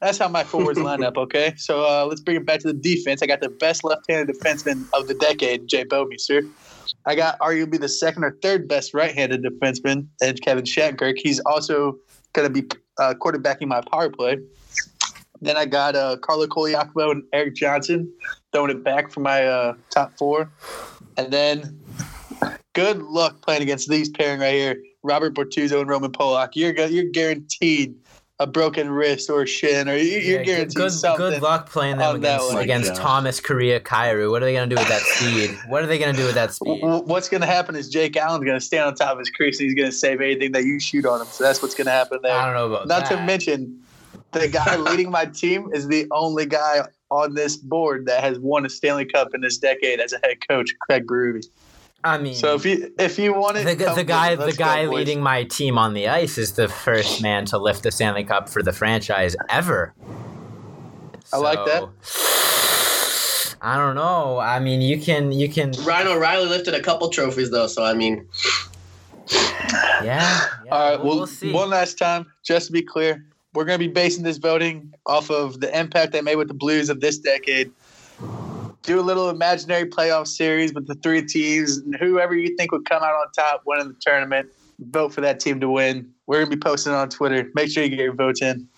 That's 0.00 0.16
how 0.18 0.28
my 0.28 0.42
forwards 0.42 0.78
line 0.78 1.04
up, 1.04 1.18
okay? 1.18 1.52
So 1.58 1.84
uh, 1.84 2.06
let's 2.06 2.22
bring 2.22 2.38
it 2.38 2.46
back 2.46 2.60
to 2.60 2.68
the 2.68 2.72
defense. 2.72 3.22
I 3.22 3.26
got 3.26 3.40
the 3.40 3.50
best 3.50 3.84
left-handed 3.84 4.34
defenseman 4.34 4.86
of 4.94 5.06
the 5.06 5.12
decade, 5.14 5.68
Jay 5.68 5.84
Bouwmeester. 5.84 6.48
I 7.04 7.14
got 7.14 7.38
arguably 7.40 7.78
the 7.78 7.88
second 7.90 8.24
or 8.24 8.38
third 8.42 8.66
best 8.68 8.94
right-handed 8.94 9.44
defenseman, 9.44 10.06
and 10.22 10.40
Kevin 10.40 10.64
Shattenkirk. 10.64 11.18
He's 11.18 11.40
also 11.40 11.98
going 12.32 12.52
to 12.52 12.62
be 12.62 12.66
uh, 12.98 13.14
quarterbacking 13.20 13.66
my 13.66 13.82
power 13.92 14.08
play. 14.08 14.38
Then 15.42 15.56
I 15.58 15.66
got 15.66 15.94
uh, 15.94 16.16
Carlo 16.22 16.46
Colaiacovo 16.46 17.10
and 17.10 17.22
Erik 17.34 17.54
Johnson 17.54 18.10
throwing 18.52 18.70
it 18.70 18.82
back 18.82 19.10
for 19.10 19.20
my 19.20 19.44
uh, 19.44 19.74
top 19.90 20.16
four. 20.16 20.50
And 21.16 21.30
then 21.32 21.78
good 22.74 23.02
luck 23.02 23.42
playing 23.42 23.62
against 23.62 23.88
these 23.88 24.08
pairing 24.08 24.40
right 24.40 24.54
here, 24.54 24.82
Robert 25.02 25.34
Bortuzzo 25.34 25.80
and 25.80 25.88
Roman 25.88 26.12
Polak. 26.12 26.50
You're 26.54 26.72
go- 26.72 26.86
you're 26.86 27.04
guaranteed 27.10 27.94
a 28.38 28.46
broken 28.46 28.90
wrist 28.90 29.30
or 29.30 29.46
shin, 29.46 29.88
or 29.88 29.94
you- 29.96 30.18
you're 30.18 30.38
Yeah, 30.40 30.44
guaranteed 30.44 30.76
good, 30.76 30.90
something. 30.92 31.30
good 31.30 31.42
luck 31.42 31.70
playing 31.70 31.98
them 31.98 32.14
on 32.14 32.20
that 32.22 32.28
against, 32.40 32.56
against 32.56 32.90
my 32.90 32.96
God. 32.96 33.02
Thomas 33.02 33.40
Kariya 33.40 33.80
Kyrou. 33.80 34.30
What 34.30 34.42
are 34.42 34.46
they 34.46 34.52
going 34.54 34.68
to 34.68 34.74
do 34.74 34.80
with 34.80 34.88
that 34.88 35.02
speed? 35.02 35.50
What 35.68 35.82
are 35.82 35.86
they 35.86 35.98
going 35.98 36.14
to 36.16 36.20
do 36.20 36.26
with 36.26 36.34
that 36.34 36.52
speed? 36.52 36.80
What's 36.82 37.28
going 37.28 37.42
to 37.42 37.46
happen 37.46 37.76
is 37.76 37.88
Jake 37.88 38.16
Allen's 38.16 38.44
going 38.44 38.58
to 38.58 38.64
stand 38.64 38.84
on 38.86 38.94
top 38.94 39.12
of 39.12 39.18
his 39.20 39.30
crease 39.30 39.60
and 39.60 39.66
he's 39.66 39.74
going 39.76 39.90
to 39.90 39.96
save 39.96 40.20
anything 40.20 40.52
that 40.52 40.64
you 40.64 40.80
shoot 40.80 41.06
on 41.06 41.20
him. 41.20 41.28
So 41.30 41.44
that's 41.44 41.62
what's 41.62 41.74
going 41.74 41.86
to 41.86 41.92
happen 41.92 42.18
there. 42.22 42.32
I 42.32 42.46
don't 42.46 42.54
know 42.54 42.66
about 42.74 42.88
that. 42.88 43.00
Not 43.00 43.08
that. 43.10 43.16
to 43.16 43.22
mention, 43.26 43.80
the 44.32 44.48
guy 44.48 44.76
leading 44.90 45.10
my 45.10 45.26
team 45.26 45.68
is 45.72 45.86
the 45.86 46.06
only 46.10 46.46
guy 46.46 46.80
on 47.10 47.34
this 47.34 47.56
board 47.56 48.06
that 48.06 48.24
has 48.24 48.40
won 48.40 48.66
a 48.66 48.70
Stanley 48.70 49.04
Cup 49.04 49.34
in 49.34 49.40
this 49.42 49.58
decade 49.58 50.00
as 50.00 50.12
a 50.14 50.18
head 50.24 50.38
coach, 50.48 50.70
Craig 50.80 51.06
Berube. 51.06 51.44
I 52.04 52.18
mean, 52.18 52.34
So 52.34 52.54
if 52.54 52.64
you 52.64 52.92
if 52.98 53.18
you 53.18 53.32
wanted 53.32 53.66
the, 53.66 53.92
the 53.94 54.04
guy 54.04 54.32
it. 54.32 54.36
the 54.36 54.46
Let's 54.46 54.56
go, 54.56 54.64
guy 54.64 54.86
leading 54.86 55.20
my 55.20 55.44
team 55.44 55.78
on 55.78 55.94
the 55.94 56.08
ice 56.08 56.36
is 56.36 56.52
the 56.52 56.68
first 56.68 57.22
man 57.22 57.44
to 57.46 57.58
lift 57.58 57.84
the 57.84 57.92
Stanley 57.92 58.24
Cup 58.24 58.48
for 58.48 58.62
the 58.62 58.72
franchise 58.72 59.36
ever. 59.48 59.94
I 61.32 61.36
like 61.36 61.64
that. 61.64 61.88
I 63.64 63.78
don't 63.78 63.94
know. 63.94 64.38
I 64.38 64.58
mean, 64.58 64.80
you 64.80 65.00
can 65.00 65.30
you 65.30 65.48
can 65.48 65.72
Ryan 65.84 66.08
O'Reilly 66.08 66.48
lifted 66.48 66.74
a 66.74 66.82
couple 66.82 67.08
trophies 67.08 67.50
though, 67.50 67.68
so 67.68 67.84
I 67.84 67.94
mean, 67.94 68.26
yeah. 69.30 70.02
yeah 70.02 70.46
All 70.70 70.90
right. 70.90 70.98
we'll, 70.98 71.08
Well, 71.08 71.16
we'll 71.18 71.26
see. 71.28 71.52
one 71.52 71.70
last 71.70 71.96
time, 71.96 72.26
just 72.42 72.66
to 72.66 72.72
be 72.72 72.82
clear, 72.82 73.24
we're 73.54 73.64
going 73.64 73.78
to 73.78 73.86
be 73.86 73.92
basing 73.92 74.24
this 74.24 74.38
voting 74.38 74.92
off 75.06 75.30
of 75.30 75.60
the 75.60 75.78
impact 75.78 76.12
they 76.12 76.22
made 76.22 76.36
with 76.36 76.48
the 76.48 76.54
Blues 76.54 76.90
of 76.90 77.00
this 77.00 77.18
decade. 77.18 77.70
Do 78.82 78.98
a 78.98 79.02
little 79.02 79.30
imaginary 79.30 79.88
playoff 79.88 80.26
series 80.26 80.74
with 80.74 80.86
the 80.86 80.94
three 80.96 81.24
teams, 81.24 81.78
and 81.78 81.94
whoever 81.96 82.34
you 82.34 82.56
think 82.56 82.72
would 82.72 82.84
come 82.88 83.02
out 83.02 83.14
on 83.14 83.30
top, 83.32 83.62
winning 83.64 83.88
the 83.88 83.96
tournament. 84.00 84.50
Vote 84.80 85.12
for 85.12 85.20
that 85.20 85.38
team 85.38 85.60
to 85.60 85.68
win. 85.68 86.12
We're 86.26 86.44
to 86.44 86.50
be 86.50 86.56
posting 86.56 86.92
on 86.92 87.08
Twitter. 87.08 87.48
Make 87.54 87.70
sure 87.70 87.84
you 87.84 87.90
get 87.90 88.00
your 88.00 88.14
votes 88.14 88.42
in. 88.42 88.68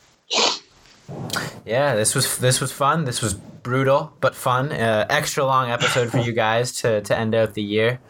Yeah, 1.65 1.95
this 1.95 2.15
was 2.15 2.39
this 2.39 2.61
was 2.61 2.73
fun. 2.73 3.05
This 3.05 3.23
was 3.23 3.35
brutal 3.35 4.13
but 4.21 4.35
fun. 4.35 4.71
Uh, 4.73 5.07
extra 5.09 5.45
long 5.45 5.71
episode 5.71 6.11
for 6.11 6.19
you 6.19 6.33
guys 6.33 6.73
to 6.83 7.01
to 7.03 7.19
end 7.19 7.35
out 7.35 7.55
the 7.55 7.63
year. 7.63 8.01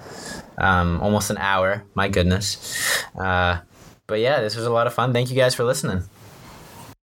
Um, 0.58 1.00
almost 1.00 1.30
an 1.30 1.38
hour. 1.38 1.84
My 1.94 2.08
goodness. 2.08 3.04
Uh, 3.16 3.60
but 4.06 4.20
yeah, 4.20 4.40
this 4.40 4.56
was 4.56 4.66
a 4.66 4.70
lot 4.70 4.86
of 4.86 4.94
fun. 4.94 5.12
Thank 5.12 5.30
you 5.30 5.36
guys 5.36 5.54
for 5.54 5.64
listening. 5.64 6.02